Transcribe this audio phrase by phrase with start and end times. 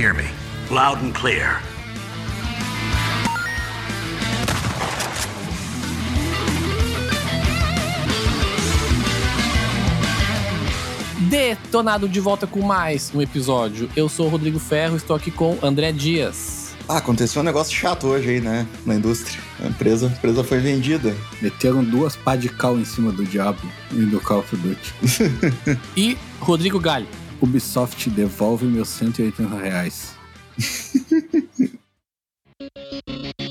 [0.00, 0.24] hear me?
[0.70, 1.60] Loud and clear.
[11.28, 13.90] Detonado de volta com mais um episódio.
[13.94, 16.74] Eu sou o Rodrigo Ferro, estou aqui com André Dias.
[16.88, 18.66] Ah, aconteceu um negócio chato hoje aí, né?
[18.86, 19.38] Na indústria.
[19.62, 21.14] A empresa, a empresa foi vendida.
[21.42, 23.60] Meteram duas pá de cal em cima do diabo
[23.92, 24.94] e do Call of Duty.
[25.94, 27.06] E Rodrigo Galho.
[27.40, 30.14] Ubisoft devolve meus 180 reais.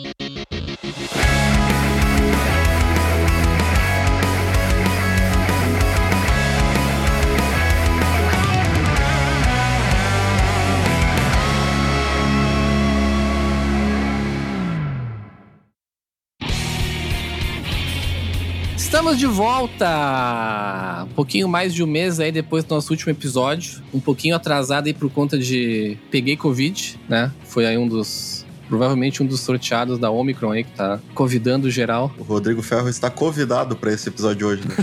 [19.00, 21.06] Estamos de volta!
[21.10, 23.82] Um pouquinho mais de um mês aí depois do nosso último episódio.
[23.94, 27.32] Um pouquinho atrasado aí por conta de peguei Covid, né?
[27.46, 28.46] Foi aí um dos.
[28.68, 32.12] Provavelmente um dos sorteados da Omicron aí que tá convidando geral.
[32.18, 34.76] O Rodrigo Ferro está convidado pra esse episódio de hoje, né?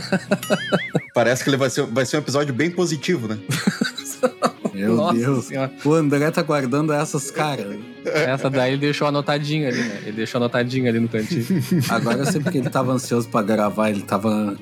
[1.12, 3.39] Parece que ele vai ser, vai ser um episódio bem positivo, né?
[4.77, 5.44] Meu Nossa Deus.
[5.46, 5.72] Senhora.
[5.84, 7.78] O André tá guardando essas caras.
[8.05, 10.00] Essa daí ele deixou anotadinha ali, né?
[10.02, 11.44] Ele deixou anotadinha ali no cantinho.
[11.88, 14.56] Agora eu sei porque ele tava ansioso pra gravar, ele tava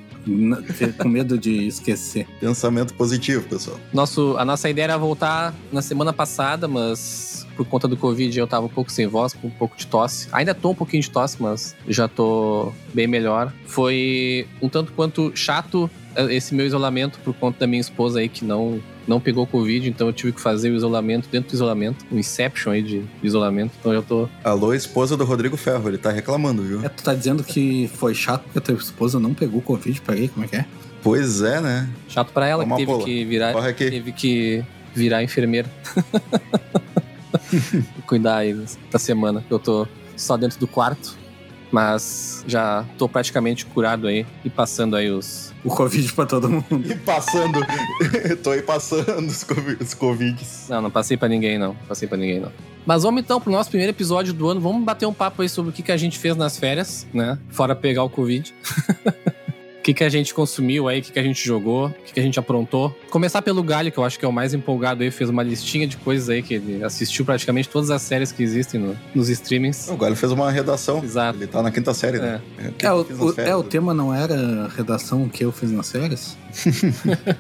[0.99, 2.27] com medo de esquecer.
[2.41, 3.79] Pensamento positivo, pessoal.
[3.93, 8.47] Nosso, a nossa ideia era voltar na semana passada, mas por conta do Covid eu
[8.47, 10.29] tava um pouco sem voz, com um pouco de tosse.
[10.33, 13.53] Ainda tô um pouquinho de tosse, mas já tô bem melhor.
[13.67, 18.29] Foi um tanto quanto chato eh, esse meu isolamento por conta da minha esposa aí
[18.29, 22.05] que não não pegou Covid, então eu tive que fazer o isolamento dentro do isolamento,
[22.11, 23.73] um inception aí de isolamento.
[23.79, 26.85] Então eu tô Alô, esposa do Rodrigo Ferro, ele tá reclamando, viu?
[26.85, 30.01] É, tu tá dizendo que foi chato porque a tua esposa não pegou Covid?
[30.01, 30.67] Peraí, como é que é?
[31.03, 31.89] Pois é, né?
[32.09, 33.05] chato pra ela que Toma teve bola.
[33.05, 34.65] que virar teve que
[34.95, 35.71] virar enfermeira.
[38.07, 38.57] Cuidar aí
[38.91, 39.87] da semana, que eu tô
[40.17, 41.17] só dentro do quarto,
[41.75, 45.53] mas já tô praticamente curado aí e passando aí os.
[45.65, 46.65] O Covid pra todo mundo.
[46.89, 47.59] E passando.
[48.45, 50.67] Tô aí passando os, covi- os Covids.
[50.69, 52.53] Não, não passei pra ninguém não, passei pra ninguém não.
[52.87, 55.71] Mas vamos então pro nosso primeiro episódio do ano, vamos bater um papo aí sobre
[55.71, 57.39] o que, que a gente fez nas férias, né?
[57.49, 58.55] Fora pegar o Covid.
[59.85, 62.15] O que, que a gente consumiu aí, o que, que a gente jogou, o que,
[62.15, 62.97] que a gente aprontou.
[63.11, 65.87] Começar pelo Galho, que eu acho que é o mais empolgado aí, fez uma listinha
[65.87, 69.91] de coisas aí que ele assistiu praticamente todas as séries que existem no- nos streamings.
[69.91, 71.05] O Galho fez uma redação.
[71.05, 71.39] Exato.
[71.39, 72.41] Ele tá na quinta série, né?
[72.57, 74.35] É, o que É, eu o, o- é, o tema não era
[74.65, 76.35] a redação que eu fiz nas férias?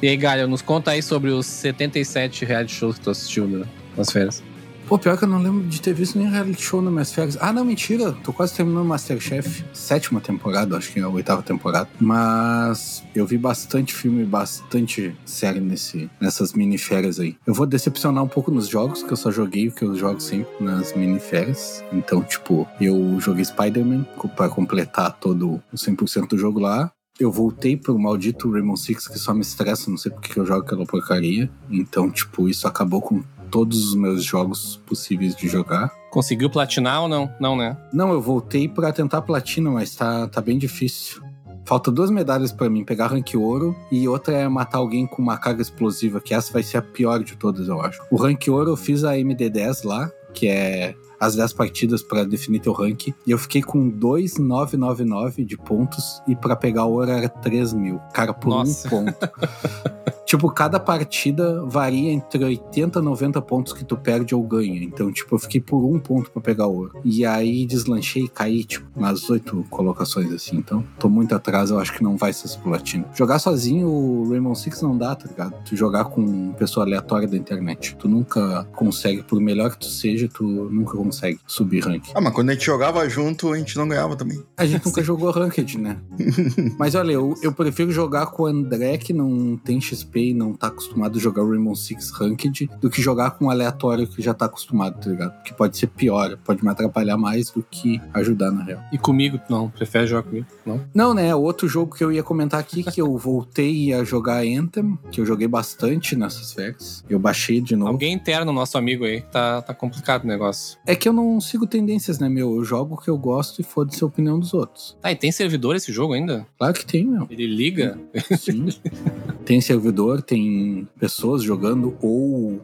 [0.00, 3.66] E aí, Galho, nos conta aí sobre os 77 reality shows que tu assistiu né,
[3.96, 4.44] nas férias.
[4.88, 7.36] Pô, pior que eu não lembro de ter visto nem reality show nas minhas férias.
[7.42, 8.12] Ah, não, mentira.
[8.24, 9.62] Tô quase terminando Masterchef.
[9.74, 11.90] Sétima temporada, acho que é a oitava temporada.
[12.00, 17.36] Mas eu vi bastante filme, bastante série nesse, nessas mini férias aí.
[17.46, 20.20] Eu vou decepcionar um pouco nos jogos, que eu só joguei o que eu jogo
[20.20, 21.84] sempre nas mini férias.
[21.92, 26.90] Então, tipo, eu joguei Spider-Man pra completar todo o 100% do jogo lá.
[27.20, 30.46] Eu voltei pro maldito Rainbow Six, que só me estressa, não sei porque que eu
[30.46, 31.50] jogo aquela porcaria.
[31.68, 35.90] Então, tipo, isso acabou com todos os meus jogos possíveis de jogar.
[36.10, 37.30] Conseguiu platinar ou não?
[37.40, 37.76] Não, né?
[37.92, 41.22] Não, eu voltei pra tentar platina, mas tá, tá bem difícil.
[41.64, 45.36] Falta duas medalhas pra mim, pegar rank ouro e outra é matar alguém com uma
[45.36, 48.00] carga explosiva, que essa vai ser a pior de todas, eu acho.
[48.10, 52.60] O rank ouro eu fiz a MD10 lá, que é as 10 partidas pra definir
[52.60, 57.74] teu rank, e eu fiquei com 2,999 de pontos e pra pegar ouro era 3
[57.74, 58.00] mil.
[58.14, 58.86] Cara, por Nossa.
[58.86, 59.18] um ponto.
[60.28, 64.84] Tipo, cada partida varia entre 80 e 90 pontos que tu perde ou ganha.
[64.84, 67.00] Então, tipo, eu fiquei por um ponto pra pegar ouro.
[67.02, 70.58] E aí deslanchei e caí, tipo, nas oito colocações assim.
[70.58, 73.06] Então, tô muito atrás, eu acho que não vai ser esse platina.
[73.14, 75.54] Jogar sozinho o Rainbow Six não dá, tá ligado?
[75.64, 77.96] Tu jogar com pessoa aleatória da internet.
[77.98, 82.04] Tu nunca consegue, por melhor que tu seja, tu nunca consegue subir rank.
[82.14, 84.42] Ah, mas quando a gente jogava junto, a gente não ganhava também.
[84.58, 85.96] A gente nunca jogou Ranked, né?
[86.78, 90.52] Mas olha, eu, eu prefiro jogar com o André, que não tem XP e não
[90.52, 94.34] tá acostumado a jogar Rainbow Six Ranked, do que jogar com um aleatório que já
[94.34, 95.32] tá acostumado, tá ligado?
[95.34, 98.80] Porque pode ser pior, pode me atrapalhar mais do que ajudar, na real.
[98.92, 99.40] E comigo?
[99.48, 100.46] Não, prefere jogar comigo?
[100.64, 100.84] Não?
[100.94, 101.34] Não, né?
[101.34, 105.26] Outro jogo que eu ia comentar aqui, que eu voltei a jogar Anthem, que eu
[105.26, 107.04] joguei bastante nessas férias.
[107.08, 107.90] Eu baixei de novo.
[107.90, 110.78] Alguém interno, nosso amigo aí, tá, tá complicado o negócio.
[110.86, 112.56] É que eu não sigo tendências, né, meu?
[112.56, 114.96] Eu jogo o que eu gosto e foda-se a opinião dos outros.
[115.02, 116.46] Ah, e tem servidor esse jogo ainda?
[116.58, 117.26] Claro que tem, meu.
[117.30, 117.98] Ele liga?
[118.38, 118.68] Sim.
[119.48, 122.60] tem servidor, tem pessoas jogando ou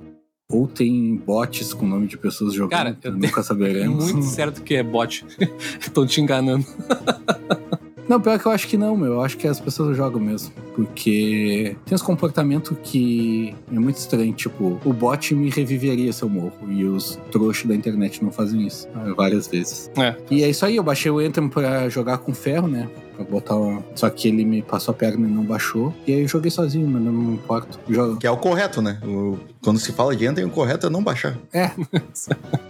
[0.53, 2.79] ou tem bots com nome de pessoas jogando.
[2.79, 4.13] Cara, eu nunca É saberemos.
[4.13, 5.25] muito certo que é bot.
[5.81, 6.67] Estão te enganando.
[8.07, 9.15] Não, pior que eu acho que não, meu.
[9.15, 10.53] Eu acho que as pessoas jogam mesmo.
[10.77, 14.31] Porque tem uns comportamentos que é muito estranho.
[14.35, 16.53] Tipo, o bot me reviveria se eu morro.
[16.69, 18.87] E os trouxas da internet não fazem isso.
[19.17, 19.91] Várias vezes.
[19.97, 20.15] É.
[20.31, 22.91] E é isso aí, eu baixei o Anthem pra jogar com ferro, né?
[23.17, 23.83] Pra botar uma...
[23.95, 25.95] Só que ele me passou a perna e não baixou.
[26.07, 27.79] E aí eu joguei sozinho, mas não me importo.
[27.89, 28.17] Jogo.
[28.19, 28.99] Que é o correto, né?
[29.05, 31.39] O- quando se fala de Anthem, o correto é não baixar.
[31.53, 31.71] É.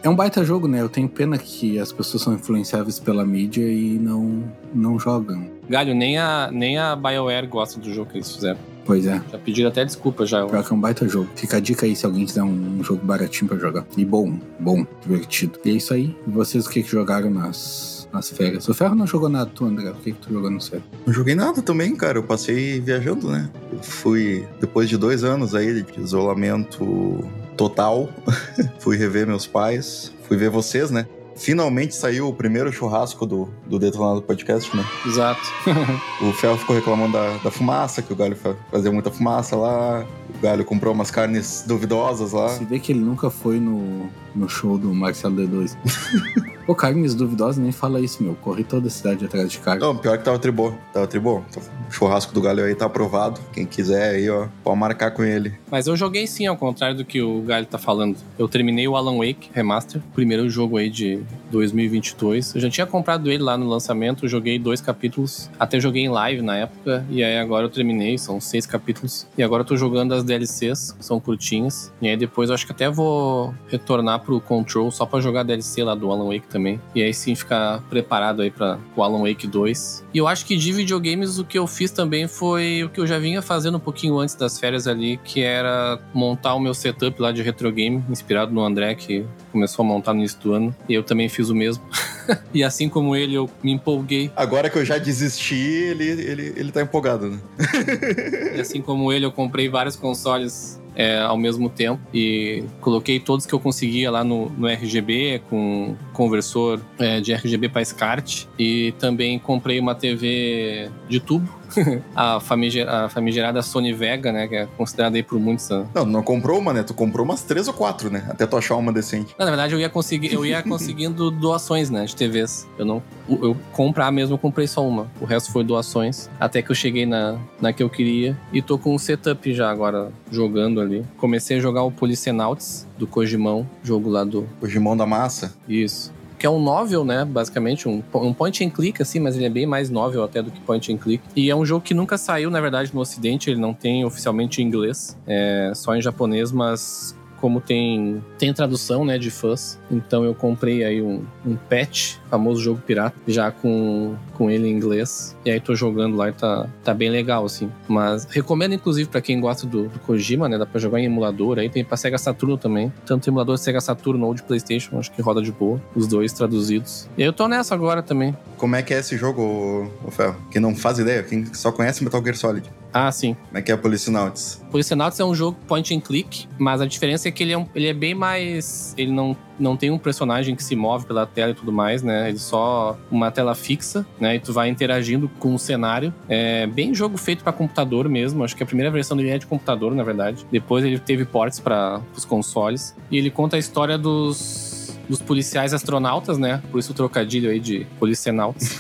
[0.03, 0.81] é um baita jogo, né?
[0.81, 4.45] Eu tenho pena que as pessoas são influenciáveis pela mídia e não,
[4.75, 5.49] não jogam.
[5.69, 8.59] Galho, nem a, nem a BioWare gosta do jogo que eles fizeram.
[8.85, 9.21] Pois é.
[9.33, 10.45] Já pediram até desculpa já.
[10.47, 11.27] Pior que é um baita jogo.
[11.35, 13.87] Fica a dica aí se alguém quiser um jogo baratinho pra jogar.
[13.97, 15.59] E bom, bom, divertido.
[15.65, 16.15] E é isso aí.
[16.27, 18.69] E vocês o que, que jogaram nas, nas férias?
[18.69, 19.91] O Ferro não jogou nada, tu, André.
[19.91, 20.85] O que, que tu jogou no sério?
[21.07, 22.19] Não joguei nada também, cara.
[22.19, 23.51] Eu passei viajando, né?
[23.73, 27.25] Eu fui, depois de dois anos aí de isolamento
[27.57, 28.09] total,
[28.81, 31.07] fui rever meus pais, fui ver vocês, né?
[31.37, 34.85] Finalmente saiu o primeiro churrasco do, do Detonado Podcast, né?
[35.05, 35.41] Exato.
[36.23, 40.07] O Fel ficou reclamando da, da fumaça, que o Galho fa- fazia muita fumaça lá.
[40.33, 42.51] O Galho comprou umas carnes duvidosas lá.
[42.51, 45.77] Se vê que ele nunca foi no, no show do Marcelo D2.
[46.67, 48.35] Pô, carnes duvidosas, nem fala isso, meu.
[48.37, 49.81] Corri toda a cidade atrás de carne.
[49.81, 50.73] Não, pior que tava tribô.
[50.93, 51.43] Tava tribô.
[51.89, 53.41] O churrasco do Galho aí tá aprovado.
[53.53, 55.53] Quem quiser aí, ó, pode marcar com ele.
[55.71, 58.17] Mas eu joguei sim, ao contrário do que o Galho tá falando.
[58.39, 62.55] Eu terminei o Alan Wake Remaster, primeiro jogo aí de 2022.
[62.55, 66.43] Eu já tinha comprado ele lá no lançamento, joguei dois capítulos, até joguei em live
[66.43, 69.27] na época, e aí agora eu terminei, são seis capítulos.
[69.37, 71.93] E agora eu tô jogando as DLCs, que são curtinhas.
[72.01, 75.45] E aí depois eu acho que até vou retornar pro Control só pra jogar a
[75.45, 76.81] DLC lá do Alan Wake também.
[76.95, 80.05] E aí sim ficar preparado aí para o Alan Wake 2.
[80.15, 83.07] E eu acho que de videogames o que eu fiz também foi o que eu
[83.07, 87.21] já vinha fazendo um pouquinho antes das férias ali, que era montar o meu setup
[87.21, 90.77] lá de retro game, inspirado no André, que começou a montar no início do ano.
[90.89, 91.83] E eu também fiz o mesmo.
[92.55, 94.31] e assim como ele, eu me empolguei.
[94.37, 97.39] Agora que eu já desisti, ele, ele, ele tá empolgado, né?
[98.55, 102.01] E assim como ele, eu comprei vários consoles é, ao mesmo tempo.
[102.13, 107.69] E coloquei todos que eu conseguia lá no, no RGB com conversor é, de RGB
[107.69, 111.64] para SCART e também comprei uma TV de tubo
[112.15, 115.85] a, famiger, a famigerada Sony Vega né que é considerada aí por muitos a...
[115.95, 116.83] Não, não comprou uma, né?
[116.83, 118.25] Tu comprou umas três ou quatro, né?
[118.29, 119.35] Até tu achar uma decente.
[119.39, 123.03] Não, na verdade eu ia conseguir eu ia conseguindo doações né de TVs eu não
[123.29, 127.07] eu comprar mesmo eu comprei só uma o resto foi doações até que eu cheguei
[127.07, 131.57] na, na que eu queria e tô com um setup já agora jogando ali comecei
[131.57, 135.55] a jogar o Policenauts do Kojimão jogo lá do O Gimão da Massa.
[135.69, 136.13] isso
[136.45, 137.25] que é um novel, né?
[137.25, 140.51] Basicamente, um, um point and click, assim, mas ele é bem mais novel até do
[140.51, 141.25] que point and click.
[141.35, 144.61] E é um jogo que nunca saiu, na verdade, no Ocidente, ele não tem oficialmente
[144.61, 150.25] em inglês, é só em japonês, mas como tem, tem tradução, né, de fãs, então
[150.25, 155.37] eu comprei aí um, um patch, famoso jogo pirata, já com, com ele em inglês,
[155.45, 157.71] e aí tô jogando lá e tá, tá bem legal, assim.
[157.87, 161.59] Mas recomendo, inclusive, pra quem gosta do, do Kojima, né, dá pra jogar em emulador,
[161.59, 165.21] aí tem pra Sega Saturno também, tanto emulador Sega Saturno ou de Playstation, acho que
[165.21, 167.11] roda de boa, os dois traduzidos.
[167.15, 168.35] E eu tô nessa agora também.
[168.57, 170.35] Como é que é esse jogo, ô, ô Fel?
[170.51, 172.73] Quem não faz ideia, quem só conhece Metal Gear Solid.
[172.97, 173.35] Ah, sim.
[173.49, 174.63] Como é que é Policenauts?
[174.71, 177.67] Policenauts é um jogo point and click, mas a diferença é que ele é, um-
[177.75, 178.95] ele é bem mais.
[178.97, 182.29] Ele não, não tem um personagem que se move pela tela e tudo mais, né?
[182.29, 184.37] Ele só uma tela fixa, né?
[184.37, 186.15] E tu vai interagindo com o cenário.
[186.29, 188.45] É bem jogo feito pra computador mesmo.
[188.45, 190.47] Acho que a primeira versão dele é de computador, na verdade.
[190.53, 192.95] Depois ele teve ports para os consoles.
[193.11, 194.74] E ele conta a história dos.
[195.09, 196.63] Dos policiais astronautas, né?
[196.71, 198.79] Por isso o trocadilho aí de policenautas.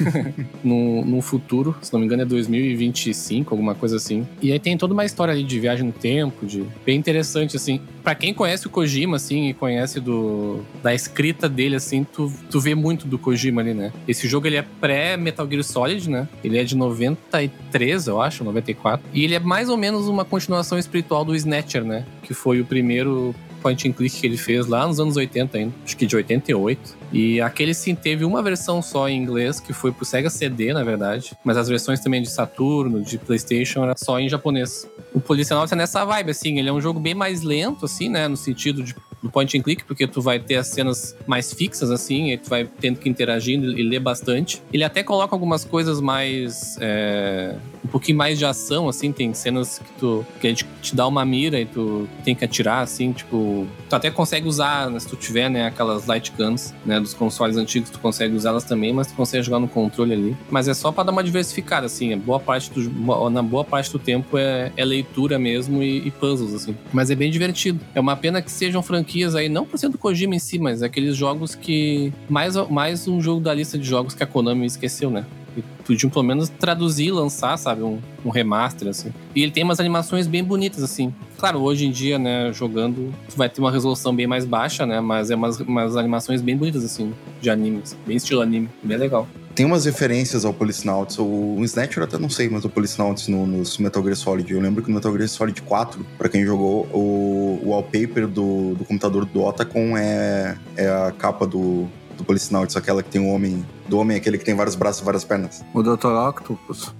[0.62, 4.26] no, no futuro, se não me engano é 2025, alguma coisa assim.
[4.40, 7.80] E aí tem toda uma história ali de viagem no tempo, de bem interessante assim.
[8.02, 12.60] Pra quem conhece o Kojima assim e conhece do da escrita dele assim, tu, tu
[12.60, 13.92] vê muito do Kojima ali, né?
[14.06, 16.28] Esse jogo ele é pré Metal Gear Solid, né?
[16.42, 19.06] Ele é de 93, eu acho, 94.
[19.12, 22.04] E ele é mais ou menos uma continuação espiritual do Snatcher, né?
[22.22, 25.74] Que foi o primeiro point and click que ele fez lá nos anos 80 ainda,
[25.82, 26.96] acho que de 88.
[27.10, 30.84] E aquele sim teve uma versão só em inglês, que foi pro Sega CD, na
[30.84, 31.34] verdade.
[31.42, 34.86] Mas as versões também de Saturno, de PlayStation, era só em japonês.
[35.14, 38.28] O Policenauts é nessa vibe, assim, ele é um jogo bem mais lento, assim, né?
[38.28, 38.94] No sentido de
[39.24, 42.50] do point and click, porque tu vai ter as cenas mais fixas, assim, e tu
[42.50, 44.62] vai tendo que interagir e ler bastante.
[44.70, 46.76] Ele até coloca algumas coisas mais.
[46.78, 50.26] é, um pouquinho mais de ação, assim, tem cenas que tu.
[50.40, 53.66] que a gente te dá uma mira e tu tem que atirar, assim, tipo.
[53.88, 57.56] Tu até consegue usar, né, se tu tiver, né, aquelas light guns, né, dos consoles
[57.56, 60.36] antigos, tu consegue usar elas também, mas tu consegue jogar no controle ali.
[60.50, 63.90] Mas é só pra dar uma diversificada, assim, é boa parte do, na boa parte
[63.90, 66.76] do tempo é, é leitura mesmo e, e puzzles, assim.
[66.92, 67.80] Mas é bem divertido.
[67.94, 70.82] É uma pena que sejam franquias aí, não por ser do Kojima em si, mas
[70.82, 72.12] aqueles jogos que.
[72.28, 75.24] Mais, mais um jogo da lista de jogos que a Konami esqueceu, né?
[75.56, 79.12] E podiam pelo menos traduzir lançar, sabe, um, um remaster, assim.
[79.36, 81.14] E ele tem umas animações bem bonitas, assim.
[81.38, 85.00] Claro, hoje em dia, né, jogando, tu vai ter uma resolução bem mais baixa, né,
[85.00, 87.96] mas é umas, umas animações bem bonitas, assim, de animes.
[88.04, 89.28] Bem estilo anime, bem legal.
[89.54, 91.18] Tem umas referências ao Policenauts.
[91.18, 94.52] O, o Snatcher eu até não sei, mas o Policenauts no, no Metal Gear Solid.
[94.52, 98.74] Eu lembro que no Metal Gear Solid 4, pra quem jogou, o, o wallpaper do,
[98.74, 103.28] do computador do Otacon é, é a capa do, do Policenauts, aquela que tem o
[103.28, 103.64] homem.
[103.88, 105.62] Do homem, aquele que tem vários braços e várias pernas.
[105.74, 106.06] O Dr.
[106.06, 106.92] Octopus.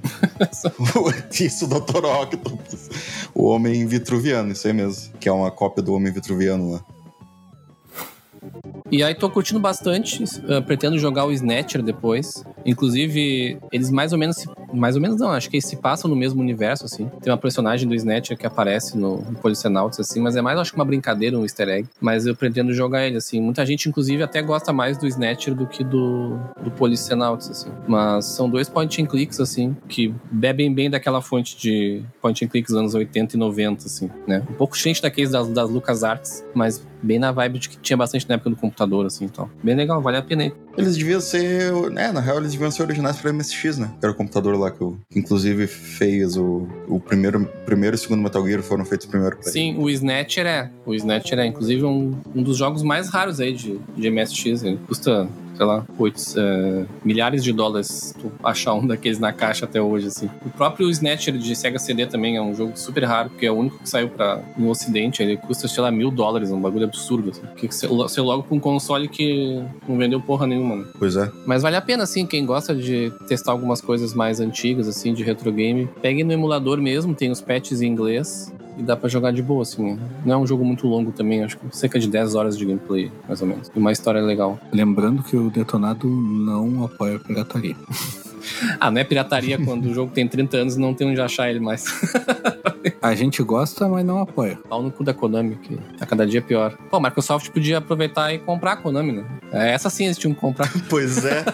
[1.41, 2.05] isso, o Dr.
[2.05, 2.91] Octopus.
[3.35, 5.13] O homem vitruviano, isso aí mesmo.
[5.19, 6.85] Que é uma cópia do homem vitruviano lá.
[8.91, 12.45] E aí tô curtindo bastante, uh, pretendo jogar o Snatcher depois.
[12.65, 16.17] Inclusive, eles mais ou menos, mais ou menos não, acho que eles se passam no
[16.17, 17.11] mesmo universo, assim.
[17.23, 20.73] Tem uma personagem do Snatcher que aparece no, no Policenauts, assim, mas é mais, acho
[20.73, 21.89] que uma brincadeira, um easter egg.
[22.01, 23.41] Mas eu pretendo jogar ele, assim.
[23.41, 27.71] Muita gente, inclusive, até gosta mais do Snatcher do que do, do Policenauts, assim.
[27.87, 32.49] Mas são dois point and clicks, assim, que bebem bem daquela fonte de point and
[32.49, 34.43] clicks dos anos 80 e 90, assim, né?
[34.51, 38.29] Um pouco diferente daqueles das, das LucasArts, mas bem na vibe de que tinha bastante
[38.29, 39.49] na época do computador, assim, então.
[39.63, 40.53] Bem legal, vale a pena aí.
[40.77, 41.73] Eles deviam ser.
[41.97, 43.93] É, na real, eles deviam ser originais pra MSX, né?
[44.03, 48.23] Era o computador lá que, eu, que inclusive fez o, o primeiro, primeiro e segundo
[48.23, 50.71] Metal Gear foram feitos primeiro pra Sim, o Snatcher é.
[50.85, 54.63] O Snatcher é, inclusive, um, um dos jogos mais raros aí de, de MSX.
[54.63, 59.65] Ele custa sei lá, 8, uh, milhares de dólares tu achar um daqueles na caixa
[59.65, 60.29] até hoje, assim.
[60.45, 63.55] O próprio Snatcher de Sega CD também é um jogo super raro, porque é o
[63.55, 67.31] único que saiu para no ocidente, ele custa, sei lá, mil dólares, um bagulho absurdo,
[67.31, 67.43] assim.
[67.57, 70.85] Que você logo com um console que não vendeu porra nenhuma, né?
[70.99, 71.31] Pois é.
[71.47, 75.23] Mas vale a pena, assim, quem gosta de testar algumas coisas mais antigas, assim, de
[75.23, 79.33] retro game, pegue no emulador mesmo, tem os patches em inglês, e dá para jogar
[79.33, 79.99] de boa, assim.
[80.25, 83.11] Não é um jogo muito longo também, acho que cerca de 10 horas de gameplay,
[83.27, 83.71] mais ou menos.
[83.75, 84.59] E uma história legal.
[84.73, 87.77] Lembrando que o Detonado não apoia a pirataria.
[88.81, 91.51] ah, não é pirataria quando o jogo tem 30 anos e não tem onde achar
[91.51, 91.85] ele mais.
[93.01, 94.59] a gente gosta, mas não apoia.
[94.69, 96.77] Pau no cu da Konami, que tá cada dia pior.
[96.91, 99.25] Pô, a Microsoft podia aproveitar e comprar a Konami, né?
[99.53, 100.71] É, essa sim eles tinham que comprar.
[100.89, 101.45] Pois é.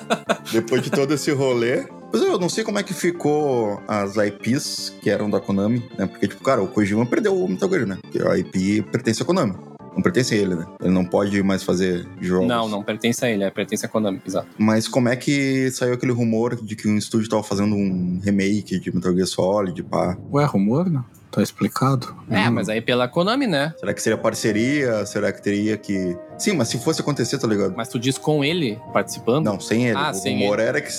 [0.53, 4.17] Depois de todo esse rolê, Pois é, eu não sei como é que ficou as
[4.17, 6.07] IPs que eram da Konami, né?
[6.07, 7.99] Porque, tipo, cara, o Kojima perdeu o Metal Gear, né?
[8.03, 9.55] Porque a IP pertence à Konami.
[9.95, 10.67] Não pertence a ele, né?
[10.81, 12.49] Ele não pode mais fazer jogos.
[12.49, 14.49] Não, não pertence a ele, é pertence à Konami, exato.
[14.59, 18.79] Mas como é que saiu aquele rumor de que um estúdio tava fazendo um remake
[18.79, 20.17] de Metal Gear Solid, pá?
[20.33, 21.05] Ué, rumor, não?
[21.31, 22.15] Tá explicado.
[22.29, 22.53] É, hum.
[22.53, 23.73] mas aí pela Konami, né?
[23.79, 25.07] Será que seria parceria?
[25.07, 26.17] Será que teria que.
[26.37, 27.75] Sim, mas se fosse acontecer, tá ligado?
[27.77, 29.45] Mas tu diz com ele participando?
[29.45, 29.97] Não, sem ele.
[29.97, 30.69] Ah, o sem rumor ele.
[30.69, 30.91] era que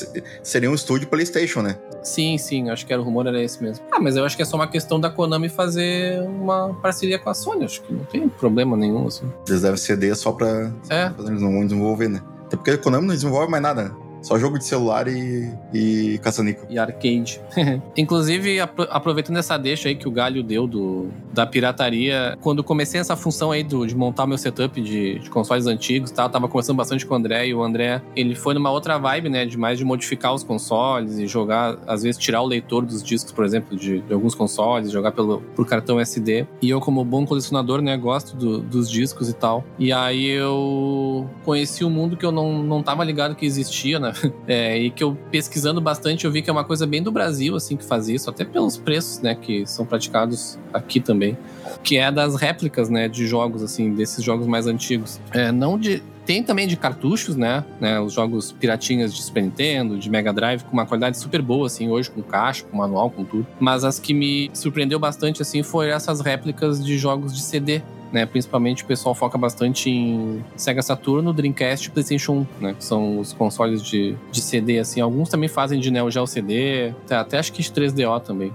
[0.42, 1.78] seria um estúdio PlayStation, né?
[2.02, 3.86] Sim, sim, acho que era o rumor era esse mesmo.
[3.92, 7.30] Ah, mas eu acho que é só uma questão da Konami fazer uma parceria com
[7.30, 7.66] a Sony.
[7.66, 9.30] Acho que não tem problema nenhum, assim.
[9.48, 10.72] Eles devem ceder só pra.
[10.90, 11.12] É.
[11.20, 12.22] Eles não vão desenvolver, né?
[12.46, 13.92] Até porque a Konami não desenvolve mais nada, né?
[14.22, 16.66] Só jogo de celular e, e caça-níquel.
[16.70, 17.42] E arcade.
[17.98, 23.16] Inclusive, aproveitando essa deixa aí que o Galho deu do, da pirataria, quando comecei essa
[23.16, 26.78] função aí do, de montar meu setup de, de consoles antigos e tal, tava conversando
[26.78, 29.78] bastante com o André, e o André, ele foi numa outra vibe, né, de mais
[29.78, 33.78] de modificar os consoles e jogar, às vezes tirar o leitor dos discos, por exemplo,
[33.78, 36.46] de, de alguns consoles, jogar pelo, por cartão SD.
[36.62, 39.64] E eu, como bom colecionador, né, gosto do, dos discos e tal.
[39.80, 44.11] E aí eu conheci um mundo que eu não, não tava ligado que existia, né?
[44.48, 47.56] É, e que eu pesquisando bastante eu vi que é uma coisa bem do Brasil,
[47.56, 51.38] assim, que faz isso, até pelos preços, né, que são praticados aqui também,
[51.84, 55.20] que é das réplicas, né, de jogos, assim, desses jogos mais antigos.
[55.32, 57.66] É, não de tem também de cartuchos, né?
[57.80, 58.00] né?
[58.00, 61.90] Os jogos piratinhas de Super Nintendo, de Mega Drive, com uma qualidade super boa, assim,
[61.90, 63.46] hoje, com caixa, com manual, com tudo.
[63.60, 67.82] Mas as que me surpreendeu bastante, assim, foi essas réplicas de jogos de CD.
[68.12, 72.74] Né, principalmente o pessoal foca bastante em Sega Saturno, Dreamcast e PlayStation 1, né?
[72.74, 75.00] Que são os consoles de, de CD, assim.
[75.00, 78.54] Alguns também fazem de Neo Geo CD, até, até acho que de 3DO também.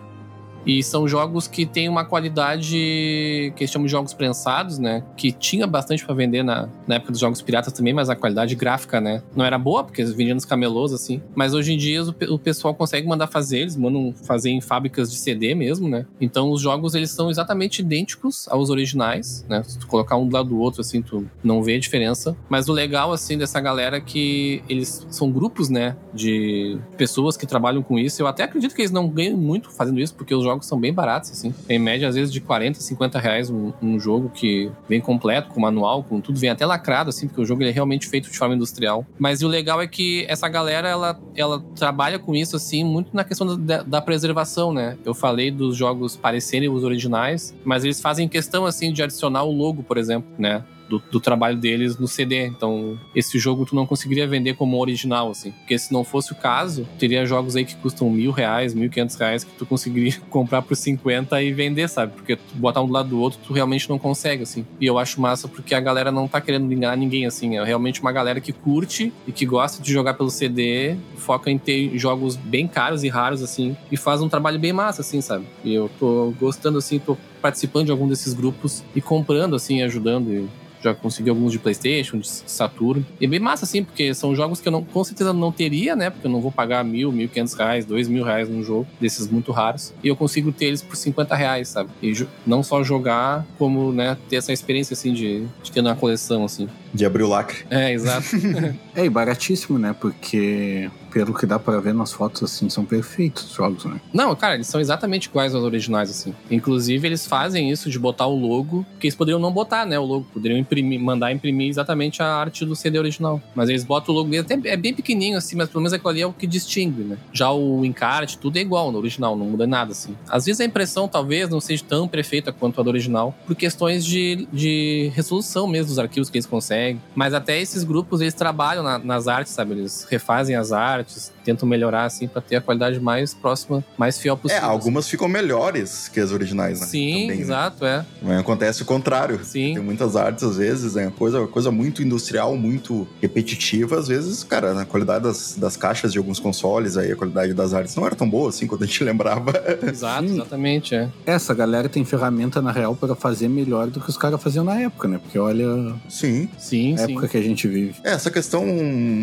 [0.67, 5.05] E são jogos que têm uma qualidade que eles chamam de jogos prensados, né?
[5.17, 8.55] Que tinha bastante para vender na, na época dos jogos piratas também, mas a qualidade
[8.57, 9.23] gráfica, né?
[9.35, 11.23] Não era boa, porque eles vendiam nos camelôs, assim.
[11.35, 15.11] Mas hoje em dia o, o pessoal consegue mandar fazer, eles mandam fazer em fábricas
[15.11, 16.05] de CD mesmo, né?
[16.21, 19.63] Então os jogos, eles são exatamente idênticos aos originais, né?
[19.63, 22.37] Se tu colocar um do lado do outro, assim, tu não vê a diferença.
[22.49, 25.97] Mas o legal, assim, dessa galera é que eles são grupos, né?
[26.13, 28.21] De pessoas que trabalham com isso.
[28.21, 30.79] Eu até acredito que eles não ganham muito fazendo isso, porque os jogos jogos são
[30.79, 31.55] bem baratos, assim.
[31.69, 35.61] Em média, às vezes, de 40, 50 reais um, um, jogo que vem completo, com
[35.61, 38.55] manual, com tudo, vem até lacrado, assim, porque o jogo é realmente feito de forma
[38.55, 39.07] industrial.
[39.19, 43.25] Mas o legal é que essa galera, ela, ela trabalha com isso, assim, muito na
[43.25, 44.97] questão da, da preservação, né?
[45.05, 49.53] Eu falei dos jogos parecerem os originais, mas eles fazem questão, assim, de adicionar o
[49.53, 50.65] logo, por exemplo, né?
[50.89, 52.47] Do, do, trabalho deles no CD.
[52.47, 55.51] Então, esse jogo tu não conseguiria vender como original, assim.
[55.51, 59.17] Porque se não fosse o caso, teria jogos aí que custam mil reais, mil quinhentos
[59.17, 62.13] reais, que tu conseguiria comprar por 50 e vender, sabe?
[62.13, 64.67] Porque botar um do lado do outro, tu realmente não consegue, assim.
[64.81, 67.57] E eu acho massa porque a galera não tá querendo enganar ninguém, assim.
[67.57, 71.59] É realmente uma galera que curte e que gosta de jogar pelo CD, foca em
[71.59, 75.47] ter jogos bem caros e raros, assim, e faz um trabalho bem massa, assim, sabe?
[75.65, 80.33] E eu tô gostando, assim, tô participando de algum desses grupos e comprando, assim, ajudando.
[80.33, 80.49] E
[80.87, 83.05] já consegui alguns de PlayStation, de Saturno.
[83.21, 85.95] E é bem massa, assim, porque são jogos que eu não, com certeza não teria,
[85.97, 86.11] né?
[86.11, 89.29] Porque eu não vou pagar mil, mil quinhentos reais, dois mil reais num jogo desses
[89.29, 89.93] muito raros.
[90.03, 91.91] E eu consigo ter eles por 50 reais, sabe?
[92.03, 96.45] E não só jogar, como, né, ter essa experiência, assim, de, de ter na coleção,
[96.45, 96.69] assim.
[96.97, 97.67] De abrir o lacre.
[97.71, 98.27] É, exato.
[98.95, 99.95] é, e baratíssimo, né?
[99.99, 103.99] Porque pelo que dá para ver nas fotos, assim, são perfeitos os jogos, né?
[104.13, 106.35] Não, cara, eles são exatamente iguais aos originais, assim.
[106.51, 109.99] Inclusive, eles fazem isso de botar o logo, que eles poderiam não botar, né?
[109.99, 110.27] O logo.
[110.33, 113.41] Poderiam imprimir, mandar imprimir exatamente a arte do CD original.
[113.55, 116.11] Mas eles botam o logo dele, até é bem pequenininho, assim, mas pelo menos aquilo
[116.11, 117.17] ali é o que distingue, né?
[117.33, 120.15] Já o encarte, tudo é igual no original, não muda nada, assim.
[120.29, 124.05] Às vezes a impressão, talvez, não seja tão perfeita quanto a do original, por questões
[124.05, 126.86] de, de resolução mesmo dos arquivos que eles conseguem.
[127.15, 129.73] Mas até esses grupos, eles trabalham na, nas artes, sabe?
[129.73, 134.37] Eles refazem as artes, tentam melhorar assim para ter a qualidade mais próxima, mais fiel
[134.37, 134.63] possível.
[134.63, 136.87] É, algumas ficam melhores que as originais, né?
[136.87, 137.43] Sim, Também, né?
[137.43, 138.05] exato, né?
[138.23, 138.25] é.
[138.27, 139.41] Mas acontece o contrário.
[139.45, 139.75] Sim.
[139.75, 143.99] Tem muitas artes, às vezes, é coisa, coisa muito industrial, muito repetitiva.
[143.99, 147.73] Às vezes, cara, na qualidade das, das caixas de alguns consoles, aí a qualidade das
[147.73, 149.53] artes não era tão boa assim quando a gente lembrava.
[149.89, 150.35] Exato, Sim.
[150.35, 151.09] exatamente, é.
[151.25, 154.81] Essa galera tem ferramenta, na real, para fazer melhor do que os caras faziam na
[154.81, 155.19] época, né?
[155.19, 155.95] Porque olha.
[156.09, 156.49] Sim.
[156.67, 157.29] Sim, época sim.
[157.29, 157.95] que a gente vive.
[158.03, 158.65] É, essa questão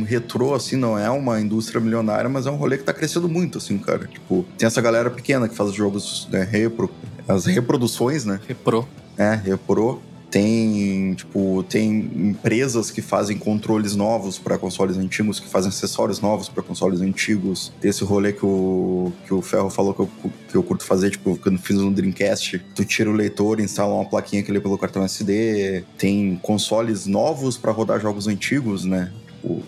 [0.08, 3.58] retrô, assim, não é uma indústria milionária, mas é um rolê que tá crescendo muito,
[3.58, 4.08] assim, cara.
[4.08, 6.90] Tipo, tem essa galera pequena que faz jogos, né, repro,
[7.28, 8.40] as reproduções, né?
[8.48, 8.88] Repro.
[9.18, 10.02] É, repro.
[10.34, 16.50] Tem, tipo, tem empresas que fazem controles novos para consoles antigos, que fazem acessórios novos
[16.50, 17.72] para consoles antigos.
[17.80, 20.10] Tem esse rolê que o, que o Ferro falou que eu,
[20.50, 24.06] que eu curto fazer, tipo, quando fiz no Dreamcast, tu tira o leitor, instala uma
[24.06, 25.84] plaquinha que lê pelo cartão SD.
[26.00, 29.12] Tem consoles novos para rodar jogos antigos, né?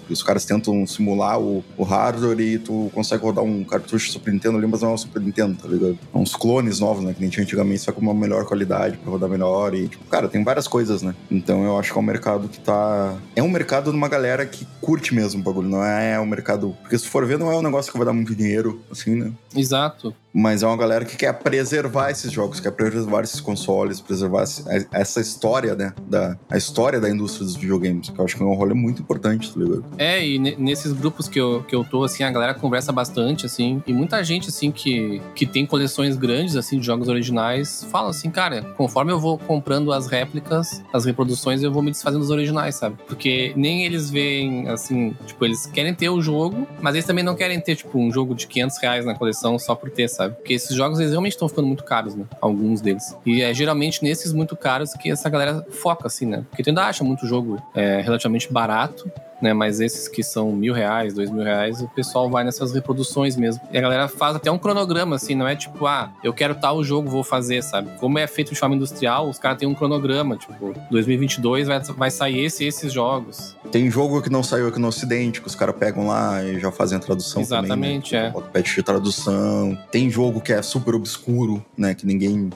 [0.10, 4.58] Os caras tentam simular o, o hardware e tu consegue rodar um cartucho Super Nintendo
[4.58, 5.98] ali, mas não é um Super Nintendo, tá ligado?
[6.14, 7.14] É uns clones novos, né?
[7.14, 9.74] Que nem tinha antigamente, só com uma melhor qualidade pra rodar melhor.
[9.74, 11.16] E, tipo, cara, tem várias coisas, né?
[11.30, 13.18] Então eu acho que é um mercado que tá.
[13.36, 16.76] É um mercado de uma galera que curte mesmo o bagulho, não é um mercado.
[16.82, 19.32] Porque se for ver, não é um negócio que vai dar muito dinheiro, assim, né?
[19.56, 20.14] Exato.
[20.38, 24.43] Mas é uma galera que quer preservar esses jogos, quer preservar esses consoles, preservar
[24.91, 25.93] essa história, né?
[26.10, 29.02] Da, a história da indústria dos videogames, que eu acho que é um rolê muito
[29.02, 29.86] importante, tá ligado?
[29.98, 33.82] É, e nesses grupos que eu, que eu tô, assim, a galera conversa bastante, assim,
[33.88, 38.30] e muita gente, assim, que, que tem coleções grandes, assim, de jogos originais, fala assim,
[38.30, 42.76] cara, conforme eu vou comprando as réplicas, as reproduções, eu vou me desfazendo dos originais,
[42.76, 42.98] sabe?
[43.08, 47.36] Porque nem eles veem, assim, tipo, eles querem ter o jogo, mas eles também não
[47.36, 50.25] querem ter, tipo, um jogo de 500 reais na coleção só por ter, sabe?
[50.26, 50.36] Sabe?
[50.36, 52.26] Porque esses jogos eles realmente estão ficando muito caros, né?
[52.42, 53.16] Alguns deles.
[53.26, 56.44] E é geralmente nesses muito caros que essa galera foca, assim, né?
[56.50, 59.54] Porque tu ainda acha muito jogo é, relativamente barato, né?
[59.54, 63.62] Mas esses que são mil reais, dois mil reais, o pessoal vai nessas reproduções mesmo.
[63.71, 66.84] E a galera faz até um cronograma, assim, não é tipo, ah, eu quero tal
[66.84, 67.89] jogo, vou fazer, sabe?
[68.00, 72.12] Como é feito de forma industrial, os caras têm um cronograma, tipo, 2022 vai, vai
[72.12, 73.56] sair esse e esses jogos.
[73.71, 76.71] Tem jogo que não saiu aqui no Ocidente, que os caras pegam lá e já
[76.71, 78.34] fazem a tradução Exatamente, também, né?
[78.36, 78.52] é.
[78.52, 79.78] patch de tradução.
[79.91, 81.93] Tem jogo que é super obscuro, né?
[81.93, 82.50] Que ninguém.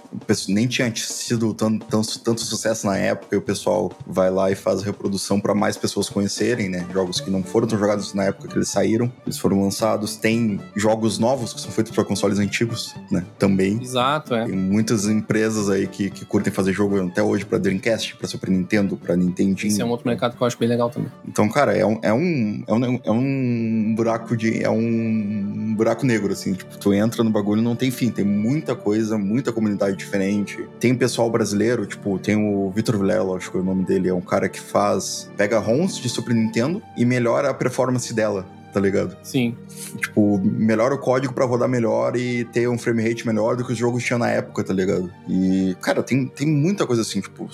[0.47, 4.55] Nem tinha sido tanto, tanto, tanto sucesso na época, e o pessoal vai lá e
[4.55, 6.85] faz a reprodução para mais pessoas conhecerem, né?
[6.93, 10.15] Jogos que não foram tão jogados na época que eles saíram, eles foram lançados.
[10.15, 13.25] Tem jogos novos que são feitos para consoles antigos, né?
[13.37, 13.79] Também.
[13.81, 14.45] Exato, é.
[14.45, 18.49] Tem muitas empresas aí que, que curtem fazer jogo até hoje para Dreamcast, para Super
[18.49, 19.71] Nintendo, para Nintendinho.
[19.71, 21.11] Esse é um outro mercado que eu acho bem legal também.
[21.27, 24.63] Então, cara, é um, é um, é um, é um buraco de.
[24.63, 26.53] É um buraco negro, assim.
[26.53, 28.09] Tipo, tu entra no bagulho e não tem fim.
[28.09, 30.67] Tem muita coisa, muita comunidade diferente.
[30.79, 34.09] Tem pessoal brasileiro, tipo, tem o Vitor Vilela, acho que é o nome dele.
[34.09, 35.29] É um cara que faz.
[35.37, 36.58] Pega ROMs de Super Nintendo
[36.97, 39.17] e melhora a performance dela tá ligado?
[39.23, 39.57] Sim.
[39.97, 43.73] Tipo, melhora o código para rodar melhor e ter um frame rate melhor do que
[43.73, 45.11] os jogos tinham na época, tá ligado?
[45.27, 47.51] E, cara, tem, tem muita coisa assim, tipo,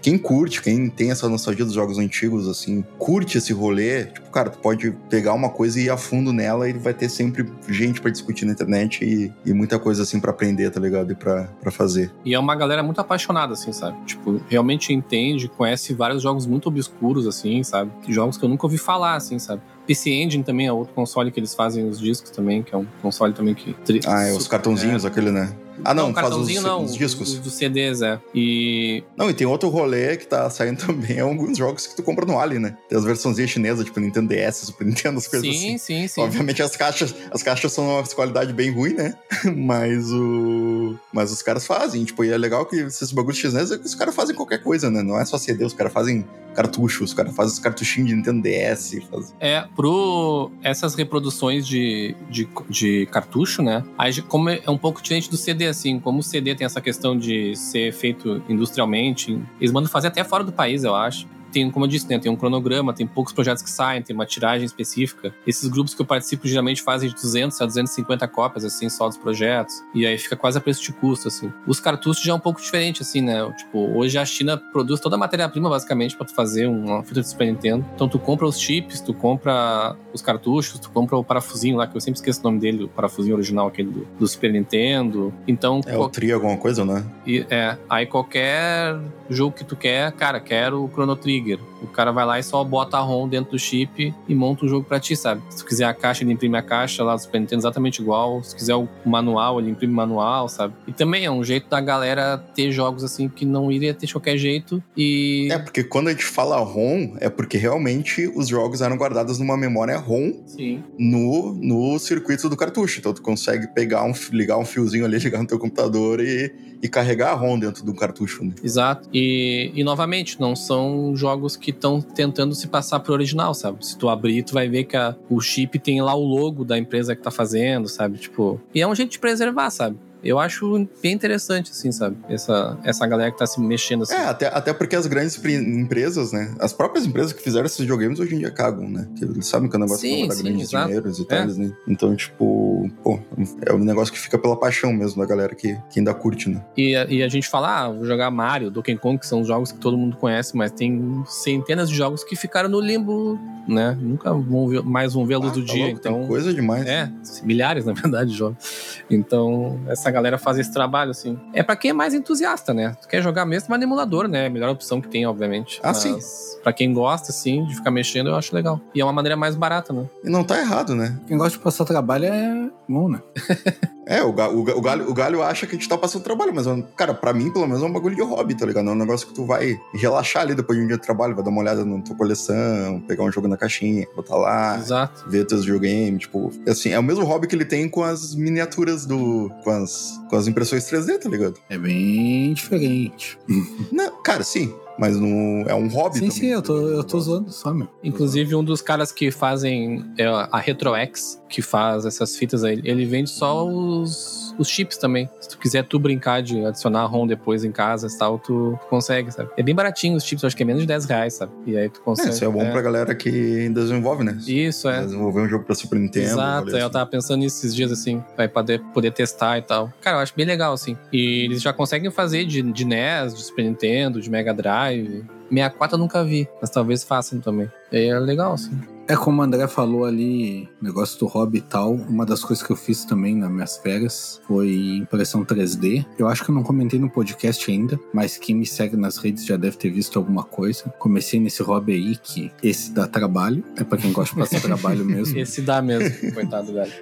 [0.00, 4.50] quem curte, quem tem essa nostalgia dos jogos antigos, assim, curte esse rolê, tipo, cara,
[4.50, 8.00] tu pode pegar uma coisa e ir a fundo nela e vai ter sempre gente
[8.00, 11.12] para discutir na internet e, e muita coisa, assim, para aprender, tá ligado?
[11.12, 12.12] E pra, pra fazer.
[12.24, 13.96] E é uma galera muito apaixonada, assim, sabe?
[14.04, 17.90] Tipo, realmente entende, conhece vários jogos muito obscuros, assim, sabe?
[18.08, 19.62] Jogos que eu nunca ouvi falar, assim, sabe?
[19.86, 22.86] PC Engine também é outro console que eles fazem os discos também, que é um
[23.00, 23.74] console também que.
[24.06, 25.08] Ah, é os cartãozinhos, é.
[25.08, 25.50] aquele, né?
[25.84, 27.32] Ah, não, o faz os, não, os discos.
[27.32, 28.20] Os dos CDs, é.
[28.34, 29.02] E.
[29.16, 32.24] Não, e tem outro rolê que tá saindo também, é alguns jogos que tu compra
[32.26, 32.76] no Ali, né?
[32.88, 35.78] Tem as versõezinhas chinesas, tipo Nintendo DS, Super Nintendo, as coisas Sim, assim.
[35.78, 36.20] sim, sim.
[36.20, 39.14] Obviamente as caixas, as caixas são uma qualidade bem ruim, né?
[39.56, 40.96] Mas o.
[41.12, 43.94] Mas os caras fazem, tipo, e é legal que esses bagulhos chineses é que os
[43.94, 45.02] caras fazem qualquer coisa, né?
[45.02, 46.24] Não é só CD, os caras fazem
[46.58, 48.98] cartuchos, os caras fazem os cartuchinhos de Nintendo DS.
[49.08, 49.34] Faz...
[49.38, 53.84] É, pro essas reproduções de, de, de cartucho, né?
[53.96, 57.16] Aí, como é um pouco diferente do CD, assim, como o CD tem essa questão
[57.16, 61.84] de ser feito industrialmente, eles mandam fazer até fora do país, eu acho tem, como
[61.84, 65.34] eu disse, né, tem um cronograma, tem poucos projetos que saem, tem uma tiragem específica.
[65.46, 69.16] Esses grupos que eu participo geralmente fazem de 200 a 250 cópias, assim, só dos
[69.16, 69.82] projetos.
[69.94, 71.52] E aí fica quase a preço de custo, assim.
[71.66, 73.50] Os cartuchos já é um pouco diferente, assim, né?
[73.56, 77.28] Tipo, hoje a China produz toda a matéria-prima, basicamente, para tu fazer uma fita de
[77.28, 77.84] Super Nintendo.
[77.94, 81.96] Então tu compra os chips, tu compra os cartuchos, tu compra o parafusinho lá, que
[81.96, 85.32] eu sempre esqueço o nome dele, o parafusinho original, aquele do, do Super Nintendo.
[85.46, 85.80] Então...
[85.86, 87.04] É o Tri alguma coisa, né?
[87.26, 91.58] E, é, aí qualquer jogo que tu quer, cara, quero o Chrono Trigger Trigger.
[91.82, 94.68] O cara vai lá e só bota a ROM dentro do chip e monta o
[94.68, 95.42] jogo pra ti, sabe?
[95.48, 98.42] Se tu quiser a caixa, ele imprime a caixa lá do Super Nintendo exatamente igual.
[98.42, 100.74] Se quiser o manual, ele imprime o manual, sabe?
[100.86, 104.12] E também é um jeito da galera ter jogos assim que não iria ter de
[104.12, 105.48] qualquer jeito e...
[105.50, 109.56] É, porque quando a gente fala ROM, é porque realmente os jogos eram guardados numa
[109.56, 110.82] memória ROM Sim.
[110.98, 112.98] no, no circuito do cartucho.
[112.98, 116.88] Então tu consegue pegar um, ligar um fiozinho ali, ligar no teu computador e, e
[116.88, 118.44] carregar a ROM dentro do cartucho.
[118.44, 118.54] Né?
[118.62, 119.08] Exato.
[119.12, 123.84] E, e novamente, não são jogos que estão tentando se passar pro original, sabe?
[123.84, 126.78] Se tu abrir, tu vai ver que a, o chip tem lá o logo da
[126.78, 128.18] empresa que tá fazendo, sabe?
[128.18, 129.96] Tipo, e é um jeito de preservar, sabe?
[130.22, 132.16] Eu acho bem interessante, assim, sabe?
[132.28, 134.14] Essa, essa galera que tá se mexendo assim.
[134.14, 136.54] É, até, até porque as grandes empresas, né?
[136.58, 139.06] As próprias empresas que fizeram esses videogames hoje em dia cagam, né?
[139.08, 140.86] Porque eles sabem que é um negócio sim, que vai dar sim, grandes exato.
[140.86, 141.24] dinheiros e É.
[141.26, 141.72] tal, né?
[141.86, 143.18] Então, tipo, pô,
[143.64, 146.64] é um negócio que fica pela paixão mesmo da galera que, que ainda curte, né?
[146.76, 149.70] E, a- e a gente fala, ah, vou jogar Mario, Donkey Kong, que são jogos
[149.72, 153.96] que todo mundo conhece, mas tem centenas de jogos que ficaram no limbo, né?
[154.00, 156.26] Nunca vão ver- mais vão ver a luz Ah, do tá dia, louco, então...
[156.26, 156.86] coisa demais.
[156.86, 157.10] É,
[157.44, 158.98] milhares, na verdade, de jogos.
[159.10, 161.38] Então, essa galera faz esse trabalho, assim.
[161.52, 162.96] É pra quem é mais entusiasta, né?
[163.00, 164.44] Tu quer jogar mesmo, mas no emulador, né?
[164.44, 165.80] É a melhor opção que tem, obviamente.
[165.82, 166.18] Ah, Mas sim.
[166.62, 168.80] Pra quem gosta, assim, de ficar mexendo, eu acho legal.
[168.94, 170.06] E é uma maneira mais barata, né?
[170.24, 171.18] E não tá errado, né?
[171.26, 173.20] Quem gosta de passar trabalho é bom, né?
[174.10, 176.50] É, o, ga- o, o galho, o galho acha que a gente tá passando trabalho,
[176.54, 176.64] mas,
[176.96, 178.88] cara, pra mim, pelo menos, é um bagulho de hobby, tá ligado?
[178.88, 181.44] É um negócio que tu vai relaxar ali depois de um dia de trabalho, vai
[181.44, 185.28] dar uma olhada na tua coleção, pegar um jogo na caixinha, botar lá, Exato.
[185.28, 189.04] ver teus videogames, tipo, assim, é o mesmo hobby que ele tem com as miniaturas
[189.04, 189.50] do.
[189.62, 191.60] com as, com as impressões 3D, tá ligado?
[191.68, 193.38] É bem diferente.
[193.92, 196.30] Não, cara, sim, mas não, é um hobby Sim, também.
[196.30, 197.88] sim, eu tô, eu tô zoando só, meu.
[198.02, 203.04] Inclusive, um dos caras que fazem é, a RetroX, que faz essas fitas aí, ele
[203.04, 205.30] vende só os, os chips também.
[205.40, 209.30] Se tu quiser tu brincar de adicionar ROM depois em casa e tal, tu consegue,
[209.32, 209.48] sabe?
[209.56, 211.52] É bem baratinho os chips, acho que é menos de 10 reais, sabe?
[211.66, 212.30] E aí tu É, consegue.
[212.30, 214.36] isso é bom pra galera que desenvolve, né?
[214.46, 215.02] Isso, é.
[215.02, 216.26] Desenvolver um jogo pra Super Nintendo.
[216.26, 219.92] Exato, olha eu tava pensando nisso esses dias, assim, vai poder, poder testar e tal.
[220.00, 220.96] Cara, eu acho bem legal, assim.
[221.12, 225.24] E eles já conseguem fazer de, de NES, de Super Nintendo, de Mega Drive.
[225.50, 227.70] 64 eu nunca vi, mas talvez façam também.
[227.92, 228.78] E é legal, assim.
[229.08, 231.94] É como o André falou ali, negócio do hobby e tal.
[231.94, 236.04] Uma das coisas que eu fiz também nas minhas férias foi impressão 3D.
[236.18, 239.46] Eu acho que eu não comentei no podcast ainda, mas quem me segue nas redes
[239.46, 240.92] já deve ter visto alguma coisa.
[240.98, 243.64] Comecei nesse hobby aí que esse dá trabalho.
[243.78, 245.38] É pra quem gosta de passar trabalho mesmo.
[245.38, 246.92] Esse dá mesmo, coitado, velho.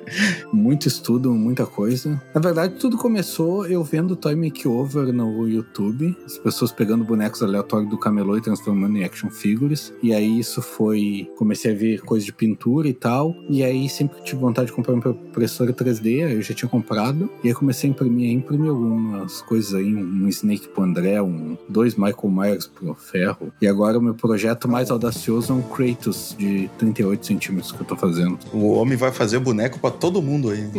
[0.53, 2.23] Muito estudo, muita coisa.
[2.33, 7.91] Na verdade, tudo começou eu vendo Toy Makeover no YouTube, as pessoas pegando bonecos aleatórios
[7.91, 9.93] do camelô e transformando em action figures.
[10.01, 11.29] E aí isso foi.
[11.37, 13.35] Comecei a ver coisa de pintura e tal.
[13.49, 16.69] E aí sempre que tive vontade de comprar uma impressora 3D, aí eu já tinha
[16.69, 17.31] comprado.
[17.43, 21.57] E aí comecei a imprimir, aí imprimi algumas coisas aí, um Snake pro André, um,
[21.69, 23.53] dois Michael Myers pro Ferro.
[23.61, 27.87] E agora o meu projeto mais audacioso é um Kratos de 38 centímetros que eu
[27.87, 28.39] tô fazendo.
[28.53, 30.67] O homem vai fazer boneco pra todo mundo aí.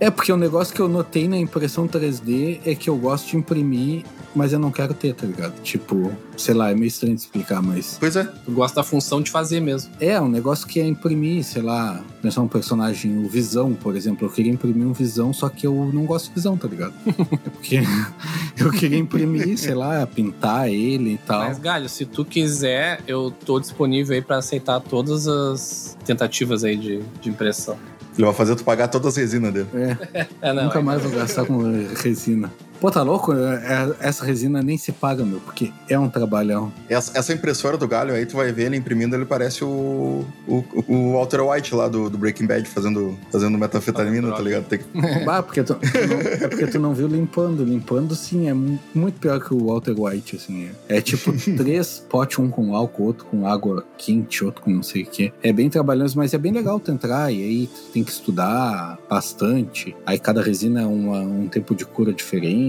[0.00, 3.36] É, porque o negócio que eu notei na impressão 3D é que eu gosto de
[3.36, 5.60] imprimir, mas eu não quero ter, tá ligado?
[5.62, 7.96] Tipo, sei lá, é meio estranho de explicar, mas.
[7.98, 8.24] Pois é.
[8.24, 9.92] Tu gosta da função de fazer mesmo.
[10.00, 14.26] É, um negócio que é imprimir, sei lá, pensar um personagem, o Visão, por exemplo.
[14.26, 16.92] Eu queria imprimir um Visão, só que eu não gosto de Visão, tá ligado?
[17.52, 17.80] porque
[18.56, 21.40] eu queria imprimir, sei lá, pintar ele e tal.
[21.40, 26.76] Mas, Galho, se tu quiser, eu tô disponível aí pra aceitar todas as tentativas aí
[26.76, 27.76] de, de impressão.
[28.16, 29.68] Ele vai fazer tu pagar todas as resinas dele.
[29.74, 31.58] É, É, não, nunca é- mais vou gastar com
[32.02, 32.52] resina.
[32.80, 33.32] Pô, tá louco?
[33.32, 36.72] É- é- Essa resina nem se paga, meu, porque é um trabalhão.
[36.88, 40.64] Essa, essa impressora do galho aí, tu vai ver ele imprimindo, ele parece o, o,
[40.86, 44.64] o Walter White lá do, do Breaking Bad fazendo, fazendo metanfetamina, tá ligado?
[44.66, 44.84] Tem que-
[45.26, 47.64] Bah, porque tu, tu não, é porque tu não viu limpando.
[47.64, 50.70] Limpando, sim, é mu- muito pior que o Walter White, assim.
[50.88, 54.82] É, é tipo três potes, um com álcool, outro com água quente, outro com não
[54.84, 55.32] sei o quê.
[55.42, 58.98] É bem trabalhoso, mas é bem legal tu entrar e aí tu tem que estudar
[59.10, 59.96] bastante.
[60.06, 62.67] Aí cada resina é uma- um tempo de cura diferente.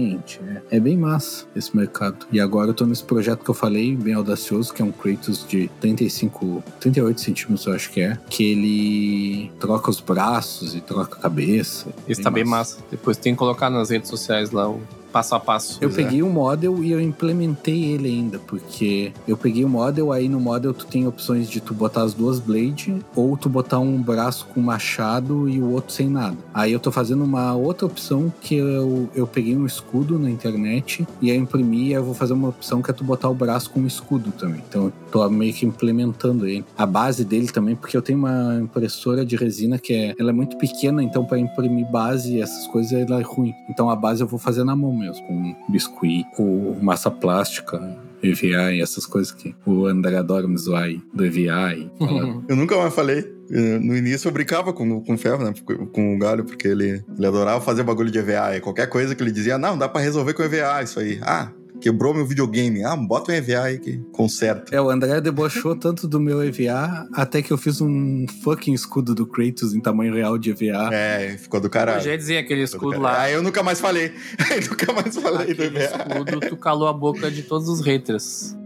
[0.70, 2.26] É, é bem massa esse mercado.
[2.32, 5.46] E agora eu tô nesse projeto que eu falei, bem audacioso, que é um Kratos
[5.46, 8.18] de 35, 38 centímetros, eu acho que é.
[8.28, 11.88] Que ele troca os braços e troca a cabeça.
[12.08, 12.78] Esse tá bem massa.
[12.90, 14.80] Depois tem que colocar nas redes sociais lá o
[15.12, 15.78] passo a passo.
[15.80, 16.04] Eu Pois é.
[16.04, 20.40] peguei o model e eu implementei ele ainda, porque eu peguei o model, aí no
[20.40, 24.46] model tu tem opções de tu botar as duas blades ou tu botar um braço
[24.54, 26.36] com machado e o outro sem nada.
[26.54, 31.06] Aí eu tô fazendo uma outra opção que eu, eu peguei um escudo na internet
[31.20, 33.70] e eu imprimi e eu vou fazer uma opção que é tu botar o braço
[33.70, 34.62] com um escudo também.
[34.68, 36.64] Então eu tô meio que implementando ele.
[36.76, 40.32] A base dele também, porque eu tenho uma impressora de resina que é, ela é
[40.32, 43.54] muito pequena, então para imprimir base e essas coisas ela é ruim.
[43.68, 47.78] Então a base eu vou fazer na mão mesmo, com biscuit, com massa plástica,
[48.22, 52.42] EVA e essas coisas que o André adora me zoar aí, do EVA e fala,
[52.48, 53.20] Eu nunca mais falei.
[53.50, 55.52] Eh, No início eu brincava com, com o ferro, né?
[55.92, 58.56] Com o galho, porque ele, ele adorava fazer bagulho de EVA.
[58.56, 61.18] E qualquer coisa que ele dizia, não, dá pra resolver com EVA isso aí.
[61.22, 62.84] Ah, quebrou meu videogame.
[62.84, 64.74] Ah, bota um EVA aí que conserta.
[64.74, 69.14] É, o André debochou tanto do meu EVA até que eu fiz um fucking escudo
[69.14, 70.94] do Kratos em tamanho real de EVA.
[70.94, 72.00] É, ficou do Eu caralho.
[72.02, 73.22] já ia dizer aquele do escudo lá.
[73.22, 74.12] Aí eu nunca mais falei.
[74.50, 75.96] Aí nunca mais falei do Aquele EVA.
[75.96, 78.56] escudo, tu calou a boca de todos os haters.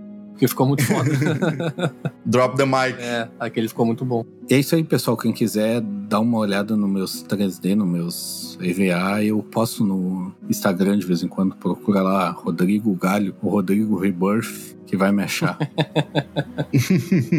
[0.44, 1.10] Porque ficou muito foda.
[2.26, 3.00] Drop the mic.
[3.00, 4.24] é, aquele ficou muito bom.
[4.50, 5.16] E é isso aí, pessoal.
[5.16, 10.98] Quem quiser dar uma olhada nos meus 3D, nos meus EVA, eu posto no Instagram
[10.98, 11.56] de vez em quando.
[11.56, 15.56] Procura lá Rodrigo Galho, ou Rodrigo Rebirth, que vai me achar.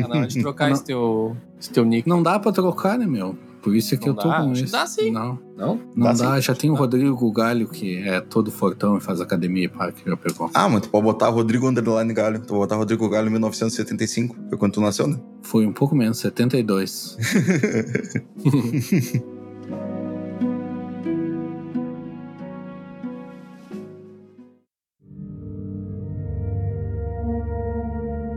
[0.02, 2.08] Tá na hora de trocar esse teu, esse teu nick.
[2.08, 3.38] Não dá pra trocar, né, meu?
[3.66, 4.44] Por isso é que Não eu tô dá?
[4.44, 4.72] com esse.
[4.72, 5.10] dá sim.
[5.10, 5.80] Não, Não?
[5.96, 6.36] não Dá dá.
[6.36, 6.42] sim.
[6.44, 10.16] Já tem o Rodrigo Galho, que é todo fortão e faz academia, pá, que já
[10.16, 10.52] pegou.
[10.54, 12.38] Ah, mas tu pode botar Rodrigo Underline Galho.
[12.40, 14.36] Tu pode botar Rodrigo Galho em 1975.
[14.50, 15.20] Foi quando tu nasceu, né?
[15.42, 17.18] Foi um pouco menos, 72.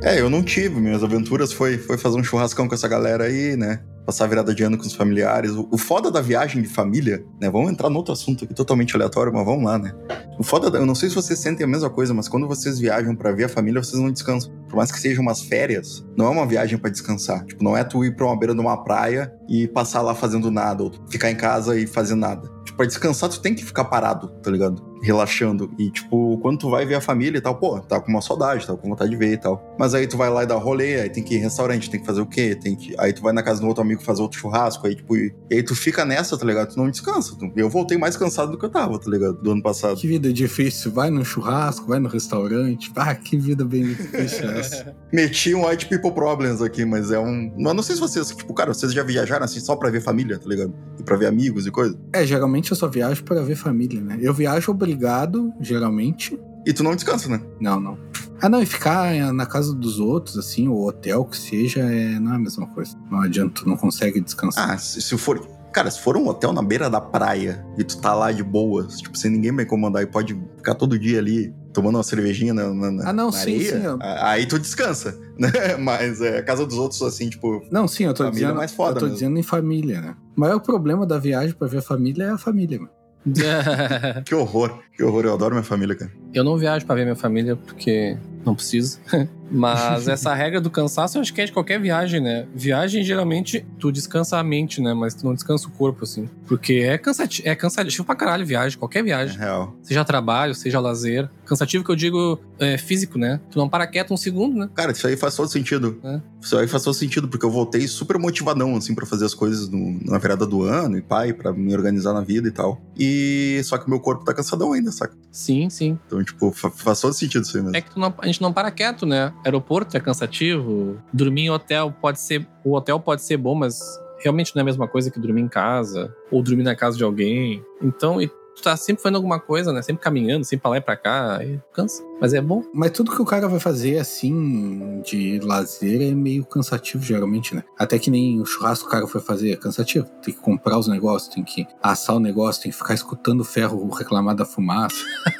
[0.02, 0.80] É, eu não tive.
[0.80, 3.80] Minhas aventuras foi, foi fazer um churrascão com essa galera aí, né?
[4.08, 5.50] Passar a virada de ano com os familiares.
[5.50, 7.50] O, o foda da viagem de família, né?
[7.50, 9.92] Vamos entrar no outro assunto aqui totalmente aleatório, mas vamos lá, né?
[10.38, 12.78] O foda, da, eu não sei se vocês sentem a mesma coisa, mas quando vocês
[12.78, 14.50] viajam pra ver a família, vocês não descansam.
[14.66, 17.44] Por mais que sejam umas férias, não é uma viagem pra descansar.
[17.44, 20.50] Tipo, não é tu ir pra uma beira de uma praia e passar lá fazendo
[20.50, 22.48] nada, ou ficar em casa e fazer nada.
[22.64, 24.87] Tipo, pra descansar, tu tem que ficar parado, tá ligado?
[25.02, 25.70] Relaxando.
[25.78, 28.66] E, tipo, quando tu vai ver a família e tal, pô, tá com uma saudade,
[28.66, 29.74] tá com vontade de ver e tal.
[29.78, 32.00] Mas aí tu vai lá e dá rolê, aí tem que ir em restaurante, tem
[32.00, 32.54] que fazer o quê?
[32.60, 32.94] Tem que...
[32.98, 35.54] Aí tu vai na casa do outro amigo fazer outro churrasco, aí, tipo, e e
[35.56, 36.72] aí tu fica nessa, tá ligado?
[36.74, 37.34] Tu não descansa.
[37.38, 39.34] Tu- Eu voltei mais cansado do que eu tava, tá ligado?
[39.40, 39.96] Do ano passado.
[39.98, 40.90] Que vida difícil.
[40.92, 42.90] Vai no churrasco, vai no restaurante.
[42.96, 44.96] Ah, que vida bem difícil é essa.
[45.12, 47.52] Meti um White People Problems aqui, mas é um.
[47.58, 50.38] Mas não sei se vocês, tipo, cara, vocês já viajaram assim só pra ver família,
[50.38, 50.74] tá ligado?
[50.98, 51.98] E pra ver amigos e coisa.
[52.12, 54.18] É, geralmente eu só viajo para ver família, né?
[54.20, 56.38] Eu viajo obrigado, geralmente.
[56.66, 57.40] E tu não descansa, né?
[57.60, 57.98] Não, não.
[58.40, 62.32] Ah, não, e ficar na casa dos outros, assim, ou hotel que seja, é, não
[62.32, 62.96] é a mesma coisa.
[63.10, 64.70] Não adianta, tu não consegue descansar.
[64.70, 65.40] Ah, se, se for.
[65.72, 68.98] Cara, se for um hotel na beira da praia e tu tá lá de boas,
[69.00, 72.72] tipo, sem ninguém vai incomodar e pode ficar todo dia ali tomando uma cervejinha na,
[72.72, 75.76] na, Ah, não, na sim, areia, sim, eu- aí tu descansa, né?
[75.78, 77.62] Mas é, a casa dos outros, assim, tipo.
[77.70, 78.54] Não, sim, eu tô é dizendo.
[78.54, 79.14] mais foda eu tô mesmo.
[79.18, 80.16] dizendo em família, né?
[80.36, 82.90] O maior problema da viagem pra ver a família é a família, mano.
[84.24, 85.24] Que horror, que horror.
[85.26, 86.10] Eu adoro minha família, cara.
[86.32, 88.98] eu não viajo pra ver minha família porque não preciso.
[89.50, 92.46] Mas essa regra do cansaço eu acho que é de qualquer viagem, né?
[92.54, 94.92] Viagem, geralmente, tu descansa a mente, né?
[94.92, 96.28] Mas tu não descansa o corpo, assim.
[96.46, 99.38] Porque é cansativo, é cansativo pra caralho viagem, qualquer É viagem.
[99.38, 99.74] real.
[99.82, 101.30] Seja trabalho, seja lazer.
[101.46, 103.40] Cansativo que eu digo é, físico, né?
[103.50, 104.68] Tu não para quieto um segundo, né?
[104.74, 105.98] Cara, isso aí faz todo sentido.
[106.04, 106.20] É.
[106.42, 109.70] Isso aí faz todo sentido, porque eu voltei super motivadão, assim, pra fazer as coisas
[109.70, 112.82] no- na virada do ano e pai, pra me organizar na vida e tal.
[112.98, 115.14] E só que o meu corpo tá cansadão ainda, saca?
[115.32, 115.98] Sim, sim.
[116.06, 117.76] Então, tipo, fa- faz todo sentido isso aí mesmo.
[117.76, 119.32] É que tu não- a gente não para quieto, né?
[119.44, 120.98] Aeroporto é cansativo.
[121.12, 122.46] Dormir em hotel pode ser.
[122.64, 123.80] O hotel pode ser bom, mas
[124.22, 126.14] realmente não é a mesma coisa que dormir em casa.
[126.30, 127.62] Ou dormir na casa de alguém.
[127.82, 129.80] Então, e tu tá sempre fazendo alguma coisa, né?
[129.82, 132.02] Sempre caminhando, sempre pra lá e pra cá, aí cansa.
[132.20, 132.64] Mas é bom.
[132.74, 137.62] Mas tudo que o cara vai fazer assim de lazer é meio cansativo, geralmente, né?
[137.78, 140.06] Até que nem o churrasco que o cara foi fazer é cansativo.
[140.22, 143.44] Tem que comprar os negócios, tem que assar o negócio, tem que ficar escutando o
[143.44, 144.96] ferro reclamar da fumaça.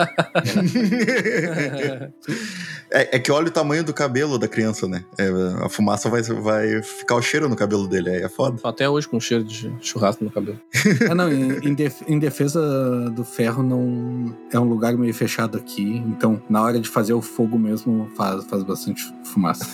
[2.91, 5.05] é, é que olha o tamanho do cabelo da criança, né?
[5.19, 5.29] É,
[5.65, 8.59] a fumaça vai, vai ficar o cheiro no cabelo dele, aí é foda.
[8.65, 10.61] Até hoje com cheiro de churrasco no cabelo.
[11.11, 15.57] ah, não, em, em, def- em defesa do ferro, não é um lugar meio fechado
[15.57, 19.67] aqui, então na hora de fazer o fogo mesmo faz, faz bastante fumaça.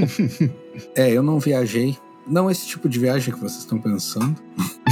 [0.94, 1.96] é, eu não viajei.
[2.26, 4.34] Não esse tipo de viagem que vocês estão pensando.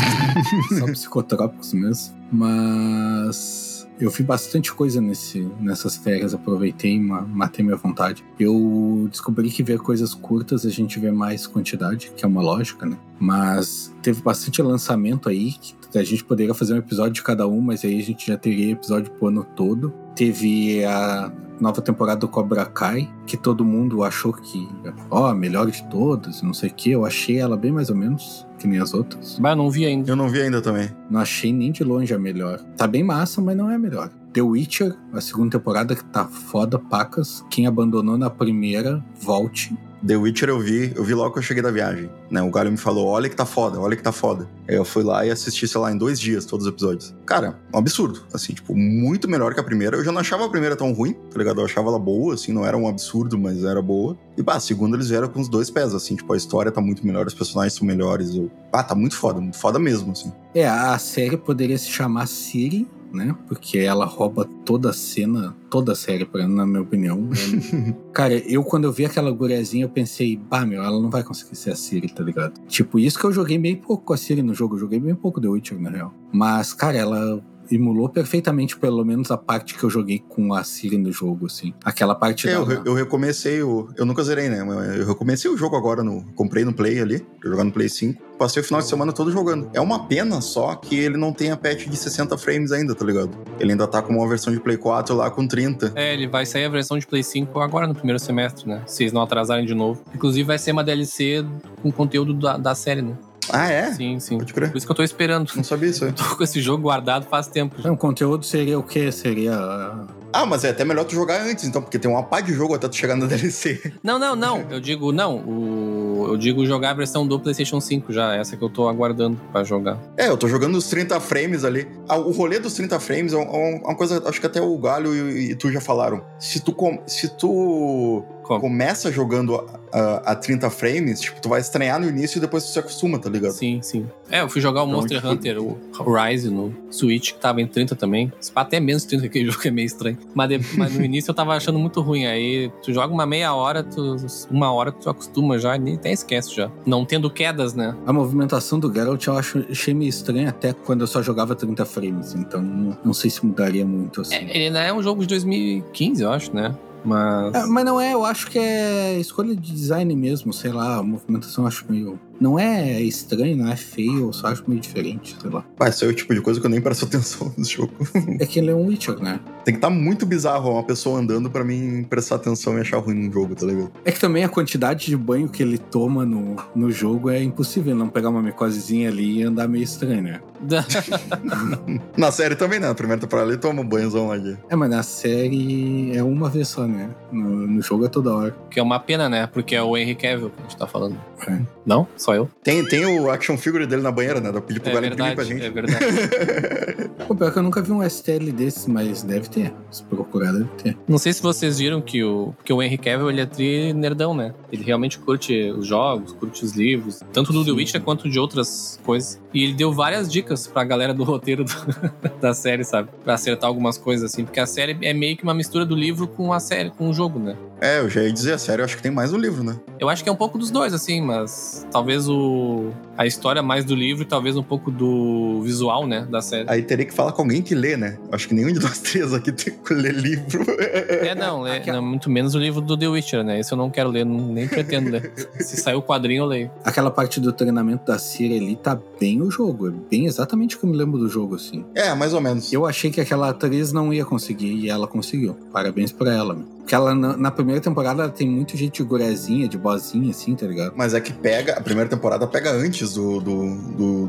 [0.79, 2.15] Só psicotrópicos mesmo.
[2.31, 8.25] Mas eu vi bastante coisa nesse, nessas férias, aproveitei ma- matei minha vontade.
[8.39, 12.87] Eu descobri que ver coisas curtas a gente vê mais quantidade, que é uma lógica,
[12.87, 12.97] né?
[13.19, 15.55] Mas teve bastante lançamento aí,
[15.91, 18.37] que a gente poderia fazer um episódio de cada um, mas aí a gente já
[18.37, 19.93] teria episódio pro ano todo.
[20.15, 24.69] Teve a nova temporada do Cobra Kai, que todo mundo achou que,
[25.09, 26.91] ó, a melhor de todas, não sei o que.
[26.91, 29.39] Eu achei ela bem mais ou menos, que nem as outras.
[29.39, 30.11] Mas eu não vi ainda.
[30.11, 30.91] Eu não vi ainda também.
[31.09, 32.59] Não achei nem de longe a melhor.
[32.77, 34.11] Tá bem massa, mas não é a melhor.
[34.33, 37.45] The Witcher, a segunda temporada que tá foda pacas.
[37.49, 39.77] Quem abandonou na primeira, volte.
[40.07, 42.11] The Witcher eu vi, eu vi logo que eu cheguei da viagem.
[42.31, 42.43] Né?
[42.43, 44.49] O Galho me falou: olha que tá foda, olha que tá foda.
[44.69, 47.15] Aí eu fui lá e assisti, sei lá, em dois dias todos os episódios.
[47.25, 48.23] Cara, um absurdo.
[48.33, 49.97] Assim, tipo, muito melhor que a primeira.
[49.97, 51.61] Eu já não achava a primeira tão ruim, tá ligado?
[51.61, 54.17] Eu achava ela boa, assim, não era um absurdo, mas era boa.
[54.37, 57.07] E, bah, segunda eles vieram com os dois pés, assim, tipo, a história tá muito
[57.07, 58.35] melhor, os personagens são melhores.
[58.35, 58.51] Eu...
[58.73, 60.33] Ah, tá muito foda, muito foda mesmo, assim.
[60.55, 63.37] É, a série poderia se chamar Siri, né?
[63.47, 67.29] Porque ela rouba toda a cena, toda a série, pra- na minha opinião.
[68.13, 71.57] Cara, eu quando eu vi aquela guriazinha, eu pensei, bah, meu, ela não vai conseguir
[71.57, 72.61] ser a Siri, tá ligado?
[72.67, 75.15] Tipo, isso que eu joguei bem pouco com a Siri no jogo, eu joguei bem
[75.15, 76.15] pouco The Witcher, na real.
[76.33, 77.43] Mas, cara, ela
[77.75, 81.73] emulou perfeitamente, pelo menos a parte que eu joguei com a Siri no jogo, assim.
[81.85, 82.83] Aquela parte É, eu, dela.
[82.85, 83.89] eu recomecei o.
[83.97, 84.61] Eu nunca zerei, né?
[84.99, 86.25] Eu recomecei o jogo agora no.
[86.35, 88.23] Comprei no Play ali, pra jogar no Play 5.
[88.39, 89.71] Passei o final de semana todo jogando.
[89.73, 93.05] É uma pena só que ele não tem a patch de 60 frames ainda, tá
[93.05, 93.31] ligado?
[93.61, 95.93] Ele ainda tá com uma versão de Play 4 lá com 30.
[95.95, 98.83] É, ele vai sair a versão de Play 5 agora no primeiro semestre, né?
[98.87, 100.03] Se eles não atrasarem de novo.
[100.15, 101.45] Inclusive vai ser uma DLC
[101.83, 103.17] com conteúdo da, da série, né?
[103.51, 103.93] Ah, é?
[103.93, 104.39] Sim, sim.
[104.39, 104.71] Pode crer.
[104.71, 105.51] Por isso que eu tô esperando.
[105.57, 106.13] Não sabia isso aí.
[106.15, 107.75] Tô com esse jogo guardado faz tempo.
[107.81, 107.89] já.
[107.89, 109.11] Não, o conteúdo seria o quê?
[109.11, 109.55] Seria.
[109.55, 112.53] ah, Ah, mas é até melhor tu jogar antes, então, porque tem uma pá de
[112.55, 113.93] jogo até tu chegar na DLC.
[114.03, 114.65] Não, não, não.
[114.71, 115.37] Eu digo, não.
[115.39, 116.27] O...
[116.29, 118.35] Eu digo jogar a versão do PlayStation 5 já.
[118.37, 119.99] Essa que eu tô aguardando pra jogar.
[120.17, 121.89] É, eu tô jogando os 30 frames ali.
[122.09, 124.79] Ah, o rolê dos 30 frames é um- é uma coisa, acho que até o
[124.79, 126.23] Galho e, e tu já falaram.
[126.39, 128.25] Se tu, com- se tu
[128.59, 128.73] Como?
[128.73, 132.65] começa jogando a, a, a 30 frames, tipo, tu vai estranhar no início e depois
[132.65, 133.53] tu se acostuma, tá ligado?
[133.53, 134.07] Sim, sim.
[134.31, 135.77] É, eu fui jogar o Então, Monster tipo- Hunter, o
[136.15, 138.33] Rise no Switch, que tava em 30 também.
[138.41, 140.17] Se pá, Até menos 30, aquele jogo é meio estranho.
[140.35, 142.25] Mas, de- mas no início eu tava achando muito ruim.
[142.27, 144.17] Aí tu joga uma meia hora, tu,
[144.51, 146.71] uma hora tu acostuma já, e nem até esquece já.
[146.87, 147.95] Não tendo quedas, né?
[148.07, 151.85] A movimentação do Geralt eu acho, achei meio estranha até quando eu só jogava 30
[151.85, 154.35] frames, então não, não sei se mudaria muito assim.
[154.35, 156.75] É, ele ainda é um jogo de 2015, eu acho, né?
[157.05, 157.55] Mas.
[157.55, 161.03] É, mas não é, eu acho que é escolha de design mesmo, sei lá, a
[161.03, 162.19] movimentação eu acho meio.
[162.41, 165.65] Não é estranho, não é feio, eu só acho meio diferente, sei lá.
[165.77, 167.93] Pá, esse é o tipo de coisa que eu nem presto atenção nesse jogo.
[168.41, 169.41] É que ele é um Witcher, né?
[169.65, 173.15] Tem que estar muito bizarro uma pessoa andando pra mim prestar atenção e achar ruim
[173.15, 173.93] num jogo, tá ligado?
[174.05, 177.95] É que também a quantidade de banho que ele toma no, no jogo é impossível
[177.95, 180.41] não pegar uma micosezinha ali e andar meio estranho, né?
[182.17, 182.89] Na série também, né?
[182.89, 184.57] Na primeira temporada ele toma um banhozão lá de.
[184.69, 187.11] É, mas na série é uma vez só, né?
[187.31, 188.57] No, no jogo é toda hora.
[188.71, 189.47] que é uma pena, né?
[189.47, 191.17] Porque é o Henry Cavill que a gente tá falando.
[191.49, 191.59] É.
[191.85, 192.07] Não?
[192.23, 192.49] Só eu?
[192.63, 194.53] Tem, tem o action figure dele na banheira, né?
[194.61, 195.65] Pedir pro É Galho imprimir pra gente.
[195.65, 195.99] é verdade.
[197.27, 199.73] Pô, pior que eu nunca vi um STL desses, mas deve ter.
[199.91, 200.97] Se procurar, deve ter.
[201.09, 204.35] Não sei se vocês viram que o, que o Henry Cavill ele é tri nerdão,
[204.35, 204.55] né?
[204.71, 207.77] Ele realmente curte os jogos, curte os livros, tanto do The Sim.
[207.77, 209.41] Witcher quanto de outras coisas.
[209.53, 211.73] E ele deu várias dicas pra galera do roteiro do-
[212.41, 213.09] da série, sabe?
[213.25, 216.29] Pra acertar algumas coisas assim, porque a série é meio que uma mistura do livro
[216.29, 217.57] com a série, com o jogo, né?
[217.81, 219.77] É, eu já ia dizer, a série eu acho que tem mais no livro, né?
[219.99, 223.85] Eu acho que é um pouco dos dois, assim, mas talvez o a história mais
[223.85, 226.65] do livro e talvez um pouco do visual, né, da série.
[226.69, 228.19] Aí teria que falar com alguém que lê, né?
[228.31, 230.65] Acho que nenhum de nós três aqui tem que ler livro.
[230.79, 233.61] É, não, é, não, muito menos o livro do The Witcher, né?
[233.61, 235.33] Esse eu não quero ler, nem pretendo ler.
[235.61, 236.71] Se sair o quadrinho, eu leio.
[236.85, 239.89] Aquela parte do treinamento da Ciri ali tá bem o jogo.
[239.89, 241.85] É bem exatamente o que eu me lembro do jogo, assim.
[241.95, 242.73] É, mais ou menos.
[242.73, 245.57] Eu achei que aquela atriz não ia conseguir e ela conseguiu.
[245.73, 246.73] Parabéns pra ela, meu.
[246.83, 250.55] Porque ela, na, na primeira temporada, ela tem muito jeito de gurezinha, de bozinha, assim,
[250.55, 250.93] tá ligado?
[250.97, 253.75] Mas é que pega, a primeira temporada pega antes antes do, do,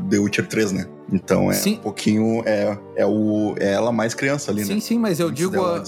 [0.08, 0.86] The Witcher 3, né?
[1.12, 1.74] Então é Sim.
[1.74, 2.42] um pouquinho.
[2.44, 4.80] É, é, o, é ela mais criança ali, Sim, né?
[4.80, 5.62] sim, mas eu Antes digo.
[5.64, 5.82] a-.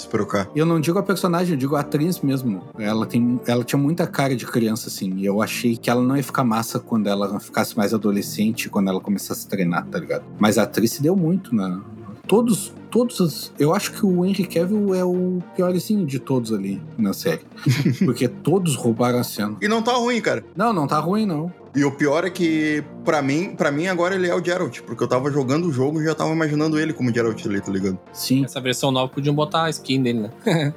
[0.54, 2.62] Eu não digo a personagem, eu digo a atriz mesmo.
[2.78, 5.14] Ela, tem, ela tinha muita cara de criança, assim.
[5.16, 8.88] E eu achei que ela não ia ficar massa quando ela ficasse mais adolescente, quando
[8.88, 10.24] ela começasse a treinar, tá ligado?
[10.38, 11.80] Mas a atriz se deu muito na.
[12.28, 13.20] Todos, todos.
[13.20, 17.42] os- Eu acho que o Henry Cavill é o piorzinho de todos ali na série.
[18.04, 19.56] Porque todos roubaram a cena.
[19.62, 20.44] E não tá ruim, cara.
[20.56, 21.52] Não, não tá ruim, não.
[21.76, 25.02] E o pior é que, pra mim, pra mim agora ele é o Geralt, porque
[25.02, 27.98] eu tava jogando o jogo e já tava imaginando ele como Geralt ali, tá ligado?
[28.12, 28.44] Sim.
[28.44, 30.30] Essa versão nova podiam botar a skin dele, né?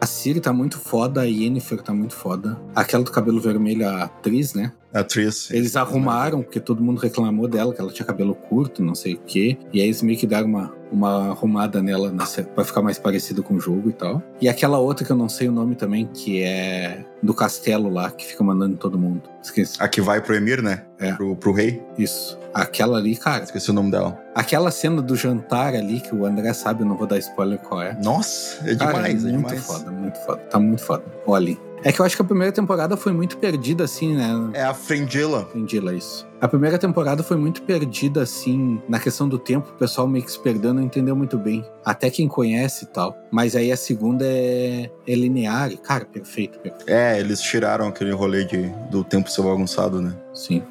[0.00, 2.56] A Siri tá muito foda, a Yennefer tá muito foda.
[2.74, 4.72] Aquela do cabelo vermelho, a atriz, né?
[4.92, 5.50] A atriz.
[5.50, 9.18] Eles arrumaram, porque todo mundo reclamou dela, que ela tinha cabelo curto, não sei o
[9.18, 9.58] quê.
[9.72, 12.12] E aí eles meio que deram uma, uma arrumada nela
[12.54, 14.22] pra ficar mais parecido com o jogo e tal.
[14.40, 18.10] E aquela outra que eu não sei o nome também, que é do castelo lá,
[18.10, 19.22] que fica mandando em todo mundo.
[19.46, 19.76] Esqueci.
[19.80, 20.82] A que vai pro Emir, né?
[20.98, 21.12] É.
[21.12, 21.82] Pro, pro rei.
[21.96, 22.38] Isso.
[22.52, 23.44] Aquela ali, cara.
[23.44, 24.18] Esqueci o nome dela.
[24.34, 27.82] Aquela cena do jantar ali, que o André sabe, eu não vou dar spoiler qual
[27.82, 27.96] é.
[28.02, 29.66] Nossa, é Cara, demais, é, muito demais.
[29.66, 30.38] foda, muito foda.
[30.50, 31.04] Tá muito foda.
[31.26, 31.56] Olha.
[31.86, 34.50] É que eu acho que a primeira temporada foi muito perdida, assim, né?
[34.54, 35.48] É a Frangela.
[35.54, 36.26] Entendi lá isso.
[36.40, 40.32] A primeira temporada foi muito perdida, assim, na questão do tempo, o pessoal meio que
[40.32, 41.64] se perdeu, não entendeu muito bem.
[41.84, 43.16] Até quem conhece e tal.
[43.30, 46.90] Mas aí a segunda é, é linear e, cara, perfeito, perfeito.
[46.90, 50.12] É, eles tiraram aquele rolê de, do tempo ser bagunçado, né?
[50.34, 50.64] Sim.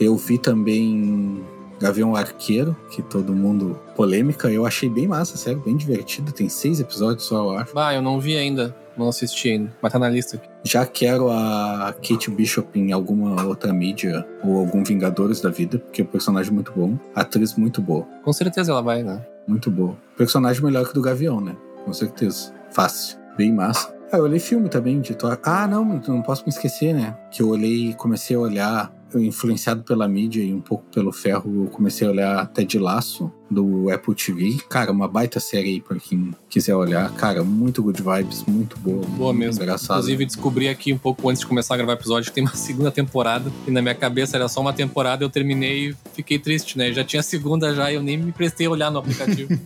[0.00, 1.44] Eu vi também
[1.80, 3.78] Gavião Arqueiro, que todo mundo.
[3.94, 4.50] polêmica.
[4.50, 6.32] Eu achei bem massa, sério, bem divertido.
[6.32, 7.74] Tem seis episódios só, eu acho.
[7.74, 8.74] Bah, eu não vi ainda.
[8.96, 9.72] Não assisti ainda.
[9.82, 10.48] Mas tá na lista aqui.
[10.64, 16.02] Já quero a Kate Bishop em alguma outra mídia ou algum Vingadores da vida, porque
[16.02, 16.98] o personagem é muito bom.
[17.14, 18.06] Atriz muito boa.
[18.22, 19.24] Com certeza ela vai, né?
[19.46, 19.96] Muito boa.
[20.16, 21.54] Personagem melhor que o do Gavião, né?
[21.84, 22.52] Com certeza.
[22.70, 23.18] Fácil.
[23.36, 23.94] Bem massa.
[24.10, 25.38] Ah, eu olhei filme também de Thor.
[25.42, 27.16] Ah, não, não posso me esquecer, né?
[27.30, 31.70] Que eu olhei, comecei a olhar, influenciado pela mídia e um pouco pelo ferro, eu
[31.70, 34.58] comecei a olhar Ted Laço, do Apple TV.
[34.68, 37.10] Cara, uma baita série aí pra quem quiser olhar.
[37.12, 39.04] Cara, muito good vibes, muito boa.
[39.06, 39.62] Boa muito mesmo.
[39.62, 39.98] Engraçado.
[39.98, 42.54] Inclusive, descobri aqui um pouco antes de começar a gravar o episódio que tem uma
[42.56, 43.50] segunda temporada.
[43.66, 46.92] E na minha cabeça era só uma temporada, eu terminei e fiquei triste, né?
[46.92, 49.48] Já tinha a segunda já e eu nem me prestei a olhar no aplicativo.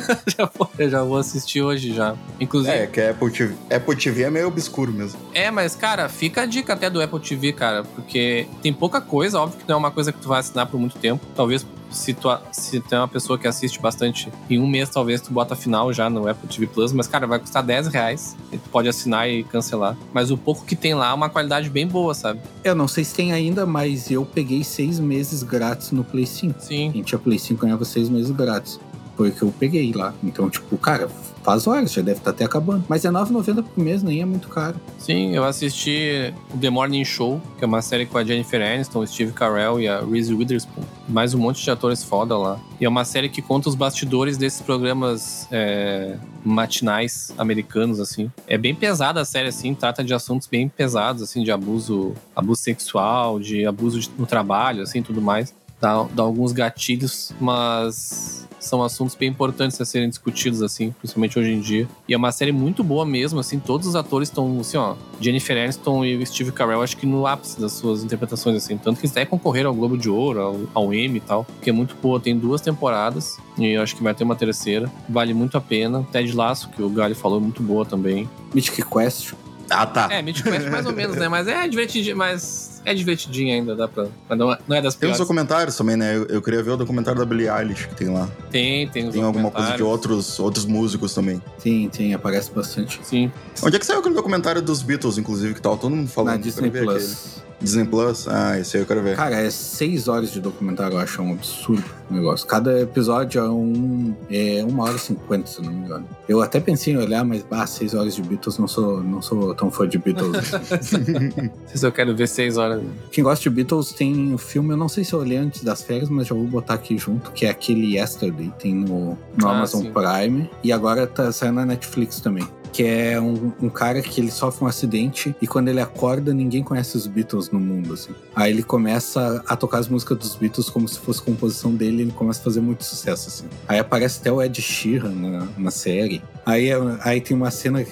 [0.36, 2.16] já vou, eu já vou assistir hoje já.
[2.40, 2.74] Inclusive.
[2.74, 5.18] É, que a Apple TV, Apple TV é meio obscuro mesmo.
[5.34, 9.40] É, mas, cara, fica a dica até do Apple TV, cara, porque tem pouca coisa,
[9.40, 11.24] óbvio que não é uma coisa que tu vai assinar por muito tempo.
[11.34, 15.20] Talvez se tu, se tu é uma pessoa que assiste bastante, em um mês talvez
[15.20, 18.36] tu bota a final já no Apple TV Plus, mas, cara, vai custar 10 reais.
[18.52, 19.96] E tu pode assinar e cancelar.
[20.12, 22.40] Mas o pouco que tem lá é uma qualidade bem boa, sabe?
[22.62, 26.60] Eu não sei se tem ainda, mas eu peguei seis meses grátis no Play 5.
[26.60, 26.90] Sim.
[26.92, 28.78] Quem tinha Play 5 ganhava seis meses grátis.
[29.16, 30.12] Foi o que eu peguei lá.
[30.22, 31.08] Então, tipo, cara,
[31.46, 32.84] faz horas, já deve estar até acabando.
[32.88, 34.80] Mas é R$ 9,90 por mês, nem é muito caro.
[34.98, 38.98] Sim, eu assisti o The Morning Show, que é uma série com a Jennifer Aniston,
[38.98, 40.82] o Steve Carell e a Reese Witherspoon.
[41.08, 42.58] Mais um monte de atores foda lá.
[42.80, 48.28] E é uma série que conta os bastidores desses programas é, matinais americanos, assim.
[48.48, 52.60] É bem pesada a série, assim, trata de assuntos bem pesados, assim, de abuso, abuso
[52.60, 55.54] sexual, de abuso no trabalho, assim, tudo mais.
[55.80, 61.52] Dá, dá alguns gatilhos, mas são assuntos bem importantes a serem discutidos, assim, principalmente hoje
[61.52, 61.88] em dia.
[62.08, 65.56] E é uma série muito boa mesmo, assim, todos os atores estão, assim, ó, Jennifer
[65.56, 69.06] Aniston e o Steve Carell, acho que no ápice das suas interpretações, assim, tanto que
[69.06, 71.96] eles até concorreram ao Globo de Ouro, ao, ao Emmy e tal, que é muito
[72.02, 75.60] boa, tem duas temporadas, e eu acho que vai ter uma terceira, vale muito a
[75.60, 76.06] pena.
[76.12, 78.28] Ted Lasso, que o Gali falou, é muito boa também.
[78.54, 79.32] Mythic Quest.
[79.70, 80.08] Ah, tá.
[80.10, 83.88] É, Mythic Quest mais ou menos, né, mas é divertidinho, mas é divertidinho ainda, dá
[83.88, 84.06] pra...
[84.28, 85.18] Mas não é, não é das Tem os piores.
[85.18, 86.16] documentários também, né?
[86.16, 88.28] Eu, eu queria ver o documentário da Billie Eilish que tem lá.
[88.50, 91.42] Tem, tem os Tem alguma coisa de outros, outros músicos também.
[91.62, 93.00] Tem, tem, aparece bastante.
[93.02, 93.30] Sim.
[93.62, 96.34] Onde é que saiu aquele documentário dos Beatles, inclusive, que tava todo mundo falando?
[96.36, 96.88] Na Disney Plus.
[96.88, 97.46] aquele.
[97.60, 98.28] Disney Plus?
[98.28, 99.16] Ah, esse aí eu quero ver.
[99.16, 102.46] Cara, é seis horas de documentário, eu acho um absurdo o negócio.
[102.46, 104.14] Cada episódio é um.
[104.30, 106.06] É uma hora e cinquenta, se não me engano.
[106.28, 109.54] Eu até pensei em olhar, mas, bah, seis horas de Beatles, não sou, não sou
[109.54, 110.52] tão fã de Beatles.
[110.52, 112.82] Não sei se eu quero ver seis horas.
[113.10, 115.82] Quem gosta de Beatles tem o filme, eu não sei se eu olhei antes das
[115.82, 119.56] férias, mas já vou botar aqui junto, que é aquele Yesterday, tem no, no Ah,
[119.56, 119.92] Amazon sim.
[119.92, 120.50] Prime.
[120.62, 122.46] E agora tá saindo na Netflix também.
[122.72, 126.62] Que é um, um cara que ele sofre um acidente e quando ele acorda, ninguém
[126.62, 128.12] conhece os Beatles no mundo, assim.
[128.34, 132.02] Aí ele começa a tocar as músicas dos Beatles como se fosse composição dele e
[132.02, 133.46] ele começa a fazer muito sucesso, assim.
[133.66, 136.22] Aí aparece até o Ed Sheeran na, na série.
[136.44, 136.68] Aí,
[137.02, 137.84] aí tem uma cena,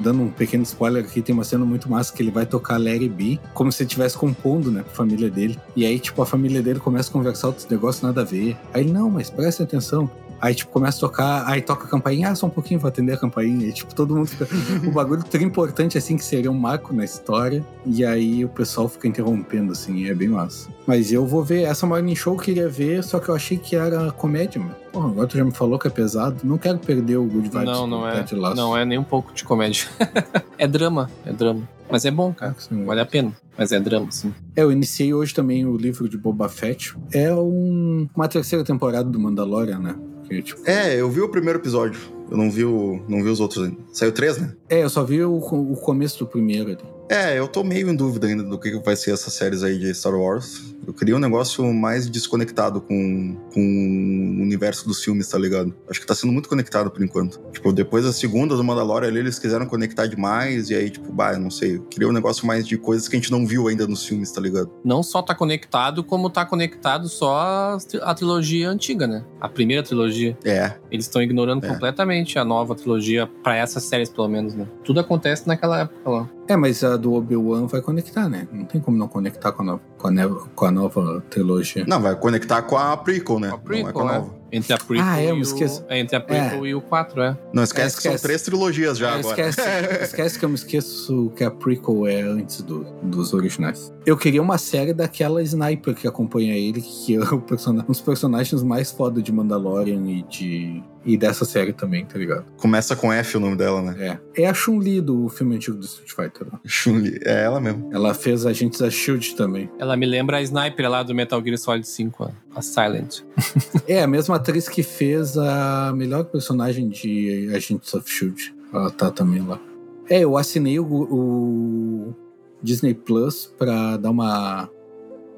[0.00, 3.08] dando um pequeno spoiler aqui, tem uma cena muito massa que ele vai tocar Larry
[3.08, 5.58] B, como se estivesse compondo, né, pra família dele.
[5.74, 8.56] E aí, tipo, a família dele começa a conversar outros negócios nada a ver.
[8.74, 10.10] Aí não, mas presta atenção.
[10.42, 13.12] Aí, tipo, começa a tocar, aí toca a campainha, ah, só um pouquinho pra atender
[13.12, 13.68] a campainha.
[13.68, 14.48] E, tipo, todo mundo fica.
[14.84, 17.64] o bagulho tão importante, assim, que seria um marco na história.
[17.86, 20.68] E aí o pessoal fica interrompendo, assim, é bem massa.
[20.84, 23.76] Mas eu vou ver, essa Morning Show eu queria ver, só que eu achei que
[23.76, 24.81] era comédia, mano.
[24.92, 26.36] Porra, agora tu já me falou que é pesado.
[26.44, 27.64] Não quero perder o Good Vibes.
[27.64, 28.24] Não, não é.
[28.54, 29.86] Não é nem um pouco de comédia.
[30.58, 31.66] é drama, é drama.
[31.90, 32.54] Mas é bom, cara.
[32.58, 32.84] Sim.
[32.84, 33.32] Vale a pena.
[33.56, 34.34] Mas é drama, sim.
[34.56, 36.94] É, eu iniciei hoje também o livro de Boba Fett.
[37.12, 39.94] É um- uma terceira temporada do Mandalorian, né?
[40.28, 42.00] Que, tipo, É, eu vi o primeiro episódio.
[42.30, 43.76] Eu não vi, o, não vi os outros ainda.
[43.92, 44.52] Saiu três, né?
[44.76, 46.78] É, eu só vi o, o começo do primeiro ali.
[47.08, 49.92] É, eu tô meio em dúvida ainda do que vai ser essas séries aí de
[49.92, 50.72] Star Wars.
[50.86, 55.74] Eu queria um negócio mais desconectado com, com o universo dos filmes, tá ligado?
[55.90, 57.38] Acho que tá sendo muito conectado por enquanto.
[57.52, 61.34] Tipo, depois da segunda do Mandalorian ali, eles quiseram conectar demais, e aí, tipo, bah,
[61.34, 61.76] eu não sei.
[61.76, 64.32] Eu queria um negócio mais de coisas que a gente não viu ainda nos filmes,
[64.32, 64.70] tá ligado?
[64.82, 69.22] Não só tá conectado, como tá conectado só a, tri- a trilogia antiga, né?
[69.38, 70.36] A primeira trilogia.
[70.44, 71.68] É, Eles estão ignorando É.
[71.68, 74.61] completamente a nova trilogia, pra essas séries, pelo menos, né?
[74.84, 76.28] Tudo acontece naquela época lá.
[76.48, 78.46] É, mas a do Obi-Wan vai conectar, né?
[78.52, 81.84] Não tem como não conectar com a nova, com a neva- com a nova trilogia.
[81.86, 83.48] não, vai conectar com a prequel, né?
[83.48, 84.18] A não é prequel, com a né?
[84.18, 84.42] nova.
[84.50, 85.84] Entre a prequel, Ah, é, eu e, me o, esqueço.
[85.88, 87.38] é, entre a prequel e o 4, é.
[87.54, 88.22] Não, esquece, É, que são esquece.
[88.24, 89.48] três trilogias já É, agora.
[89.48, 89.60] esquece,
[90.04, 93.92] esquece que eu me esqueço que a prequel é antes do- dos originais.
[94.04, 98.00] Eu queria uma série daquela sniper que acompanha ele, que é o person um dos
[98.00, 102.44] personagens mais foda de Mandalorian e de e dessa série também, tá ligado?
[102.56, 104.20] Começa com F o nome dela, né?
[104.34, 104.42] É.
[104.42, 106.46] É a Chun-Li do filme antigo do Street Fighter.
[106.52, 106.58] né?
[106.64, 107.18] Chun-Li.
[107.24, 107.90] É ela mesmo.
[107.92, 109.70] Ela fez Agentes da SHIELD também.
[109.78, 113.20] Ela me lembra a Sniper lá do Metal Gear Solid 5, a a Silent.
[113.88, 118.54] É a mesma atriz que fez a melhor personagem de Agents of Shield.
[118.72, 119.60] Ela tá também lá.
[120.08, 122.14] É, eu assinei o, o
[122.62, 124.68] Disney Plus pra dar uma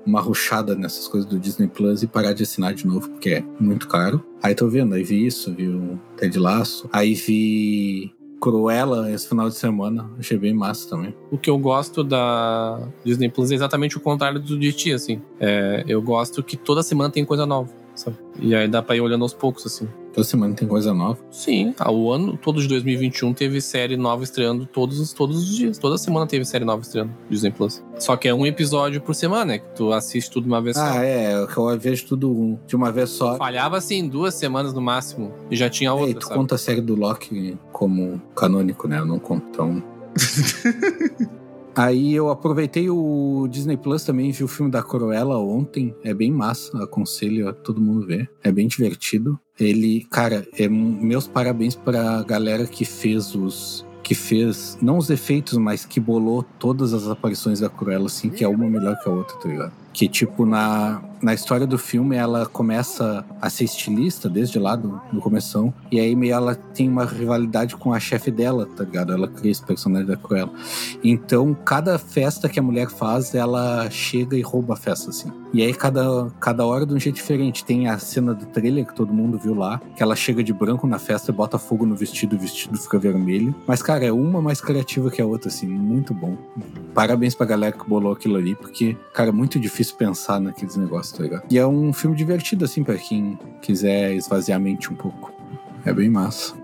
[0.07, 3.45] uma ruchada nessas coisas do Disney Plus e parar de assinar de novo, porque é
[3.59, 4.25] muito caro.
[4.43, 9.49] Aí tô vendo, aí vi isso, vi o Ted Laço, aí vi Cruella esse final
[9.49, 11.15] de semana, achei bem massa também.
[11.31, 15.23] O que eu gosto da Disney Plus é exatamente o contrário do de ti, assim.
[15.41, 18.19] É, eu gosto que toda semana tem coisa nova, sabe?
[18.39, 19.89] E aí dá pra ir olhando aos poucos, assim.
[20.15, 21.19] Toda semana tem coisa nova.
[21.31, 25.57] Sim, ah, o ano todo de 2021 teve série nova estreando todos, os- todos os
[25.57, 25.77] dias.
[25.77, 27.83] Toda semana teve série nova estreando Disney Plus.
[27.99, 29.59] Só que é um episódio por semana, né?
[29.59, 30.85] Que tu assiste tudo de uma vez só.
[30.85, 33.37] Ah, é, eu vejo tudo de uma vez só.
[33.37, 35.33] Falhava assim, duas semanas no máximo.
[35.51, 36.35] E já tinha É, e outra, tu sabe?
[36.39, 39.01] conta a série do Loki como canônico, né?
[39.01, 39.83] Eu não conto tão.
[41.75, 45.95] Aí eu aproveitei o Disney Plus também, vi o filme da Cruella ontem.
[46.05, 48.31] É bem massa, aconselho a todo mundo ver.
[48.43, 49.39] É bem divertido.
[49.59, 53.85] Ele, cara, é, meus parabéns pra galera que fez os.
[54.03, 58.45] Que fez, não os efeitos, mas que bolou todas as aparições da Cruella, assim, que
[58.45, 59.72] é uma melhor que a outra, tá ligado?
[59.95, 65.01] Que, tipo, na, na história do filme, ela começa a ser estilista desde lá do,
[65.11, 65.72] do começão.
[65.91, 69.11] E aí meio ela tem uma rivalidade com a chefe dela, tá ligado?
[69.14, 70.53] Ela cria esse personagem da Cruella.
[71.03, 75.33] Então, cada festa que a mulher faz, ela chega e rouba a festa, assim.
[75.55, 77.64] E aí, cada, cada hora de um jeito diferente.
[77.64, 80.87] Tem a cena do trailer que todo mundo viu lá, que ela chega de branco
[80.87, 83.55] na festa e bota fogo no vestido, o vestido fica vermelho.
[83.66, 85.66] Mas, cara, é uma mais criativa que a outra, assim.
[85.66, 86.37] Muito bom.
[86.93, 91.14] Parabéns pra galera que bolou aquilo ali, porque, cara, é muito difícil pensar naqueles negócios,
[91.17, 91.45] tá ligado?
[91.51, 95.33] E é um filme divertido, assim, pra quem quiser esvaziar a mente um pouco.
[95.85, 96.55] É bem massa.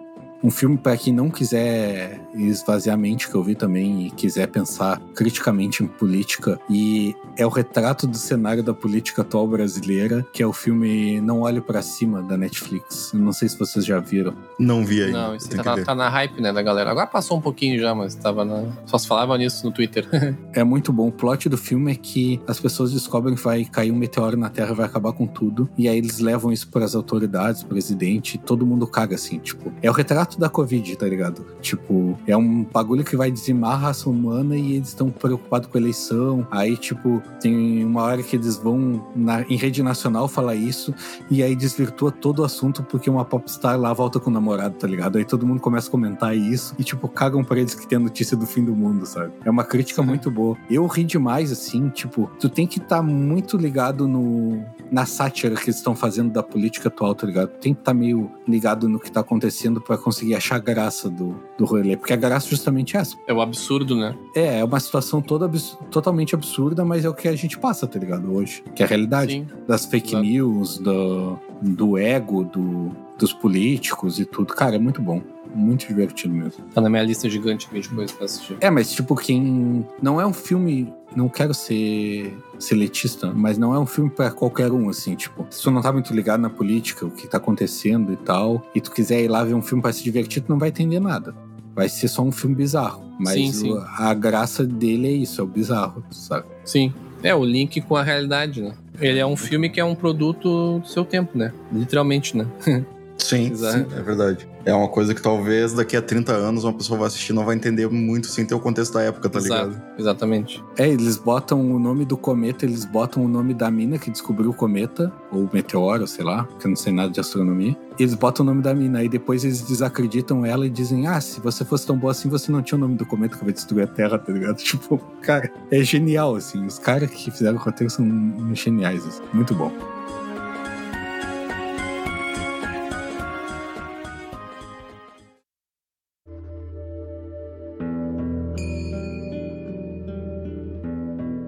[0.42, 4.46] Um filme pra quem não quiser esvaziar a mente, que eu vi também, e quiser
[4.48, 6.58] pensar criticamente em política.
[6.68, 11.40] E é o retrato do cenário da política atual brasileira, que é o filme Não
[11.40, 13.12] Olhe Pra Cima, da Netflix.
[13.12, 14.34] Eu não sei se vocês já viram.
[14.58, 15.28] Não vi ainda.
[15.28, 15.84] Não, isso tá, ver.
[15.84, 16.90] tá na hype, né, da galera.
[16.90, 18.64] Agora passou um pouquinho já, mas tava na.
[18.86, 20.08] Só se falava nisso no Twitter.
[20.52, 21.08] É muito bom.
[21.08, 24.48] O plot do filme é que as pessoas descobrem que vai cair um meteoro na
[24.48, 25.68] Terra e vai acabar com tudo.
[25.76, 29.72] E aí eles levam isso pras autoridades, presidente, e todo mundo caga assim, tipo.
[29.82, 31.46] É o retrato da Covid, tá ligado?
[31.60, 35.78] Tipo, é um bagulho que vai dizimar a raça humana e eles estão preocupados com
[35.78, 36.46] a eleição.
[36.50, 40.94] Aí, tipo, tem uma hora que eles vão na- em rede nacional falar isso
[41.30, 44.86] e aí desvirtua todo o assunto porque uma popstar lá volta com o namorado, tá
[44.86, 45.16] ligado?
[45.18, 48.00] Aí todo mundo começa a comentar isso e, tipo, cagam pra eles que tem a
[48.00, 49.32] notícia do fim do mundo, sabe?
[49.44, 50.56] É uma crítica muito boa.
[50.70, 55.64] Eu ri demais, assim, tipo, tu tem que estar muito ligado no, na sátira que
[55.64, 57.48] eles estão fazendo da política atual, tá ligado?
[57.60, 61.64] Tem que estar meio ligado no que tá acontecendo pra conseguir achar graça do, do
[61.64, 61.96] rolê.
[61.96, 63.16] Porque a graça justamente é essa.
[63.26, 64.14] é o absurdo, né?
[64.34, 67.86] É, é uma situação toda abs- totalmente absurda, mas é o que a gente passa,
[67.86, 68.32] tá ligado?
[68.32, 68.62] Hoje.
[68.74, 69.46] Que é a realidade Sim.
[69.66, 70.24] das fake Exato.
[70.24, 74.54] news, do, do ego, do, dos políticos e tudo.
[74.54, 75.22] Cara, é muito bom.
[75.52, 76.62] Muito divertido mesmo.
[76.72, 78.56] Tá na minha lista gigante de coisas pra assistir.
[78.60, 79.84] É, mas tipo, quem.
[80.00, 84.70] Não é um filme não quero ser seletista, mas não é um filme pra qualquer
[84.70, 88.12] um, assim, tipo, se tu não tá muito ligado na política, o que tá acontecendo
[88.12, 90.58] e tal, e tu quiser ir lá ver um filme pra se divertir, tu não
[90.58, 91.34] vai entender nada.
[91.80, 93.02] Vai ser só um filme bizarro.
[93.18, 93.82] Mas Sim, sim.
[93.96, 96.44] a graça dele é isso, é o bizarro, sabe?
[96.62, 96.92] Sim.
[97.22, 98.74] É, o link com a realidade, né?
[99.00, 101.54] Ele é um filme que é um produto do seu tempo, né?
[101.72, 102.46] Literalmente, né?
[103.22, 104.48] Sim, sim, é verdade.
[104.64, 107.44] É uma coisa que talvez daqui a 30 anos uma pessoa vai assistir e não
[107.44, 109.70] vai entender muito sem ter o contexto da época, tá Exato.
[109.70, 109.82] ligado?
[109.98, 110.64] Exatamente.
[110.76, 114.50] É, eles botam o nome do cometa, eles botam o nome da mina que descobriu
[114.50, 117.76] o cometa, ou meteoro, sei lá, porque eu não sei nada de astronomia.
[117.98, 121.40] Eles botam o nome da mina, aí depois eles desacreditam ela e dizem: Ah, se
[121.40, 123.84] você fosse tão boa assim, você não tinha o nome do cometa que vai destruir
[123.84, 124.56] a Terra, tá ligado?
[124.70, 126.64] Tipo, cara, é genial, assim.
[126.64, 128.06] Os caras que fizeram o roteiro são
[128.54, 129.22] geniais, assim.
[129.32, 129.72] Muito bom.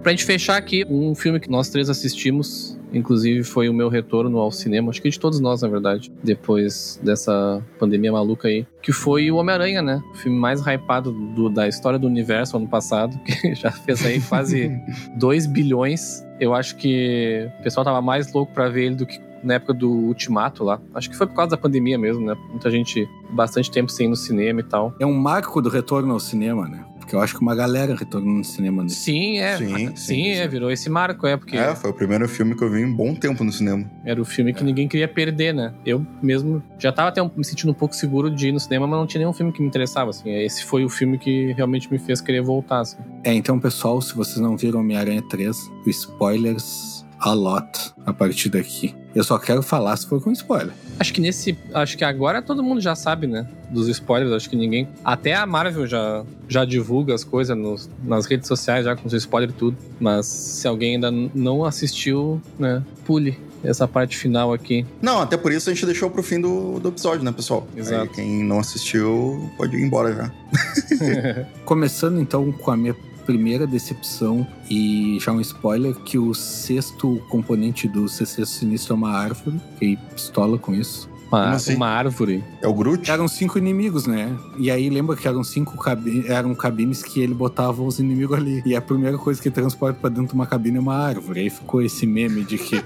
[0.02, 4.36] Pra gente fechar aqui, um filme que nós três assistimos, inclusive foi o meu retorno
[4.38, 8.90] ao cinema, acho que de todos nós, na verdade, depois dessa pandemia maluca aí, que
[8.90, 10.02] foi o Homem-Aranha, né?
[10.12, 14.20] O filme mais hypado do- da história do universo ano passado, que já fez aí
[14.22, 14.72] quase
[15.16, 16.24] 2 bilhões.
[16.40, 19.72] Eu acho que o pessoal tava mais louco pra ver ele do que na época
[19.74, 20.80] do Ultimato lá.
[20.94, 22.34] Acho que foi por causa da pandemia mesmo, né?
[22.50, 24.92] Muita gente, bastante tempo sem ir no cinema e tal.
[25.00, 26.84] É um marco do retorno ao cinema, né?
[27.12, 28.96] Porque eu acho que uma galera retornou no cinema nesse.
[28.96, 29.58] Sim, é.
[29.58, 30.48] Sim, Sim, sim, é, sim.
[30.48, 33.14] virou esse marco, é, porque É, foi o primeiro filme que eu vi em bom
[33.14, 33.84] tempo no cinema.
[34.02, 35.74] era o filme que ninguém queria perder, né?
[35.84, 38.98] Eu mesmo já tava até me sentindo um pouco seguro de ir no cinema, mas
[38.98, 40.30] não tinha nenhum filme que me interessava, assim.
[40.30, 42.96] Esse foi o filme que realmente me fez querer voltar, assim.
[43.24, 45.54] É, então, pessoal, se vocês não viram Homem-Aranha 3,
[45.88, 46.91] spoilers
[47.24, 48.94] a lot a partir daqui.
[49.14, 50.72] Eu só quero falar se for com spoiler.
[50.98, 51.56] Acho que nesse.
[51.74, 53.46] Acho que agora todo mundo já sabe, né?
[53.70, 54.88] Dos spoilers, acho que ninguém.
[55.04, 59.12] Até a Marvel já, já divulga as coisas nos- nas redes sociais, já com os
[59.12, 59.76] spoilers e tudo.
[60.00, 62.82] Mas se alguém ainda não assistiu, né?
[63.04, 64.84] Pule essa parte final aqui.
[65.00, 67.66] Não, até por isso a gente deixou pro fim do, do episódio, né, pessoal?
[67.76, 68.02] Exato.
[68.02, 70.32] Aí quem não assistiu pode ir embora já.
[71.64, 72.94] Começando então com a minha
[73.24, 79.12] primeira decepção e já um spoiler que o sexto componente do CC Sinistro é uma
[79.12, 79.60] árvore.
[79.74, 81.11] Fiquei pistola com isso.
[81.38, 81.74] Uma, assim?
[81.74, 82.44] uma árvore.
[82.60, 83.10] É o Groot?
[83.10, 84.36] Eram cinco inimigos, né?
[84.58, 88.62] E aí lembra que eram cinco cabi eram cabines que ele botava os inimigos ali.
[88.64, 91.40] E a primeira coisa que transporta pra dentro de uma cabine é uma árvore.
[91.40, 92.82] Aí ficou esse meme de que.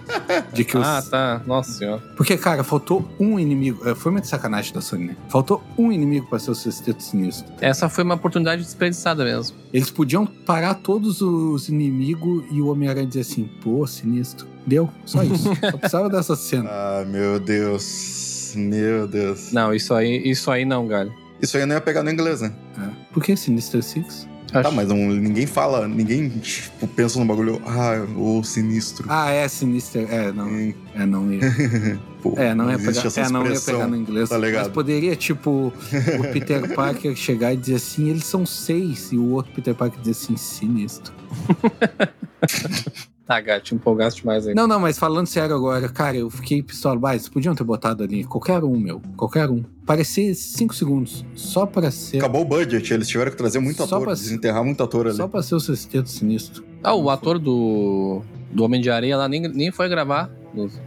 [0.53, 0.87] De que os...
[0.87, 1.43] Ah, tá.
[1.47, 2.03] Nossa senhora.
[2.17, 3.89] Porque, cara, faltou um inimigo.
[3.89, 5.17] É, Foi uma de sacanagem da Sony, né?
[5.29, 7.53] Faltou um inimigo pra ser o sexteto sinistro.
[7.61, 9.57] Essa foi uma oportunidade desperdiçada mesmo.
[9.73, 14.47] Eles podiam parar todos os inimigos e o Homem-Aranha dizer assim, pô, sinistro.
[14.67, 15.45] Deu, só isso.
[15.71, 16.69] Só precisava dessa cena.
[16.69, 18.36] Ah, meu Deus.
[18.55, 19.53] Meu Deus.
[19.53, 21.13] Não, isso aí, isso aí não, galho.
[21.41, 22.53] Isso aí não ia pegar no inglês, né?
[22.79, 22.89] É.
[23.13, 24.27] Por que Sinister Six?
[24.53, 29.05] Tá, Acho- mas não- ninguém fala, ninguém tipo, pensa no bagulho, ah, o sinistro.
[29.09, 30.07] Ah, é, Sinister.
[30.09, 30.49] É, não.
[30.95, 31.41] É, não ia.
[32.23, 34.29] pô, É, não ia existe pegar, essa é, não ia pegar no inglês.
[34.29, 34.39] tá?
[34.39, 35.73] Mas poderia, tipo, o
[36.33, 39.11] Peter Parker chegar e dizer assim, eles são seis.
[39.13, 41.13] E o outro Peter Parker dizer assim, sinistro.
[43.27, 44.55] Tá, gato, te empolgaste mais aí.
[44.55, 46.99] Não, não, mas falando sério agora, cara, eu fiquei pistola.
[47.01, 49.03] Mas podiam ter botado ali qualquer um, meu.
[49.17, 49.65] Qualquer um.
[49.85, 51.25] Parecer cinco segundos.
[51.35, 52.19] Só pra ser.
[52.19, 55.17] Acabou o budget, eles tiveram que trazer muito Só ator, pra- desenterrar muito ator ali.
[55.17, 56.65] Só pra ser o sexteto sinistro.
[56.85, 58.23] Ah, o ator do,
[58.53, 60.31] do Homem de Areia lá nem, nem foi gravar.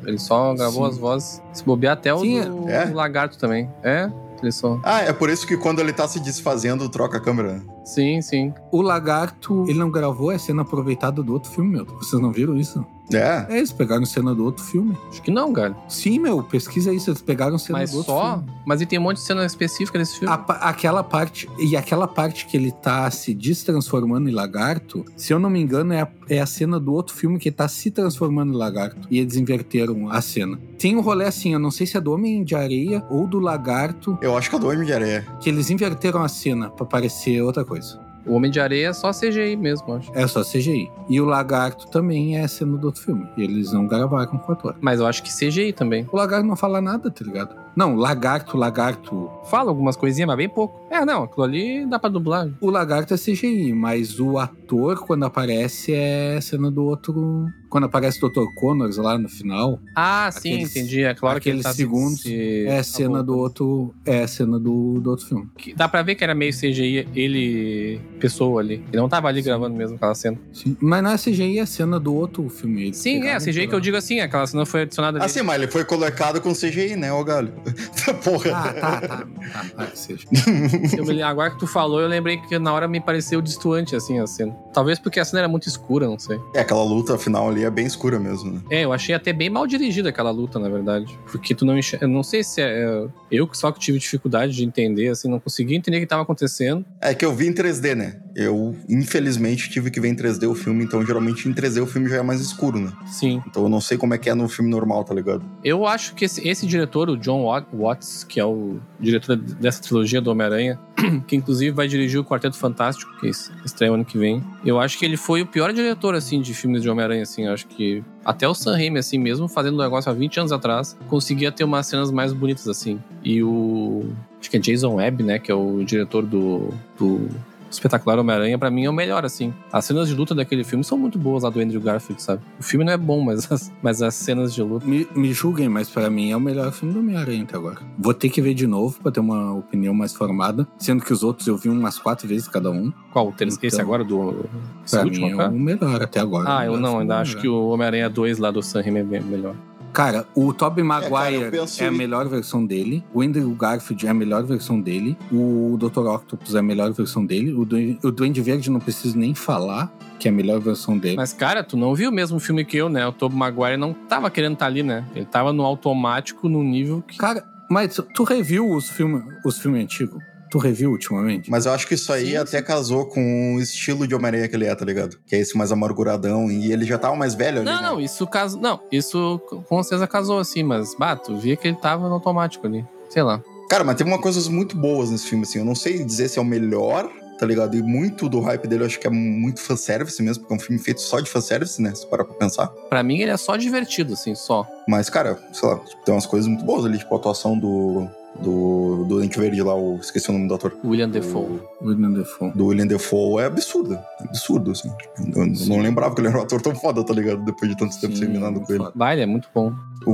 [0.06, 0.92] Ele só gravou Sim.
[0.92, 1.42] as vozes.
[1.54, 2.86] Se bobear até o Sim, do, é.
[2.88, 3.70] do Lagarto também.
[3.84, 4.10] É,
[4.44, 4.80] ele só.
[4.84, 7.62] Ah, é por isso que quando ele tá se desfazendo, troca a câmera.
[7.84, 8.54] Sim, sim.
[8.72, 11.86] O Lagarto, ele não gravou, é cena aproveitada do outro filme, meu.
[11.86, 12.86] Vocês não viram isso?
[13.14, 14.98] É, É, eles pegaram cena do outro filme.
[15.10, 15.76] Acho que não, galho.
[15.88, 18.38] Sim, meu, pesquisa isso, eles pegaram cena Mas do outro só.
[18.38, 18.52] filme.
[18.66, 20.34] Mas e tem um monte de cena específica desse filme.
[20.34, 25.40] A aquela parte, e aquela parte que ele tá se destransformando em lagarto, se eu
[25.40, 27.92] não me engano, é a, é a cena do outro filme que ele tá se
[27.92, 29.08] transformando em lagarto.
[29.10, 30.60] E eles inverteram a cena.
[30.78, 33.40] Tem um rolê assim, eu não sei se é do Homem de Areia ou do
[33.40, 35.28] Lagarto, eu acho que é do Homem de Areia.
[35.42, 38.00] que eles inverteram a cena pra parecer outra coisa.
[38.30, 40.12] O Homem de Areia é só CGI mesmo, acho.
[40.14, 40.92] É só CGI.
[41.10, 43.28] E o Lagarto também é cena do outro filme.
[43.36, 44.76] E eles não gravaram com o ator.
[44.80, 46.08] Mas eu acho que CGI também.
[46.12, 47.56] O Lagarto não fala nada, tá ligado?
[47.80, 49.30] Não, Lagarto, Lagarto.
[49.50, 50.78] Fala algumas coisinhas, mas bem pouco.
[50.92, 52.50] É, não, aquilo ali dá pra dublar.
[52.60, 57.48] O Lagarto é CGI, mas o ator, quando aparece, é cena do outro.
[57.70, 58.46] Quando aparece o Dr.
[58.56, 61.04] Connors lá no final, Ah, sim, Aqueles- entendi.
[61.04, 63.94] É claro que ele aqueles tá se- segundos se- é cena do outro.
[64.06, 65.48] É cena do, do outro filme.
[65.56, 68.84] Que Dá pra ver que era meio CGI ele, pessoa ali.
[68.92, 70.38] Ele não tava ali gravando mesmo aquela cena.
[70.52, 70.76] Sim.
[70.82, 72.94] Mas não é CGI, é cena do outro filme.
[72.94, 75.26] Sim, é, a CGI que eu digo assim, aquela cena foi adicionada ali.
[75.26, 77.54] Assim, mas ele foi colocado com CGI, né, ô galho?
[78.24, 78.52] Porra.
[78.54, 79.08] Ah, tá, tá.
[79.18, 80.26] tá, tá que seja.
[80.98, 84.20] Eu me- agora que tu falou, eu lembrei que na hora me pareceu distante, assim,
[84.20, 84.56] a cena.
[84.74, 86.40] Talvez porque a cena era muito escura, não sei.
[86.54, 88.62] É, aquela luta final ali é bem escura mesmo, né?
[88.70, 91.18] É, eu achei até bem mal dirigida aquela luta, na verdade.
[91.32, 92.06] Porque tu não enxerga.
[92.06, 92.84] Eu não sei se é.
[92.84, 96.06] é, Eu que só que tive dificuldade de entender, assim, não conseguia entender o que
[96.08, 96.86] tava acontecendo.
[97.02, 98.18] É que eu vi em 3D, né?
[98.36, 102.08] Eu, infelizmente, tive que ver em 3D o filme, então geralmente em 3D o filme
[102.10, 102.92] já é mais escuro, né?
[103.08, 103.42] Sim.
[103.48, 105.44] Então eu não sei como é que é no filme normal, tá ligado?
[105.64, 107.42] Eu acho que esse, esse diretor, o John
[107.74, 110.80] Watts, que é o diretor dessa trilogia do Homem-Aranha,
[111.28, 114.44] que inclusive vai dirigir o Quarteto Fantástico, que es- estreia o ano que vem.
[114.66, 117.46] Eu acho que ele foi o pior diretor, assim, de filmes de Homem-Aranha, assim.
[117.46, 120.52] Eu acho que até o Sam Raimi, assim, mesmo fazendo um negócio há 20 anos
[120.52, 123.00] atrás, conseguia ter umas cenas mais bonitas, assim.
[123.24, 124.06] E o...
[124.40, 126.70] Acho que é Jason Webb, né, que é o diretor do...
[126.98, 127.28] do
[127.70, 129.54] Espetacular Homem-Aranha, pra mim, é o melhor, assim.
[129.72, 132.42] As cenas de luta daquele filme são muito boas lá do Andrew Garfield, sabe?
[132.60, 134.86] O filme não é bom, mas as, mas as cenas de luta.
[134.86, 137.78] Me, me julguem, mas pra mim é o melhor filme do Homem-Aranha até agora.
[137.98, 141.24] Vou ter que ver de novo pra ter uma opinião mais formada, sendo que os
[141.24, 142.92] outros eu vi umas quatro vezes cada um.
[143.14, 143.28] Qual?
[143.30, 144.46] o ter- Esse Então, agora do.
[144.86, 145.50] Esse Pra último, mim é cara?
[145.52, 146.58] o melhor até agora.
[146.58, 147.68] Ah, eu melhor não, ainda do acho que Homem-Aranha.
[147.70, 149.56] o Homem-Aranha 2 lá do Sam Raimi é melhor.
[149.94, 153.04] Cara, o Tobey cara, Maguire eu penso é a melhor versão dele.
[153.14, 155.18] O Andrew Garfield é a melhor versão dele.
[155.32, 156.08] O Dr.
[156.08, 157.54] Octopus é a melhor versão dele.
[157.54, 161.16] O Duende, o Duende Verde não preciso nem falar que é a melhor versão dele.
[161.16, 163.08] Mas, cara, tu não viu o mesmo filme que eu, né?
[163.08, 165.06] O Tobey Maguire não tava querendo estar ali, né?
[165.16, 167.18] Ele tava no automático, no nível que.
[167.18, 170.22] Cara, mas tu reviu os filmes os filme antigos?
[170.50, 171.50] Tu reviu ultimamente?
[171.50, 174.56] Mas eu acho que isso aí Sim, até casou com o estilo de Homem-Aranha que
[174.56, 175.18] ele é, tá ligado?
[175.28, 176.50] Que é esse mais amarguradão.
[176.50, 177.88] E ele já tava mais velho ali, Não, né?
[177.90, 178.60] não, isso casou.
[178.60, 182.66] Não, isso com certeza casou, assim, mas, bah, tu via que ele tava no automático
[182.66, 182.86] ali.
[183.10, 183.42] Sei lá.
[183.70, 185.60] Cara, mas tem uma coisas muito boas nesse filme, assim.
[185.60, 187.08] Eu não sei dizer se é o melhor,
[187.40, 187.76] tá ligado?
[187.76, 190.60] E muito do hype dele eu acho que é muito fanservice mesmo, porque é um
[190.60, 191.96] filme feito só de fanservice, né?
[191.96, 192.68] Se parar pra pensar.
[192.90, 194.68] Pra mim, ele é só divertido, assim, só.
[194.88, 198.08] Mas, cara, sei lá, tipo, tem umas coisas muito boas ali, tipo a atuação do.
[198.40, 200.72] Do, do Dente Verde lá, o, esqueci o nome do ator.
[200.86, 201.60] William Defoe.
[201.82, 202.52] William Defoe.
[202.52, 203.96] Do William Defoe é absurdo.
[203.96, 204.90] É absurdo, assim.
[205.36, 205.70] Eu eu Sim.
[205.70, 207.44] não lembrava que ele era um ator tão foda, tá ligado?
[207.44, 208.84] Depois de tanto tempo muito com ele.
[208.96, 209.74] Bah, ele é muito bom.
[210.06, 210.12] O,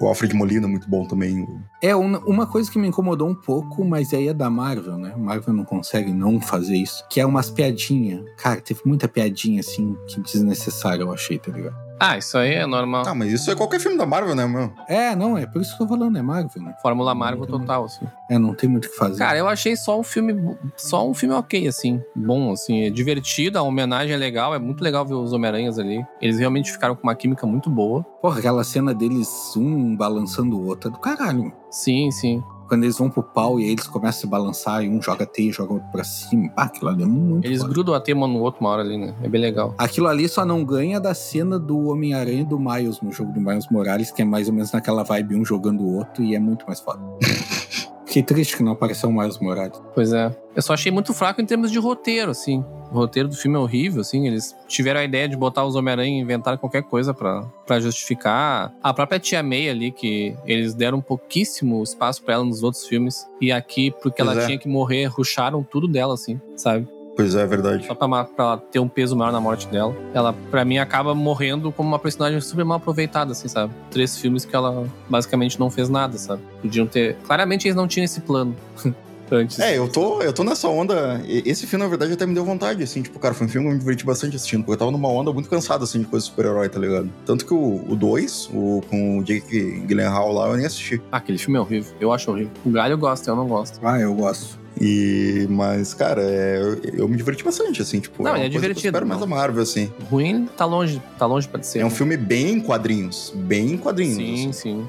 [0.00, 1.46] o Alfred Molina, muito bom também.
[1.80, 5.14] É, uma, uma coisa que me incomodou um pouco, mas aí é da Marvel, né?
[5.16, 7.04] Marvel não consegue não fazer isso.
[7.08, 8.24] Que é umas piadinhas.
[8.36, 11.76] Cara, teve muita piadinha, assim, que desnecessária, eu achei, tá ligado?
[12.02, 13.04] Ah, isso aí é normal.
[13.06, 14.72] Ah, mas isso é qualquer filme da Marvel, né, meu?
[14.88, 16.74] É, não, é por isso que eu tô falando, é Marvel, né?
[16.82, 18.06] Fórmula Marvel total, assim.
[18.28, 19.18] É, não tem muito o que fazer.
[19.18, 20.56] Cara, eu achei só um filme.
[20.76, 22.02] Só um filme ok, assim.
[22.14, 22.82] Bom, assim.
[22.82, 24.54] É divertido, a homenagem é legal.
[24.54, 26.04] É muito legal ver os Homem-Aranhas ali.
[26.20, 28.02] Eles realmente ficaram com uma química muito boa.
[28.20, 31.52] Porra, aquela cena deles, um balançando o outro, é do caralho.
[31.70, 32.42] Sim, sim.
[32.72, 35.26] Quando eles vão pro pau e aí eles começam a se balançar e um joga
[35.26, 36.48] teia e joga outro pra cima.
[36.52, 37.70] Pá, aquilo ali é muito Eles foda.
[37.70, 39.14] grudam a tema no outro uma hora ali, né?
[39.22, 39.74] É bem legal.
[39.76, 43.42] Aquilo ali só não ganha da cena do Homem-Aranha e do Miles no jogo do
[43.42, 46.38] Miles Morales, que é mais ou menos naquela vibe um jogando o outro e é
[46.38, 47.02] muito mais foda.
[48.06, 49.78] Fiquei triste que não apareceu o Miles Morales.
[49.94, 50.34] Pois é.
[50.56, 52.64] Eu só achei muito fraco em termos de roteiro, assim.
[52.92, 54.26] O roteiro do filme é horrível, assim.
[54.26, 58.70] Eles tiveram a ideia de botar os Homem-Aranha e inventar qualquer coisa pra, pra justificar.
[58.82, 63.26] A própria Tia May ali, que eles deram pouquíssimo espaço pra ela nos outros filmes.
[63.40, 64.46] E aqui, porque Pois ela é.
[64.46, 66.86] tinha que morrer, ruxaram tudo dela, assim, sabe?
[67.16, 67.86] Pois é, é verdade.
[67.86, 69.94] Só pra, pra ela ter um peso maior na morte dela.
[70.14, 73.72] Ela, pra mim, acaba morrendo como uma personagem super mal aproveitada, assim, sabe?
[73.90, 76.42] Três filmes que ela basicamente não fez nada, sabe?
[76.62, 77.16] Podiam ter.
[77.26, 78.56] Claramente eles não tinham esse plano
[79.30, 79.58] antes.
[79.58, 81.22] É, eu tô, eu tô nessa onda.
[81.26, 83.02] Esse filme, na verdade, até me deu vontade, assim.
[83.02, 85.08] Tipo, cara, foi um filme que eu me diverti bastante assistindo, porque eu tava numa
[85.08, 87.10] onda muito cansada, assim, de coisa de super-herói, tá ligado?
[87.24, 91.00] Tanto que o 2, o, com o Jake Gyllenhaal lá, eu nem assisti.
[91.10, 91.94] Ah, aquele filme é horrível.
[92.00, 92.52] Eu acho horrível.
[92.64, 93.78] O Galho gosta, eu não gosto.
[93.82, 94.62] Ah, eu gosto.
[94.80, 98.22] E, mas, cara, é, eu, eu me diverti bastante, assim, tipo.
[98.22, 99.92] Não, é coisa que eu divertido, espero mais da Marvel, assim.
[100.10, 101.80] Ruim tá longe, tá longe pra ser.
[101.80, 103.32] É um filme bem em quadrinhos.
[103.34, 104.16] Bem em quadrinhos.
[104.16, 104.52] Sim, assim.
[104.52, 104.88] sim.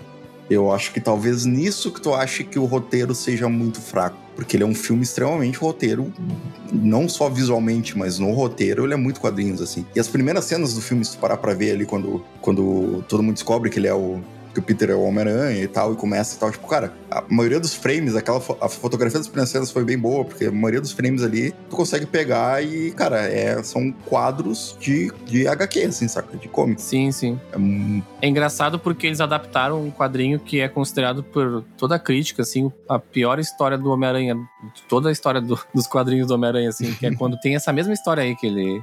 [0.49, 4.17] Eu acho que talvez nisso que tu ache que o roteiro seja muito fraco.
[4.35, 6.11] Porque ele é um filme extremamente roteiro,
[6.71, 9.85] não só visualmente, mas no roteiro ele é muito quadrinhos, assim.
[9.95, 13.21] E as primeiras cenas do filme, se tu parar pra ver ali, quando, quando todo
[13.21, 14.21] mundo descobre que ele é o.
[14.53, 16.51] Que o Peter é o Homem-Aranha e tal, e começa e tal.
[16.51, 19.97] Tipo, cara, a maioria dos frames, aquela fo- a fotografia das primeiras cenas foi bem
[19.97, 24.77] boa, porque a maioria dos frames ali tu consegue pegar e, cara, é, são quadros
[24.79, 26.37] de, de HQ, assim, saca?
[26.37, 26.83] De comics.
[26.83, 27.39] Sim, sim.
[27.51, 31.99] É um- É engraçado porque eles adaptaram um quadrinho que é considerado por toda a
[31.99, 34.35] crítica, assim, a pior história do Homem-Aranha,
[34.87, 37.93] toda a história do- dos quadrinhos do Homem-Aranha, assim, que é quando tem essa mesma
[37.93, 38.81] história aí que ele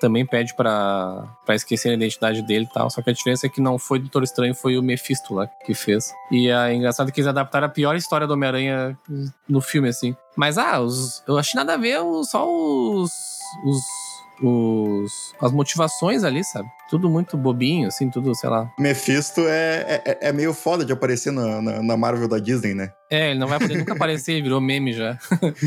[0.00, 3.60] também pede pra esquecer a identidade dele e tal, só que a diferença é que
[3.60, 6.12] não foi o Doutor Estranho, foi o Mephisto lá que fez.
[6.30, 8.98] E é engraçado que eles adaptaram a pior história do Homem-Aranha
[9.48, 10.16] no filme, assim.
[10.36, 13.10] Mas, ah, os- eu achei nada a ver só os...
[13.66, 13.80] os
[14.42, 16.68] os, as motivações ali, sabe?
[16.88, 18.70] Tudo muito bobinho, assim, tudo, sei lá.
[18.78, 22.92] Mephisto é, é, é meio foda de aparecer na, na, na Marvel da Disney, né?
[23.10, 25.18] É, ele não vai poder nunca aparecer, virou meme já.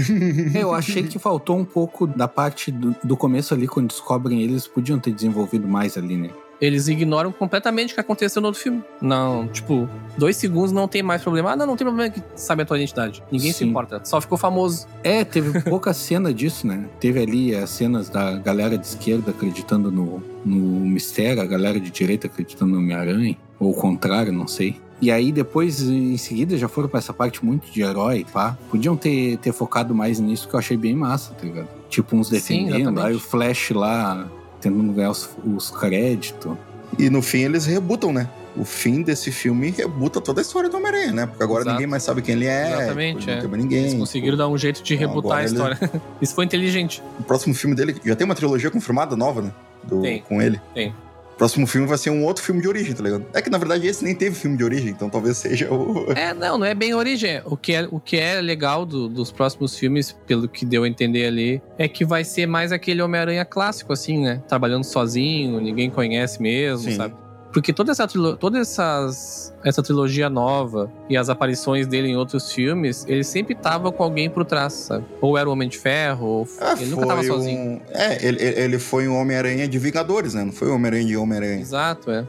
[0.56, 4.68] Eu achei que faltou um pouco da parte do, do começo ali, quando descobrem eles,
[4.68, 6.30] podiam ter desenvolvido mais ali, né?
[6.64, 8.82] Eles ignoram completamente o que aconteceu no outro filme.
[9.01, 11.51] Não, tipo, dois segundos não tem mais problema.
[11.51, 13.22] Ah, não, não tem problema que sabe a tua identidade.
[13.30, 13.66] Ninguém se Sim.
[13.70, 13.99] importa.
[14.05, 14.88] Só ficou famoso.
[15.03, 16.86] É, teve pouca cena disso, né?
[17.01, 20.55] Teve ali as cenas da galera de esquerda acreditando no, no
[20.86, 24.80] mistério, a galera de direita acreditando no Homem-Aranha, ou o contrário, não sei.
[25.01, 28.57] E aí depois, em seguida, já foram pra essa parte muito de herói, pá.
[28.72, 31.68] Podiam ter, ter focado mais nisso, que eu achei bem massa, tá ligado?
[31.89, 33.05] Tipo, uns Sim, defendendo, exatamente.
[33.07, 34.32] aí o Flash lá
[34.64, 36.55] tentando ganhar os, os créditos.
[36.97, 38.30] E no fim eles rebutam, né?
[38.55, 41.26] O fim desse filme rebuta toda a história do Homem-Aranha, né?
[41.26, 41.74] Porque agora Exato.
[41.74, 42.72] ninguém mais sabe quem ele é.
[42.84, 43.39] Exatamente, não é.
[43.39, 43.80] tem mais ninguém.
[43.86, 46.01] Eles conseguiram dar um jeito de Então, rebutar a agora ele- história.
[46.22, 47.01] Isso foi inteligente.
[47.20, 49.51] O próximo filme dele já tem uma trilogia confirmada nova, né?
[49.84, 50.22] Do- Tem.
[50.22, 50.61] Com ele.
[50.74, 50.93] Tem.
[51.38, 53.26] Próximo filme vai ser um outro filme de origem, tá ligado?
[53.34, 56.12] É que na verdade esse nem teve filme de origem, então talvez seja o.
[56.16, 57.42] É, não, não é bem origem.
[57.46, 60.88] O que é, o que é legal do- dos próximos filmes, pelo que deu a
[60.88, 64.42] entender ali, é que vai ser mais aquele Homem-Aranha clássico, assim, né?
[64.48, 66.96] Trabalhando sozinho, ninguém conhece mesmo, Sim.
[66.98, 67.16] sabe?
[67.54, 73.06] Porque toda essa, toda essas, essa trilogia nova e as aparições dele em outros filmes,
[73.08, 75.06] ele sempre tava com alguém por trás, sabe?
[75.22, 77.60] Ou era o Homem de Ferro, ou Ah, ele nunca tava sozinho.
[77.74, 80.43] um- É, ele, ele foi um Homem-Aranha de Vingadores, né?
[80.43, 81.62] Não foi um Homem-Aranha de Homem-Aranha.
[81.62, 82.26] Exato, é.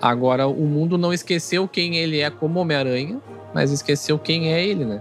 [0.00, 3.18] Agora, o mundo não esqueceu quem ele é como Homem-Aranha,
[3.54, 5.00] mas esqueceu quem é ele, né?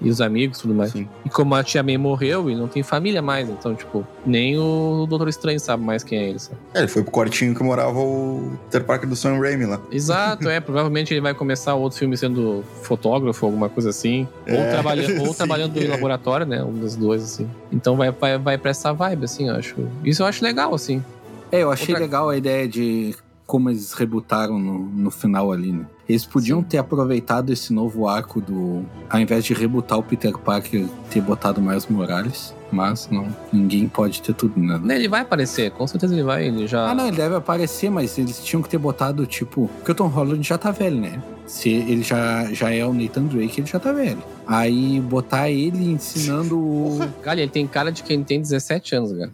[0.00, 0.92] E os amigos e tudo mais.
[0.92, 1.08] Sim.
[1.24, 5.06] E como a tia May morreu e não tem família mais, então, tipo, nem o
[5.08, 6.58] Doutor Estranho sabe mais quem é ele, sabe?
[6.74, 9.80] É, ele foi pro quartinho que morava o Peter Parker do Sam Raimi lá.
[9.90, 10.60] Exato, é.
[10.60, 14.28] Provavelmente ele vai começar outro filme sendo fotógrafo, alguma coisa assim.
[14.46, 15.34] Ou, É, trabalha, ou sim.
[15.34, 16.62] trabalhando em laboratório, né?
[16.62, 17.48] Um dos dois, assim.
[17.72, 19.76] Então vai, vai, vai pra essa vibe, assim, eu acho.
[20.04, 21.02] Isso eu acho legal, assim.
[21.50, 23.14] É, eu achei Outra- legal a ideia de
[23.46, 25.86] como eles rebutaram no, no final ali, né?
[26.08, 26.66] Eles podiam Sim.
[26.66, 28.84] ter aproveitado esse novo arco do.
[29.08, 32.54] Ao invés de rebutar o Peter Parker, ter botado mais Morales.
[32.70, 34.96] Mas não, ninguém pode ter tudo, né?
[34.96, 36.46] Ele vai aparecer, com certeza ele vai.
[36.46, 36.90] Ele já.
[36.90, 39.70] Ah, não, ele deve aparecer, mas eles tinham que ter botado, tipo.
[39.76, 41.22] Porque o Tom Holland já tá velho, né?
[41.46, 44.22] Se ele já, já é o Nathan Drake, ele já tá velho.
[44.46, 46.98] Aí botar ele ensinando o.
[47.22, 49.32] Galha, ele tem cara de quem tem 17 anos, cara.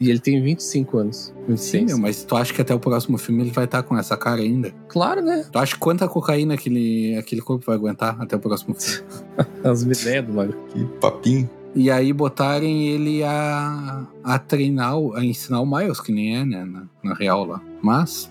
[0.00, 1.16] E ele tem 25 anos.
[1.26, 1.84] Sim, 26.
[1.86, 4.40] meu, mas tu acha que até o próximo filme ele vai estar com essa cara
[4.40, 4.72] ainda?
[4.88, 5.44] Claro, né?
[5.50, 9.04] Tu acha quanta cocaína aquele, aquele corpo vai aguentar até o próximo filme?
[9.64, 10.58] As ideias do bagulho.
[10.72, 11.50] Que papinho.
[11.74, 16.64] E aí botarem ele a, a treinar, a ensinar o Miles, que nem é, né?
[16.64, 17.62] Na, na real lá.
[17.82, 18.30] Mas.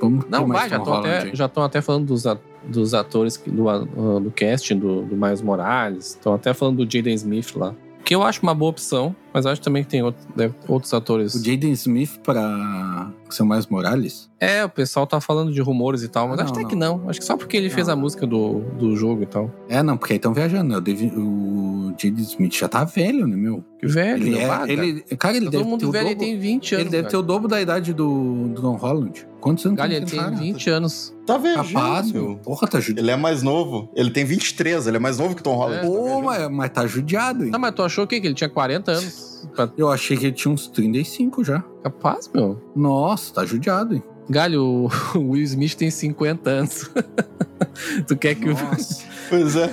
[0.00, 3.68] Vamos Não, vai, já estão até, já até falando dos, a- dos atores que- do,
[3.68, 6.06] a- do casting do, do Miles Morales.
[6.08, 7.72] Estão até falando do Jaden Smith lá.
[8.12, 11.34] Que eu acho uma boa opção, mas acho também que tem outro- deve- outros atores.
[11.34, 14.30] O Jaden Smith pra ser Miles Morales?
[14.38, 16.76] É, o pessoal tá falando de rumores e tal, mas Ah, acho não, até que
[16.76, 17.08] não.
[17.08, 17.94] Acho que só porque ele fez Não.
[17.94, 19.50] a música do, do jogo e tal.
[19.66, 20.76] É, não, porque aí estão viajando, né?
[21.16, 23.64] O, Jaden Smith já tá velho, né, meu?
[23.80, 24.62] Que velho, Ele é.
[24.70, 26.26] Ele, cara, ele Tá deve todo ter mundo o velho, ele dobro.
[26.30, 26.86] tem 20 anos.
[26.86, 29.26] Ele deve ter o dobro da idade do, do Tom Holland.
[29.42, 30.36] Quantos anos Galha, tem tem cara?
[30.36, 31.12] 20 anos.
[31.26, 32.22] Tá viajando, Capaz, meu.
[32.28, 32.36] meu.
[32.36, 33.00] Porra, tá judiado.
[33.00, 33.90] Ele é mais novo.
[33.94, 35.78] Ele tem 23, ele é mais novo que Tom Holland.
[35.78, 35.80] É.
[35.80, 36.22] tá Pô, viajando.
[36.24, 37.50] mas, mas tá judiado, hein?
[37.50, 38.20] Tá, mas tu achou o quê?
[38.20, 39.48] Que ele tinha 40 anos?
[39.76, 41.60] Eu achei que ele tinha uns 35 já.
[41.82, 42.62] Capaz, meu.
[42.76, 44.02] Nossa, tá judiado, hein?
[44.30, 46.88] Galho, o Will Smith tem 50 anos.
[48.06, 48.52] tu quer que o.
[48.54, 49.02] Nossa.
[49.32, 49.72] Pois é,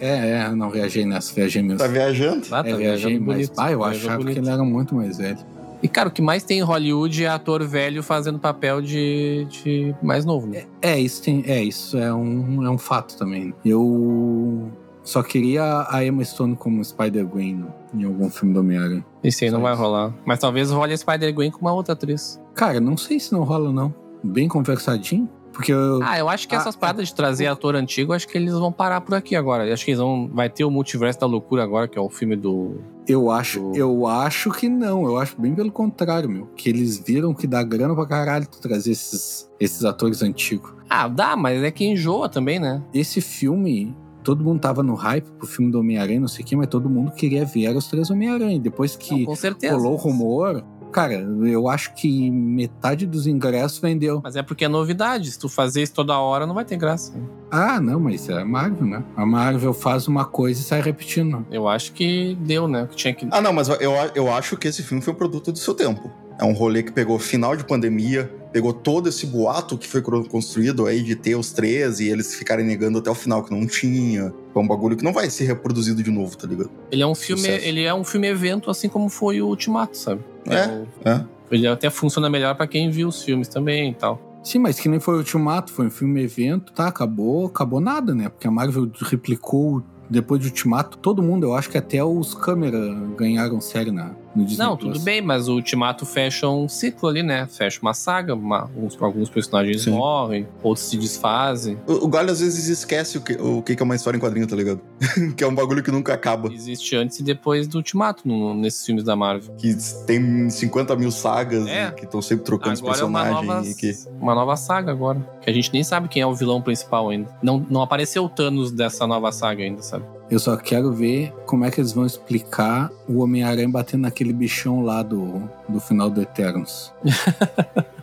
[0.00, 1.78] é, é, não viajei nessa, viajei mesmo.
[1.78, 2.46] tá viajando.
[2.50, 2.78] Ah, tá é, viajei,
[3.16, 3.52] viajando mas bonito.
[3.56, 4.34] ah, eu Viajou achava bonito.
[4.34, 5.38] que ele era muito mais velho.
[5.82, 9.94] E, cara, o que mais tem em Hollywood é ator velho fazendo papel de, de
[10.02, 10.64] mais novo, né?
[10.82, 13.54] É, isso tem, é, isso é um, é um fato também.
[13.64, 14.70] Eu
[15.02, 17.64] só queria a Emma Stone como Spider-Gwen
[17.94, 19.04] em algum filme do Homem-Aranha.
[19.22, 19.82] Esse aí não vai isso.
[19.82, 20.12] rolar.
[20.26, 22.40] Mas talvez role a Spider-Gwen com uma outra atriz.
[22.54, 23.94] Cara, não sei se não rola, não.
[24.22, 25.28] Bem conversadinho.
[25.58, 25.98] Porque eu.
[26.04, 29.00] Ah, eu acho que essas paradas de trazer ator antigo, acho que eles vão parar
[29.00, 29.66] por aqui agora.
[29.66, 30.28] Eu acho que eles vão.
[30.32, 32.76] Vai ter o Multiverso da Loucura agora, que é o filme do.
[33.08, 35.04] Eu acho, Do- eu acho que não.
[35.04, 36.46] Eu acho bem pelo contrário, meu.
[36.56, 40.70] Que eles viram que dá grana pra caralho tu trazer esses, esses atores antigos.
[40.88, 42.80] Ah, dá, mas é que enjoa também, né?
[42.94, 46.54] Esse filme, todo mundo tava no hype pro filme do Homem-Aranha, não sei o quê,
[46.54, 48.60] mas todo mundo queria ver os três Homem-Aranha.
[48.60, 49.74] Depois Não, que certeza.
[49.74, 50.62] rolou o rumor,
[50.92, 54.20] cara, eu acho que metade dos ingressos vendeu.
[54.22, 55.30] Mas é porque é novidade.
[55.30, 57.12] Se tu fazer isso toda hora, não vai ter graça.
[57.50, 59.04] Ah, não, mas é a Marvel, né?
[59.16, 61.46] A Marvel faz uma coisa e sai repetindo.
[61.50, 62.86] Eu acho que deu, né?
[62.90, 63.28] Que tinha que.
[63.30, 66.10] Ah, não, mas eu, eu acho que esse filme foi um produto do seu tempo.
[66.40, 70.84] É um rolê que pegou final de pandemia, pegou todo esse boato que foi construído
[70.86, 74.34] aí de ter os três e eles ficarem negando até o final que não tinha.
[74.52, 76.68] É um bagulho que não vai ser reproduzido de novo, tá ligado?
[76.90, 77.64] Ele é um filme, Sucesso.
[77.64, 80.22] ele é um filme evento, assim como foi o Ultimato, sabe?
[80.46, 80.66] É.
[80.66, 81.24] o- É.
[81.52, 84.20] Ele até funciona melhor pra quem viu os filmes também e tal.
[84.42, 86.88] Sim, mas que nem foi o Ultimato, foi um filme evento, tá?
[86.88, 88.28] Acabou, acabou nada, né?
[88.28, 92.78] Porque a Marvel replicou depois de Ultimato, todo mundo, eu acho que até os câmera
[93.16, 94.92] ganharam série na, Não, Plus.
[94.94, 97.46] tudo bem, mas o Ultimato fecha um ciclo ali, né?
[97.50, 99.90] Fecha uma saga, uma- alguns, alguns personagens Sim.
[99.90, 101.78] morrem, outros se desfazem.
[101.86, 104.46] O, o Galho às vezes esquece o que, o que é uma história em quadrinho,
[104.46, 104.80] tá ligado?
[105.36, 106.52] que é um bagulho que nunca acaba.
[106.52, 109.54] Existe antes e depois do Ultimato no- nesses filmes da Marvel.
[109.56, 109.74] Que
[110.06, 111.88] tem 50 mil sagas É.
[111.88, 113.94] e que estão sempre trocando os Agora é uma personagens nova, e que.
[114.20, 115.18] uma nova saga agora.
[115.40, 117.28] Que a gente nem sabe quem é o vilão principal ainda.
[117.42, 120.04] Não, não apareceu o Thanos dessa nova saga ainda, sabe?
[120.30, 124.82] Eu só quero ver como é que eles vão explicar o Homem-Aranha batendo naquele bichão
[124.82, 126.92] lá do, do final do Eternos.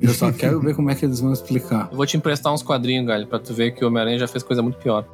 [0.00, 1.88] Eu só quero ver como é que eles vão explicar.
[1.90, 4.42] Eu vou te emprestar uns quadrinhos, galho, pra tu ver que o Homem-Aranha já fez
[4.42, 5.04] coisa muito pior.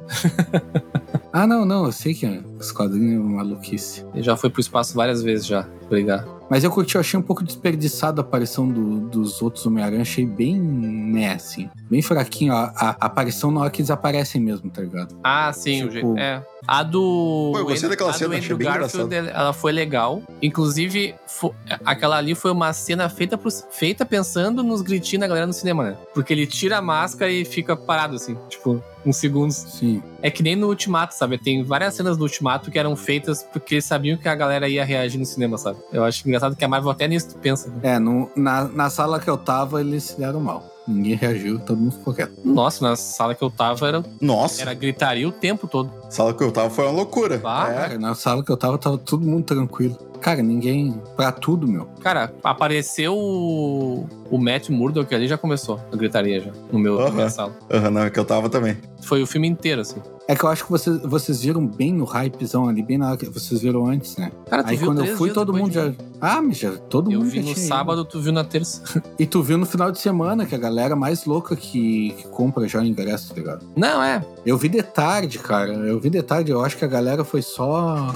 [1.33, 4.05] Ah, não, não, eu sei que é os quadrinhos é uma maluquice.
[4.13, 6.25] Ele já foi pro espaço várias vezes já, brigar.
[6.49, 10.01] Mas eu curti, eu achei um pouco desperdiçado a aparição do- dos outros Homem-Aranha.
[10.03, 11.69] Achei bem, né, assim.
[11.89, 15.13] Bem fraquinho a, a- a aparição na hora que eles aparecem mesmo, tá ligado?
[15.21, 16.17] Ah, sim, o Tipo- jeito.
[16.17, 16.41] É.
[16.65, 17.51] A do.
[17.53, 20.21] Pô, eu gostei daquela a do cena, achei bem Garfield, ela foi legal.
[20.41, 21.53] Inclusive, fo-
[21.85, 25.83] aquela ali foi uma cena feita, pros- feita pensando nos gritinhos da galera no cinema,
[25.83, 25.97] né?
[26.13, 29.55] Porque ele tira a máscara e fica parado, assim, tipo, uns segundos.
[29.55, 30.01] Sim.
[30.21, 31.37] É que nem no Ultimato, sabe?
[31.37, 34.83] Tem várias cenas do Ultimato que eram feitas porque eles sabiam que a galera ia
[34.83, 35.76] reagir no cinema, sabe?
[35.91, 37.69] Eu acho engraçado que a Marvel até nisso pensa.
[37.69, 37.95] né?
[37.95, 40.63] É, no, na, na sala que eu tava, eles se deram mal.
[40.87, 42.31] Ninguém reagiu, todo mundo ficou quieto.
[42.45, 45.91] Nossa, na sala que eu tava era, Nossa, era gritaria o tempo todo.
[46.07, 47.41] a sala que eu tava foi uma loucura.
[47.43, 47.73] Ah, é.
[47.75, 49.97] Cara, na sala que eu tava, tava todo mundo tranquilo.
[50.21, 51.01] Cara, ninguém.
[51.15, 51.85] Pra tudo, meu.
[52.01, 57.11] Cara, apareceu o, o Matt Murdock ali já começou a gritaria já, no meu, na
[57.11, 57.55] minha sala.
[57.71, 58.77] Aham, não, é que eu tava também.
[59.01, 60.01] Foi o filme inteiro, assim.
[60.27, 63.17] É que eu acho que vocês, vocês viram bem no hypezão ali, bem na hora
[63.17, 64.29] que vocês viram antes, né?
[64.49, 65.93] Cara, tu Aí viu quando eu fui, todo mundo já.
[66.19, 67.67] Ah, mas já, todo Eu mundo vi já no tinha ido.
[67.69, 68.83] sábado, tu viu na terça.
[69.17, 72.67] E tu viu no final de semana, que a galera mais louca que, que compra
[72.67, 73.65] já ingresso, tá ligado?
[73.75, 74.23] Não, é.
[74.45, 75.71] Eu vi de tarde, cara.
[75.71, 76.51] Eu vi de tarde.
[76.51, 78.13] Eu acho que a galera foi só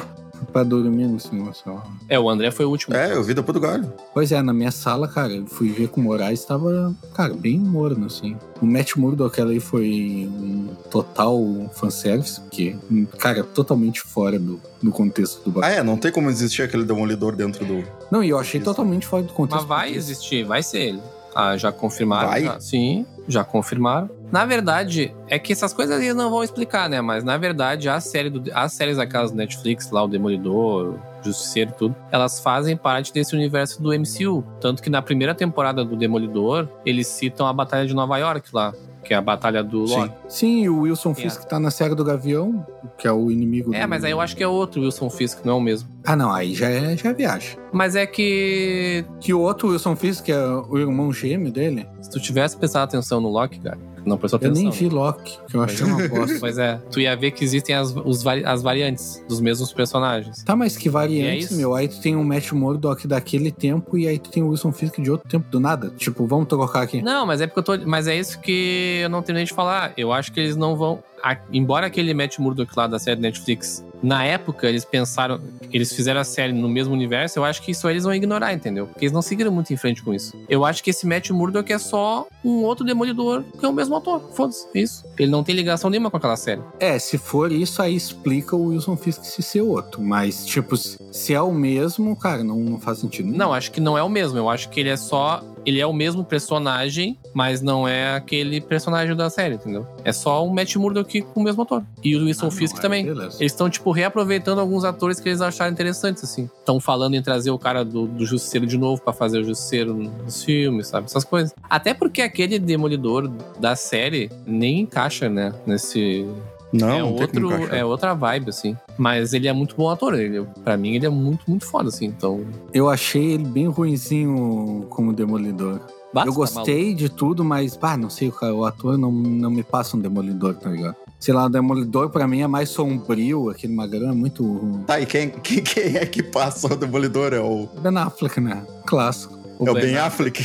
[0.51, 1.83] pra dormir no cinema só.
[2.09, 2.95] É, o André foi o último.
[2.95, 3.91] É, eu vi depois do Galho.
[4.13, 7.57] Pois é, na minha sala, cara, eu fui ver com o Moraes, tava, cara, bem
[7.59, 8.35] morno, assim.
[8.61, 11.39] O Matt Murdock ali foi um total
[11.73, 12.75] fanservice, porque,
[13.17, 15.79] cara, totalmente fora do, do contexto do Ah, bagulho.
[15.79, 17.83] é, não tem como existir aquele demolidor dentro do.
[18.11, 18.65] Não, e eu achei Isso.
[18.69, 19.67] totalmente fora do contexto.
[19.67, 21.01] Mas vai existir, vai ser ele.
[21.33, 22.27] Ah, já confirmaram.
[22.29, 22.43] Vai?
[22.43, 22.59] já.
[22.59, 24.09] Sim, já confirmaram.
[24.31, 27.01] Na verdade, é que essas coisas eles não vão explicar, né?
[27.01, 30.99] Mas na verdade, a série do, as séries aquelas do Netflix, lá, o Demolidor, o
[31.25, 34.43] Justiceiro e tudo, elas fazem parte desse universo do MCU.
[34.59, 38.73] Tanto que na primeira temporada do Demolidor, eles citam a Batalha de Nova York lá,
[39.03, 39.95] que é a Batalha do Sim.
[39.97, 40.13] Loki.
[40.29, 41.15] Sim, e o Wilson É.
[41.15, 42.65] Fisk tá na série do Gavião,
[42.97, 43.89] que é o inimigo É, do...
[43.89, 45.89] mas aí eu acho que é outro Wilson Fisk, não é o mesmo.
[46.05, 47.57] Ah, não, aí já é, já é viagem.
[47.73, 50.37] Mas é que Que o outro Wilson Fisk, é
[50.69, 54.47] o irmão gêmeo dele, se tu tivesse prestado atenção no Loki, cara, não prestou eu
[54.51, 54.63] atenção.
[54.63, 56.37] nem vi Loki, que eu achei uma bosta.
[56.39, 60.43] Pois é, tu ia ver que existem as, os as variantes dos mesmos personagens.
[60.43, 61.55] Tá, mas que é variantes, isso?
[61.57, 61.73] meu.
[61.75, 64.99] Aí tu tem o Matt Murdock daquele tempo e aí tu tem o Wilson Fisk
[65.01, 65.89] de outro tempo do nada.
[65.97, 67.01] Tipo, vamos trocar aqui.
[67.01, 67.85] Não, mas é porque eu tô.
[67.87, 69.93] Mas é isso que eu não terminei de falar.
[69.97, 71.03] Eu acho que eles não vão.
[71.23, 75.39] a- embora aquele Matt Murdock lá da série Netflix, na época eles pensaram.
[75.71, 78.87] Eles fizeram a série no mesmo universo, eu acho que isso eles vão ignorar, entendeu?
[78.87, 80.37] Porque eles não seguiram muito em frente com isso.
[80.49, 83.95] Eu acho que esse Matt Murdock é só um outro demolidor que é o mesmo
[83.95, 84.21] ator.
[84.33, 85.05] Foda-se, é isso.
[85.17, 86.61] Ele não tem ligação nenhuma com aquela série.
[86.79, 90.01] É, se for isso, aí explica o Wilson Fisk se ser outro.
[90.01, 93.25] Mas, tipo, se se é o mesmo, cara, não, não faz sentido.
[93.25, 93.37] nenhum.
[93.37, 94.37] Não, acho que não é o mesmo.
[94.37, 95.43] Eu acho que ele é só.
[95.65, 99.85] Ele é o mesmo personagem, mas não é aquele personagem da série, entendeu?
[100.03, 101.83] É só um Matt Murdock com o mesmo ator.
[102.03, 103.05] E o Wilson Ah, Fisk aí também.
[103.05, 103.37] Beleza.
[103.39, 106.49] Eles estão, tipo, reaproveitando alguns atores que eles acharam interessantes, assim.
[106.59, 109.93] Estão falando em trazer o cara do, do Justiceiro de novo pra fazer o Justiceiro
[109.93, 111.05] nos filmes, sabe?
[111.05, 111.53] Essas coisas.
[111.69, 113.27] Até porque aquele Demolidor
[113.59, 115.53] da série nem encaixa, né?
[115.65, 116.25] Nesse.
[116.71, 118.77] Não, é, não tem como outro, é outra vibe, assim.
[118.97, 120.13] Mas ele é muito bom ator.
[120.13, 122.05] Ele, pra mim, ele é muito, muito foda, assim.
[122.05, 122.45] Então.
[122.73, 125.81] Eu achei ele bem ruinzinho como Demolidor.
[126.13, 129.63] Basta, eu gostei de tudo, mas, pá, não sei, cara, o ator não, não me
[129.63, 130.95] passa um Demolidor, tá ligado?
[131.21, 134.81] Sei lá, o Demolidor pra mim é mais sombrio, aquele magrão é muito.
[134.87, 137.31] Tá, e quem, quem, quem é que passa o demolidor?
[137.31, 138.65] É o, Ben Affleck, né?
[138.87, 139.37] Clássico.
[139.59, 140.43] O é o Ben Ben Affleck?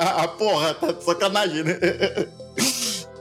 [0.00, 1.78] ah, porra, tá de sacanagem, né?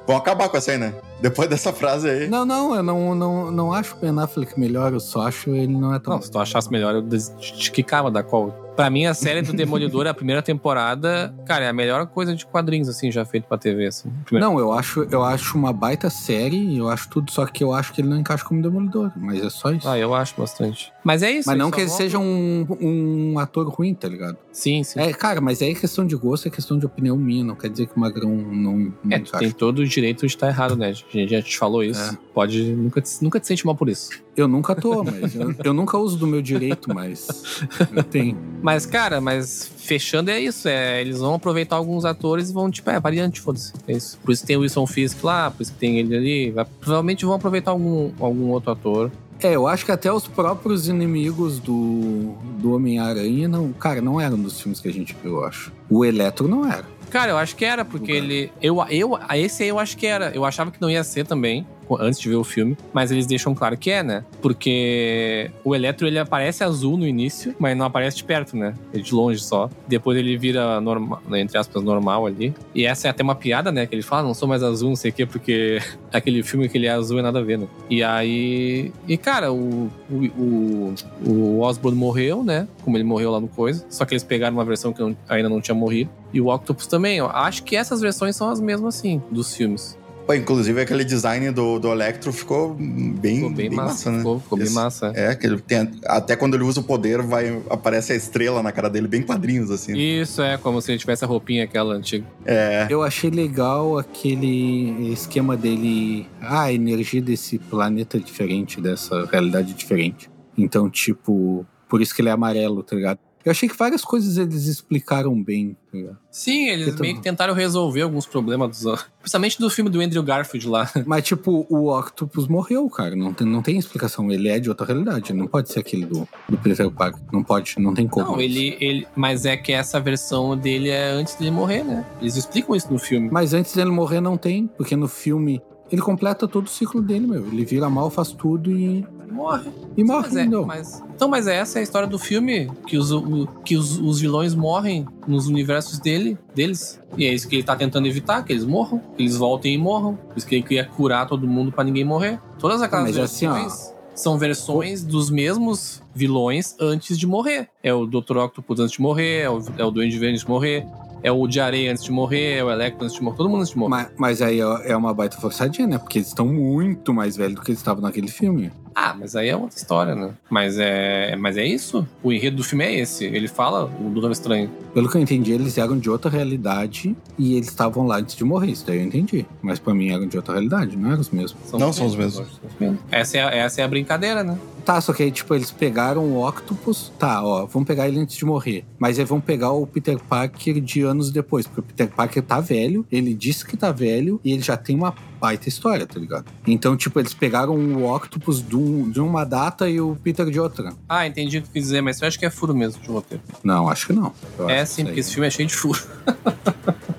[0.08, 0.94] Vamos acabar com essa aí, né?
[1.20, 2.28] Depois dessa frase aí.
[2.28, 5.76] Não, não, eu não, não, não acho o Ben Affleck melhor, eu só acho ele
[5.76, 6.14] não é tão.
[6.16, 8.54] Não, se tu achasse melhor, eu des- te quicava da call.
[8.76, 12.46] Pra mim, a série do Demolidor, a primeira temporada, cara, é a melhor coisa de
[12.46, 14.10] quadrinhos, assim, já feito pra TV, assim.
[14.26, 14.50] Primeiro.
[14.52, 17.94] Não, eu acho, eu acho uma baita série, eu acho tudo, só que eu acho
[17.94, 19.88] que ele não encaixa como Demolidor, mas é só isso.
[19.88, 20.92] Ah, eu acho bastante.
[21.04, 21.48] Mas é isso.
[21.50, 24.38] mas não que ele volta- seja um, um ator ruim, tá ligado?
[24.52, 25.00] Sim, sim.
[25.00, 27.70] É, cara, mas aí é questão de gosto, é questão de opinião minha, não quer
[27.70, 30.76] dizer que o Magrão não, não É, tu tem todo o direito de estar errado,
[30.76, 30.90] né?
[30.90, 32.14] A gente já te falou isso.
[32.14, 32.25] É.
[32.36, 32.62] Pode.
[32.74, 34.10] Nunca te, nunca te sente mal por isso.
[34.36, 37.62] Eu nunca tô, mas eu, eu nunca uso do meu direito, mas
[37.96, 38.38] eu tenho.
[38.62, 40.68] Mas, cara, mas fechando é isso.
[40.68, 43.72] É, eles vão aproveitar alguns atores e vão, tipo, é, variante, foda-se.
[43.88, 44.20] É isso.
[44.22, 46.52] Por isso que tem o Wilson Fisk lá, por isso que tem ele ali.
[46.52, 49.10] Vai- provavelmente vão aproveitar algum, algum outro ator.
[49.42, 54.38] É, eu acho que até os próprios inimigos do, do Homem-Aranha, não, cara, não eram
[54.38, 55.72] dos filmes que a gente viu, eu acho.
[55.90, 56.86] O Eletro não era.
[57.10, 58.52] Cara, eu acho que era, porque ele.
[58.62, 60.32] Eu, eu, esse aí eu acho que era.
[60.32, 61.66] Eu achava que não ia ser também,
[62.00, 64.24] antes de ver o filme, mas eles deixam claro que é, né?
[64.42, 68.74] Porque o Eletro ele aparece azul no início, mas não aparece de perto, né?
[68.94, 69.70] Ele de longe só.
[69.88, 72.54] Depois ele vira normal, entre aspas, normal ali.
[72.74, 73.86] E essa é até uma piada, né?
[73.86, 75.80] Que ele fala, "Ah, não sou mais azul, não sei o quê, porque
[76.12, 77.68] aquele filme que ele é azul é nada a ver, né?
[77.90, 78.92] E aí.
[79.08, 80.94] E cara, o, o, o,
[81.28, 82.68] o Osborn morreu, né?
[82.84, 83.86] Como ele morreu lá no coisa.
[83.90, 86.10] Só que eles pegaram uma versão que ainda não tinha morrido.
[86.34, 87.18] E o Octopus também.
[87.18, 89.98] Eu acho que essas versões são as mesmas, assim, dos filmes.
[90.26, 94.18] Pô, inclusive aquele design do, do Electro ficou bem, Ficou bem, massa, né?
[94.18, 95.12] Ficou, ficou bem massa.
[95.16, 98.72] É, que ele tem, até quando ele usa o poder, vai aparece a estrela na
[98.72, 99.96] cara dele, bem quadrinhos, assim.
[99.96, 102.26] Isso é como se ele tivesse a roupinha aquela antiga.
[102.44, 102.88] É.
[102.90, 106.28] Eu achei legal aquele esquema dele.
[106.42, 110.30] Ah, a energia desse planeta é diferente, dessa realidade diferente.
[110.58, 113.20] Então, tipo, por isso que ele é amarelo, tá ligado?
[113.46, 116.18] Eu achei que várias coisas eles explicaram bem, tá?
[116.32, 120.02] Sim, eles Eu meio tô- que tentaram resolver alguns problemas, dos, principalmente do filme do
[120.02, 120.90] Andrew Garfield lá.
[121.06, 123.16] Mas, tipo, o Octopus morreu, cara.
[123.16, 124.32] Não tem, não tem explicação.
[124.32, 125.32] Ele é de outra realidade.
[125.32, 127.22] Não pode ser aquele do, do Peter Parker.
[127.32, 128.32] Não pode, não tem como.
[128.32, 129.08] Não, ele, ele.
[129.16, 132.04] Mas é que essa versão dele é antes dele morrer, né?
[132.20, 133.30] Eles explicam isso no filme.
[133.32, 134.66] Mas antes dele morrer, não tem.
[134.76, 137.46] Porque no filme, ele completa todo o ciclo dele, meu.
[137.46, 139.06] Ele vira mal, faz tudo e.
[139.36, 139.70] Morre.
[139.98, 140.66] E morre, Mas é, não.
[140.66, 144.20] mas- então, mas essa é a história do filme, que os, o- que os, os
[144.20, 147.00] vilões morrem nos universos dele, deles.
[147.18, 149.78] E é isso que ele tá tentando evitar, que eles morram, que eles voltem e
[149.78, 150.16] morram.
[150.16, 152.40] Por isso que ele queria curar todo mundo pra ninguém morrer.
[152.60, 157.68] Todas aquelas Mas assim, ó, versões são versões dos mesmos vilões antes de morrer.
[157.84, 158.38] É o Dr.
[158.38, 160.86] Octopus antes de morrer, é o, é o Duende Verde antes de morrer,
[161.22, 163.60] é o de areia antes de morrer, é o Electro antes de morrer, todo mundo
[163.60, 163.90] antes de morrer.
[163.90, 165.98] Mas, mas aí ó, é uma baita forçadinha, né?
[165.98, 168.72] Porque eles estão muito mais velhos do que eles estavam naquele filme.
[168.96, 170.32] Ah, mas aí é outra história, né?
[170.50, 172.08] Mas é, mas é isso.
[172.24, 173.26] O enredo do filme é esse.
[173.26, 174.72] Ele fala o Doutor Estranho.
[174.94, 178.46] Pelo que eu entendi, eles eram de outra realidade e eles estavam lá antes de
[178.46, 178.72] morrer.
[178.72, 179.46] Isso daí eu entendi.
[179.62, 181.58] Mas pra mim eram de outra realidade, não eram os mesmos.
[181.74, 182.48] Não são os mesmos.
[182.48, 183.00] São os mesmos.
[183.12, 184.58] Essa é, a- essa é a brincadeira, né?
[184.86, 187.12] Tá, só que aí, tipo, eles pegaram o Octopus.
[187.20, 188.86] Tá, ó, vamos pegar ele antes de morrer.
[189.00, 191.66] Mas aí vão pegar o Peter Parker de anos depois.
[191.68, 194.96] Porque o Peter Parker tá velho, ele disse que tá velho e ele já tem
[194.96, 196.46] uma baita história, tá ligado?
[196.66, 200.60] Então, tipo, eles pegaram o Octopus de, um- de uma data e o Peter de
[200.60, 200.94] outra.
[201.10, 203.44] Ah, entendi o que quis dizer, mas eu acho que é furo mesmo de roteiro.
[203.64, 204.32] Não, acho que não.
[204.58, 206.02] Eu é sim, que porque esse filme é cheio de furo.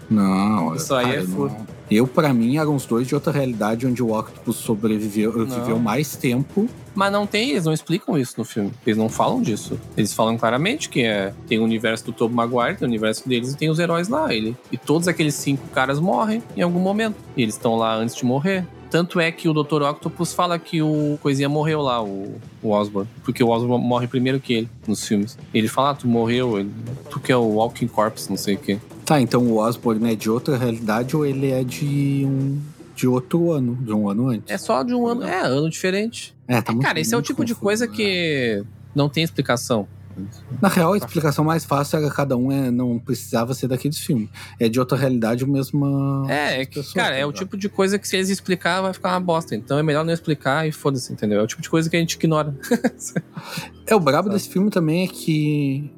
[0.09, 1.51] Não, Isso aí cara, é furo.
[1.51, 5.79] não- Eu, pra mim, eram os dois de outra realidade onde o Octopus sobreviveu, viveu
[5.81, 6.69] mais tempo.
[6.95, 8.73] Mas não tem, eles não explicam isso no filme.
[8.87, 9.79] Eles não falam disso.
[9.97, 13.53] Eles falam claramente que é, tem o universo do Tobey Maguire, tem o universo deles
[13.53, 14.33] e tem os heróis lá.
[14.33, 17.17] Ele, e todos aqueles cinco caras morrem em algum momento.
[17.37, 18.65] E eles estão lá antes de morrer.
[18.91, 19.83] Tanto é que o Dr.
[19.83, 23.09] Octopus fala que o Coisinha morreu lá, o, o Osborn.
[23.25, 25.37] Porque o Osborn morre primeiro que ele, nos filmes.
[25.53, 26.71] Ele fala, ah, tu morreu, ele-
[27.11, 28.79] tu que é o Walking Corpse, não sei o quê.
[29.05, 32.59] Tá, então o Osborn é de outra realidade ou ele é de um
[32.95, 34.51] de outro ano, de um ano antes?
[34.51, 36.35] É só de um ano, é, ano diferente.
[36.49, 37.93] É, tá muito- Cara, esse é o tipo de confuso, coisa né?
[37.95, 38.65] que
[38.95, 39.87] não tem explicação.
[40.61, 44.29] Na real, a explicação mais fácil era cada um é, não precisava ser daqueles filmes.
[44.59, 46.27] É de outra realidade, a mesma.
[46.29, 48.81] É, é que, pessoa, cara, tá é o tipo de coisa que se eles explicar
[48.81, 49.55] vai ficar uma bosta.
[49.55, 51.41] Então é melhor não explicar e foda-se, entendeu?
[51.41, 52.55] É o tipo de coisa que a gente ignora.
[53.87, 55.89] É, o brabo desse filme também é que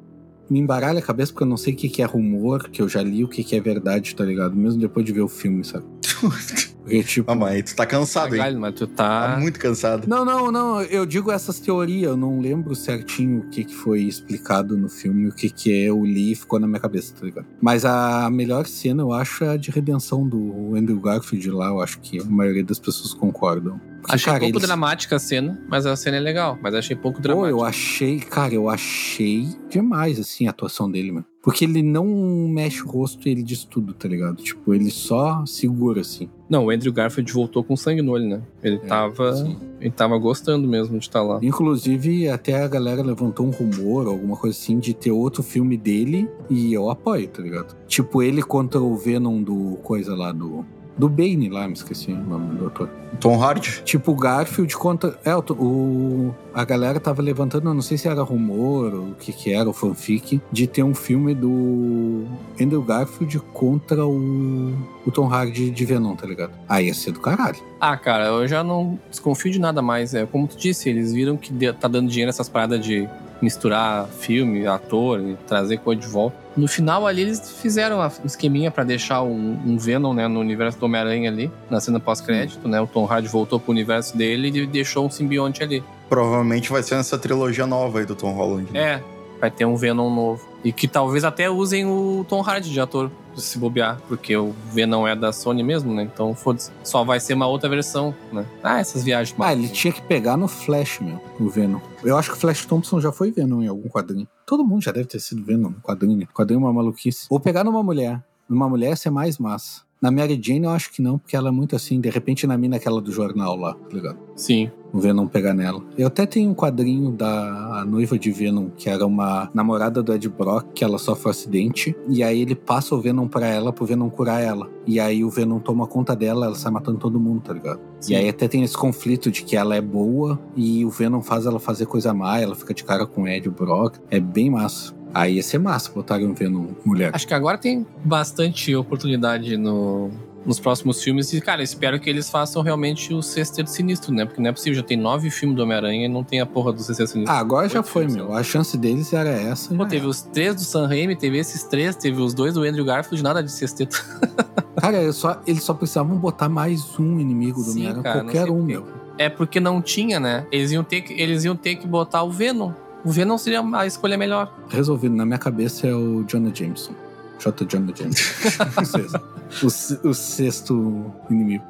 [0.49, 2.89] me embaralha a cabeça porque eu não sei o que, que é rumor, que eu
[2.89, 4.55] já li o que, que é verdade, tá ligado?
[4.55, 5.85] Mesmo depois de ver o filme, sabe?
[6.19, 7.31] Porque, tipo.
[7.31, 8.55] Ah, mas tu tá cansado, hein?
[8.57, 9.39] Mas tu Tá tá.
[9.39, 10.07] muito cansado.
[10.07, 10.81] Não, não, não.
[10.81, 12.09] Eu digo essas teorias.
[12.11, 16.03] Eu não lembro certinho o que, que foi explicado no filme, o que, que eu
[16.03, 17.45] li e ficou na minha cabeça, tá ligado?
[17.61, 21.67] Mas a melhor cena, eu acho, é a de redenção do Andrew Garfield lá.
[21.67, 23.79] Eu acho que a maioria das pessoas concordam.
[24.01, 26.57] Porque, Achei cara, pouco eles- dramática a cena, mas a cena é legal.
[26.63, 27.51] Mas achei pouco Pô, dramática.
[27.51, 31.25] eu achei, cara, eu achei demais, assim, a atuação dele, mano.
[31.41, 32.05] Porque ele não
[32.49, 34.41] mexe o rosto e ele diz tudo, tá ligado?
[34.43, 36.29] Tipo, ele só segura, assim.
[36.49, 38.41] Não, o Andrew Garfield voltou com sangue no olho, né?
[38.61, 39.33] Ele É, tava.
[39.33, 39.55] sim.
[39.79, 41.39] Ele tava gostando mesmo de estar lá.
[41.41, 46.27] Inclusive, até a galera levantou um rumor, alguma coisa assim, de ter outro filme dele
[46.49, 47.73] e eu apoio, tá ligado?
[47.87, 50.65] Tipo, ele contra o Venom do coisa lá do.
[50.99, 52.89] Do Bane lá, me esqueci o nome do autor.
[53.21, 53.81] Tom Hardy.
[53.85, 55.17] Tipo, o Garfield contra.
[55.23, 59.15] É, o, o- a galera tava levantando, eu não sei se era rumor ou o
[59.15, 62.25] que que era, o fanfic, de ter um filme do
[62.61, 64.73] Andrew Garfield contra o,
[65.05, 66.51] o Tom Hardy de Venom, tá ligado?
[66.67, 67.57] Aí ia ser do caralho.
[67.79, 70.13] Ah, cara, eu já não desconfio de nada mais.
[70.13, 73.07] É como tu disse, eles viram que tá dando dinheiro essas paradas de
[73.41, 76.35] misturar filme, ator e trazer coisa de volta.
[76.57, 80.77] No final ali eles fizeram um esqueminha pra deixar um, um Venom, né, no universo
[80.77, 82.81] do Homem-Aranha ali, na cena pós-crédito, né?
[82.81, 85.83] O Tom Hardy voltou pro universo dele e deixou um simbionte ali.
[86.09, 88.71] Provavelmente vai ser nessa trilogia nova aí do Tom Holland.
[88.71, 88.79] né?
[88.79, 89.03] É,
[89.39, 90.47] vai ter um Venom novo.
[90.63, 93.09] E que talvez até usem o Tom Hardy de ator,
[93.41, 96.03] se bobear, porque o Venom é da Sony mesmo, né?
[96.03, 96.71] Então, foda-se.
[96.83, 98.45] Só vai ser uma outra versão, né?
[98.63, 99.35] Ah, essas viagens.
[99.39, 101.79] Ah, ele tinha que pegar no Flash, meu, o Venom.
[102.03, 104.27] Eu acho que o Flash Thompson já foi Venom em algum quadrinho.
[104.45, 106.27] Todo mundo já deve ter sido Venom no quadrinho.
[106.33, 107.27] Quadrinho é uma maluquice.
[107.29, 108.23] Ou pegar numa mulher.
[108.47, 109.81] Numa mulher, ser mais massa.
[110.01, 111.99] Na Mary Jane, eu acho que não, porque ela é muito assim.
[111.99, 114.17] De repente, na mina aquela do jornal lá, tá ligado?
[114.35, 114.71] Sim.
[114.91, 115.81] O Venom pegar nela.
[115.97, 120.27] Eu até tenho um quadrinho da noiva de Venom, que era uma namorada do Ed
[120.29, 121.95] Brock, que ela sofre um acidente.
[122.07, 124.69] E aí ele passa o Venom pra ela, pro Venom curar ela.
[124.87, 127.79] E aí o Venom toma conta dela, ela sai matando todo mundo, tá ligado?
[127.99, 128.13] Sim.
[128.13, 131.45] E aí até tem esse conflito de que ela é boa e o Venom faz
[131.45, 133.97] ela fazer coisa má, ela fica de cara com o Ed Brock.
[134.09, 134.97] É bem massa.
[135.13, 137.11] Aí ia ser massa botarem um Venom mulher.
[137.13, 140.11] Acho que agora tem bastante oportunidade no,
[140.45, 141.31] nos próximos filmes.
[141.33, 144.25] E, cara, espero que eles façam realmente o Sexteto Sinistro, né?
[144.25, 146.71] Porque não é possível, já tem nove filmes do Homem-Aranha e não tem a porra
[146.73, 147.33] do Sexteto Sinistro.
[147.33, 148.33] Ah, agora já foi, filmes, meu.
[148.33, 149.73] A chance deles era essa.
[149.73, 150.07] Pô, teve era.
[150.09, 153.43] os três do Sam Raimi, teve esses três, teve os dois do Andrew Garfield, nada
[153.43, 154.03] de sexteto.
[154.79, 158.87] Cara, eu só, eles só precisavam botar mais um inimigo do Homem-Aranha, qualquer um, meu.
[159.17, 160.47] É porque não tinha, né?
[160.51, 162.71] Eles iam ter que, eles iam ter que botar o Venom.
[163.03, 164.53] O Venom seria a escolha melhor.
[164.69, 166.93] Resolvido, na minha cabeça é o Jonah Jameson.
[167.39, 167.65] J.
[167.65, 169.19] Jonah Jameson.
[169.63, 171.63] o, o se- o sexto inimigo.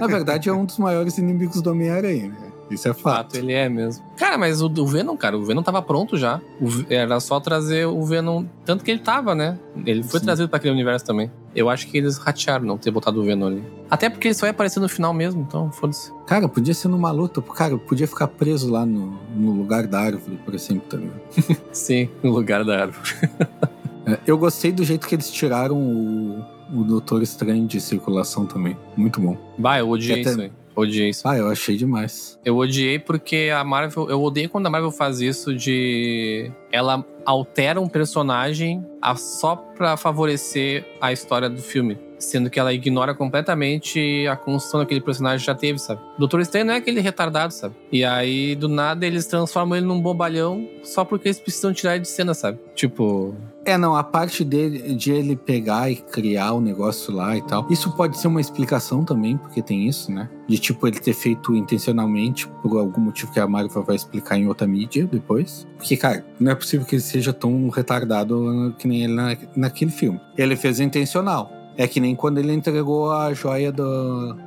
[0.00, 2.52] Na verdade, é um dos maiores inimigos do Homem-Aranha, né?
[2.68, 3.36] Isso é fato, fato.
[3.36, 4.04] ele é mesmo.
[4.16, 6.40] Cara, mas o do Venom, cara, o Venom tava pronto já.
[6.60, 8.44] O era só trazer o Venom.
[8.64, 9.56] Tanto que ele tava, né?
[9.84, 10.26] Ele foi Sim.
[10.26, 11.30] trazido pra aquele universo também.
[11.54, 13.64] Eu acho que eles ratearam não ter botado o Venom ali.
[13.88, 16.10] Até porque ele só ia aparecer no final mesmo, então foda-se.
[16.26, 17.40] Cara, podia ser numa luta.
[17.40, 21.20] Cara, podia ficar preso lá no, no lugar da árvore, por exemplo, tá ligado?
[21.70, 23.08] Sim, no lugar da árvore.
[24.06, 28.76] É, eu gostei do jeito que eles tiraram o, o Doutor Estranho de circulação também.
[28.96, 29.36] Muito bom.
[29.58, 30.52] Bah, eu odiei Até- isso aí.
[30.76, 31.26] Odiei isso.
[31.26, 32.38] Ah, eu achei demais.
[32.44, 34.10] Eu odiei porque a Marvel.
[34.10, 36.52] Eu odeio quando a Marvel faz isso de.
[36.70, 41.98] Ela altera um personagem a- só pra favorecer a história do filme.
[42.18, 46.00] Sendo que ela ignora completamente a construção daquele personagem já teve, sabe?
[46.16, 47.74] O Doutor Estranho não é aquele retardado, sabe?
[47.92, 52.02] E aí, do nada, eles transformam ele num bobalhão só porque eles precisam tirar ele
[52.02, 52.58] de cena, sabe?
[52.74, 53.34] Tipo.
[53.66, 57.66] É, não, a parte dele, de ele pegar e criar o negócio lá e tal.
[57.68, 60.30] Isso pode ser uma explicação também, porque tem isso, né?
[60.46, 64.46] De tipo, ele ter feito intencionalmente por algum motivo que a Marvel vai explicar em
[64.46, 65.66] outra mídia depois.
[65.76, 69.90] Porque, cara, não é possível que ele seja tão retardado que nem ele na, naquele
[69.90, 70.20] filme.
[70.38, 71.50] Ele fez intencional.
[71.76, 73.84] É que nem quando ele entregou a joia da.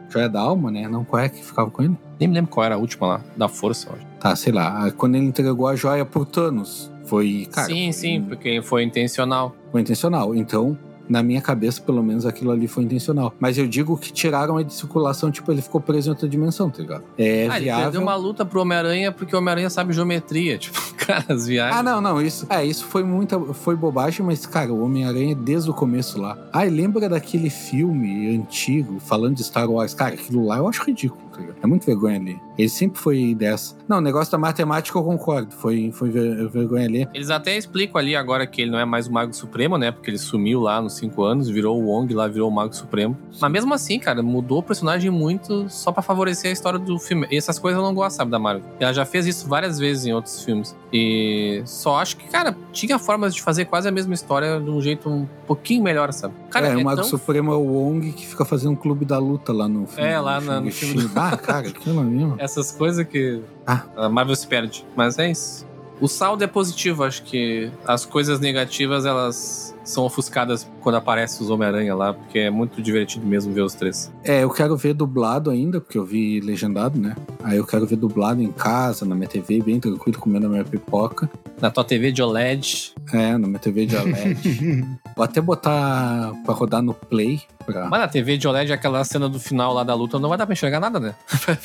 [0.10, 0.88] Joia da alma, né?
[0.88, 1.98] Não, qual é que ficava com ele?
[2.20, 3.22] Nem me lembro qual era a última lá.
[3.36, 4.08] Da força, eu acho.
[4.20, 4.90] Tá, sei lá.
[4.91, 6.90] Quando ele entregou a joia pro Thanos.
[7.10, 7.48] Foi.
[7.52, 9.56] Cara, sim, foi- sim, porque foi intencional.
[9.72, 10.36] foi intencional.
[10.36, 10.77] Então,
[11.10, 13.34] na minha cabeça, pelo menos aquilo ali foi intencional.
[13.40, 16.69] Mas eu digo que tiraram ele de circulação, tipo, ele ficou preso em outra dimensão,
[16.69, 17.03] tá ligado?
[17.18, 17.84] É ah, ele viável.
[17.86, 20.60] perdeu uma luta pro Homem-Aranha porque o Homem-Aranha sabe geometria.
[20.69, 21.80] Tipo, cara, as viagens.
[21.80, 22.45] Ah, não, não, isso.
[22.49, 23.40] É, isso foi muita.
[23.40, 26.38] Foi bobagem, mas, cara, o Homem-Aranha desde o começo lá.
[26.53, 29.95] Ai, lembra daquele filme antigo falando de Star Wars?
[29.95, 31.64] Cara, aquilo lá eu acho ridículo, tá ligado?
[31.64, 32.41] É muito vergonha ali.
[32.57, 33.76] Ele sempre foi dessa.
[33.88, 35.53] Não, o negócio da matemática eu concordo.
[35.56, 37.07] Foi, foi ver- vergonha ali.
[37.14, 39.91] Eles até explicam ali agora que ele não é mais o Mago Supremo, né?
[39.91, 43.18] Porque ele sumiu lá nos cinco anos, virou o Wong lá, virou o Mago Supremo.
[43.40, 47.28] Mas mesmo assim, cara, mudou o personagem muito só pra favorecer a história do filme.
[47.32, 48.64] E essas coisas eu não gosto, sabe, da Marvel.
[48.80, 50.76] Ela já fez isso várias vezes em outros filmes.
[50.91, 54.82] E só acho que, cara, tinha formas de fazer quase a mesma história de um
[54.82, 56.34] jeito um pouquinho melhor, sabe?
[56.49, 59.18] Cara, é, o Mago tão Supremo é o Wong que fica fazendo um clube da
[59.20, 60.10] luta lá no filme.
[60.10, 61.14] É, lá na- no filme Shang-Chi.
[61.16, 62.35] Ah, cara, aquilo ali, mano.
[62.39, 63.84] essas coisas que Ah.
[63.95, 64.85] a Marvel se perde.
[64.95, 65.68] Mas é isso.
[66.01, 71.49] O saldo é positivo, acho que as coisas negativas elas são ofuscadas quando aparece os
[71.49, 74.11] Homem-Aranha lá, porque é muito divertido mesmo ver os três.
[74.24, 77.16] É, eu quero ver dublado ainda, porque eu vi legendado, né?
[77.44, 80.64] Aí eu quero ver dublado em casa, na minha TV, bem tranquilo, comendo a minha
[80.64, 81.30] pipoca.
[81.60, 82.94] Na tua TV de OLED.
[83.11, 84.86] É, na minha TV de OLED.
[85.16, 87.41] Vou até botar pra rodar no Play.
[87.66, 87.88] Pra...
[87.90, 90.45] Mas na TV de OLED, aquela cena do final lá da luta, não vai dar
[90.45, 91.16] pra enxergar nada, né?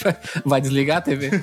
[0.44, 1.30] Vai desligar a TV.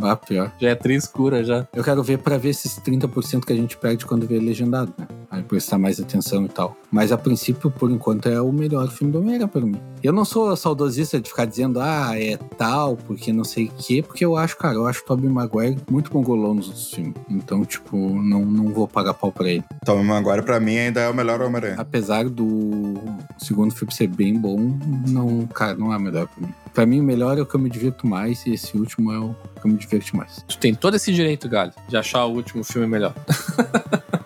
[0.00, 0.50] Ah, pior.
[0.58, 1.68] Já é tri escura já.
[1.72, 5.06] Eu quero ver pra ver esses 30% que a gente perde quando vê legendado, né?
[5.32, 6.76] Aí prestar mais atenção e tal.
[6.90, 9.80] Mas a princípio, por enquanto, é o melhor filme do Homem-Aranha pra mim.
[10.02, 14.04] Eu não sou saudosista de ficar dizendo, ah, é tal, porque não sei o quê,
[14.06, 17.14] porque eu acho, cara, eu acho o Tobey Maguire muito mongolão nos outros filmes.
[17.30, 19.64] Então, tipo, não, não vou pagar pau pra ele.
[19.86, 21.76] Tobey Maguire, pra mim, ainda é o melhor Homem-Aranha.
[21.78, 22.94] Apesar do
[23.38, 24.76] segundo filme ser bem bom,
[25.08, 26.54] não, cara, não é o melhor pra mim.
[26.74, 29.18] Pra mim, o melhor é o que eu me divirto mais, e esse último é
[29.18, 30.44] o que eu me divirto mais.
[30.46, 33.14] Tu tem todo esse direito, Galho, de achar o último filme melhor.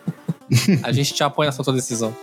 [0.82, 2.14] a gente te apoia nessa tua decisão.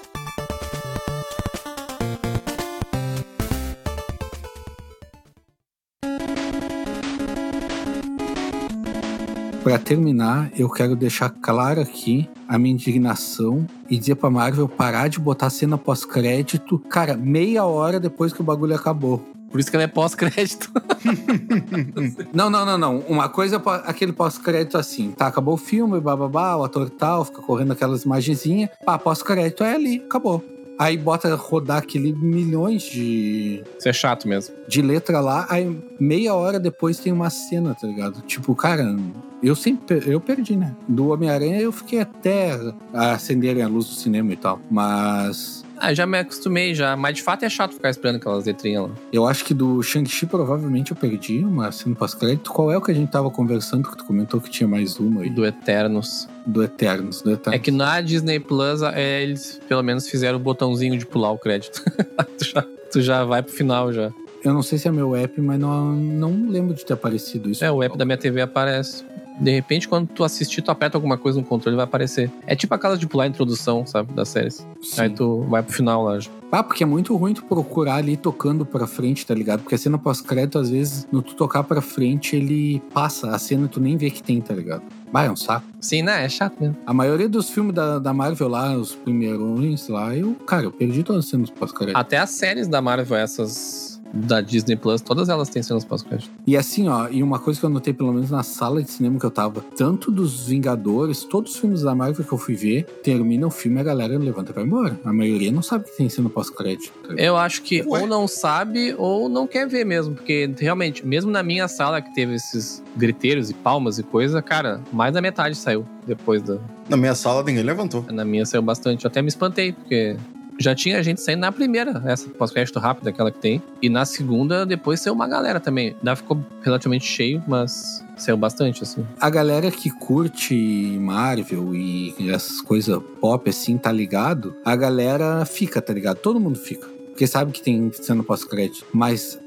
[9.63, 15.07] Pra terminar, eu quero deixar claro aqui a minha indignação e dizer pra Marvel parar
[15.07, 19.25] de botar cena pós-crédito, cara, meia hora depois que o bagulho acabou.
[19.53, 20.71] Por isso que ela é pós-crédito.
[22.33, 22.99] Não, não, não, não.
[23.01, 25.27] Uma coisa é aquele pós-crédito assim, tá?
[25.27, 28.71] Acabou o filme, bababá, o ator tal, fica correndo aquelas imagenzinhas.
[28.83, 30.43] Pá, pós-crédito é ali, acabou.
[30.79, 34.55] Aí bota rodar aquele milhões de, Isso é chato mesmo.
[34.67, 38.21] de letra lá, aí meia hora depois tem uma cena, tá ligado?
[38.21, 38.95] Tipo, cara,
[39.43, 40.75] eu sempre eu perdi, né?
[40.87, 42.57] Do Homem-Aranha eu fiquei até
[42.91, 44.59] acenderem a luz do cinema e tal.
[44.71, 46.95] Mas Ah, já me acostumei já.
[46.95, 48.91] Mas de fato é chato ficar esperando aquelas letrinhas lá.
[49.11, 52.51] eu acho que do Shang-Chi provavelmente eu perdi uma cena pós-crédito.
[52.51, 55.21] Qual é o que a gente tava conversando que tu comentou que tinha mais uma
[55.21, 55.29] aí?
[55.29, 56.27] Do Eternos.
[56.45, 57.59] Do Eternos, do Eternos.
[57.59, 61.37] É que na Disney Plus, é, eles pelo menos fizeram o botãozinho de pular o
[61.37, 61.83] crédito.
[62.37, 64.11] tu, já, tu já vai pro final já.
[64.43, 67.63] Eu não sei se é meu app, mas não, não lembro de ter aparecido isso.
[67.63, 69.05] É, o app da minha TV aparece.
[69.39, 72.31] De repente, quando tu assistir, tu aperta alguma coisa no controle vai aparecer.
[72.45, 74.65] É tipo aquela de pular a introdução, sabe, das séries.
[74.81, 75.01] Sim.
[75.01, 76.19] Aí tu vai pro final lá.
[76.51, 79.61] Ah, porque é muito ruim tu procurar ali tocando pra frente, tá ligado?
[79.61, 83.31] Porque a cena pós-crédito, às vezes, no tu tocar pra frente, ele passa.
[83.31, 84.83] A cena tu nem vê que tem, tá ligado?
[85.11, 85.65] Vai, é um saco.
[85.81, 86.23] Sim, né?
[86.25, 86.77] É chato mesmo.
[86.85, 91.01] A maioria dos filmes da, da Marvel lá, os primeirões lá, eu, cara, eu perdi
[91.01, 91.97] todas as cenas pós-crédito.
[91.97, 96.29] Até as séries da Marvel, essas da Disney Plus, todas elas têm cenas pós-crédito.
[96.45, 99.19] E assim, ó, e uma coisa que eu notei, pelo menos na sala de cinema
[99.19, 102.85] que eu tava, tanto dos Vingadores, todos os filmes da Marvel que eu fui ver,
[103.03, 104.99] termina o filme e a galera levanta e vai embora.
[105.03, 106.93] A maioria não sabe que tem cena pós-crédito.
[107.17, 108.01] Eu acho que Ué?
[108.01, 112.13] ou não sabe ou não quer ver mesmo, porque realmente, mesmo na minha sala que
[112.13, 116.57] teve esses griteiros e palmas e coisa, cara, mais da metade saiu depois da.
[116.87, 118.05] Na minha sala, ninguém levantou.
[118.11, 119.05] Na minha saiu bastante.
[119.05, 120.17] Eu até me espantei, porque
[120.59, 123.61] já tinha gente saindo na primeira, essa pós-crédito rápida, aquela que tem.
[123.81, 125.95] E na segunda, depois saiu uma galera também.
[125.99, 129.05] Ainda ficou relativamente cheio, mas saiu bastante, assim.
[129.19, 134.55] A galera que curte Marvel e essas coisas pop assim, tá ligado?
[134.63, 136.17] A galera fica, tá ligado?
[136.17, 136.87] Todo mundo fica.
[137.09, 138.85] Porque sabe que tem cena pós-crédito.
[138.91, 139.39] Mas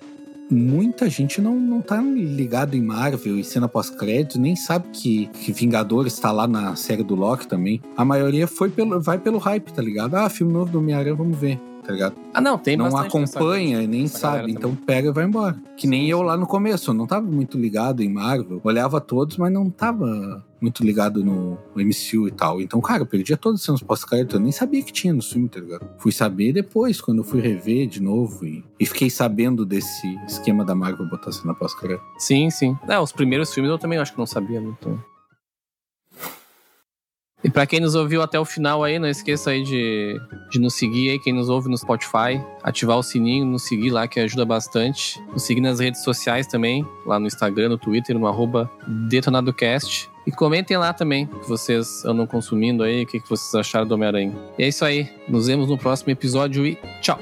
[0.51, 5.53] muita gente não, não tá ligado em Marvel e cena pós-crédito, nem sabe que, que
[5.53, 7.81] Vingadores tá lá na série do Loki também.
[7.97, 10.15] A maioria foi pelo, vai pelo hype, tá ligado?
[10.15, 11.61] Ah, filme novo do Homem-Aranha, vamos ver.
[11.85, 12.17] Tá ligado?
[12.35, 14.85] Ah, não, tem não acompanha e nem sabe, então também.
[14.85, 15.57] pega e vai embora.
[15.77, 19.37] Que nem eu lá no começo, eu não tava muito ligado em Marvel, olhava todos,
[19.37, 22.61] mas não tava muito ligado no MCU e tal.
[22.61, 25.49] Então, cara, eu perdia todos os cenas pós-crédito, eu nem sabia que tinha no filme,
[25.49, 25.89] tá ligado?
[25.99, 30.65] Fui saber depois, quando eu fui rever de novo e, e fiquei sabendo desse esquema
[30.65, 32.05] da Marvel botar cena pós-crédito.
[32.19, 32.77] Sim, sim.
[32.89, 35.03] É, os primeiros filmes eu também acho que não sabia muito.
[37.45, 40.21] E pra quem nos ouviu até o final aí, não esqueça aí de,
[40.51, 44.09] de nos seguir aí, quem nos ouve no Spotify, ativar o sininho, nos seguir lá
[44.09, 45.23] que ajuda bastante.
[45.33, 48.69] Nos seguir nas redes sociais também, lá no Instagram, no Twitter, no arroba
[49.09, 50.11] DetonadoCast.
[50.27, 53.95] E comentem lá também o que vocês andam consumindo aí, o que vocês acharam do
[53.95, 54.33] Homem-Aranha.
[54.59, 55.09] E é isso aí.
[55.29, 57.19] Nos vemos no próximo episódio e tchau!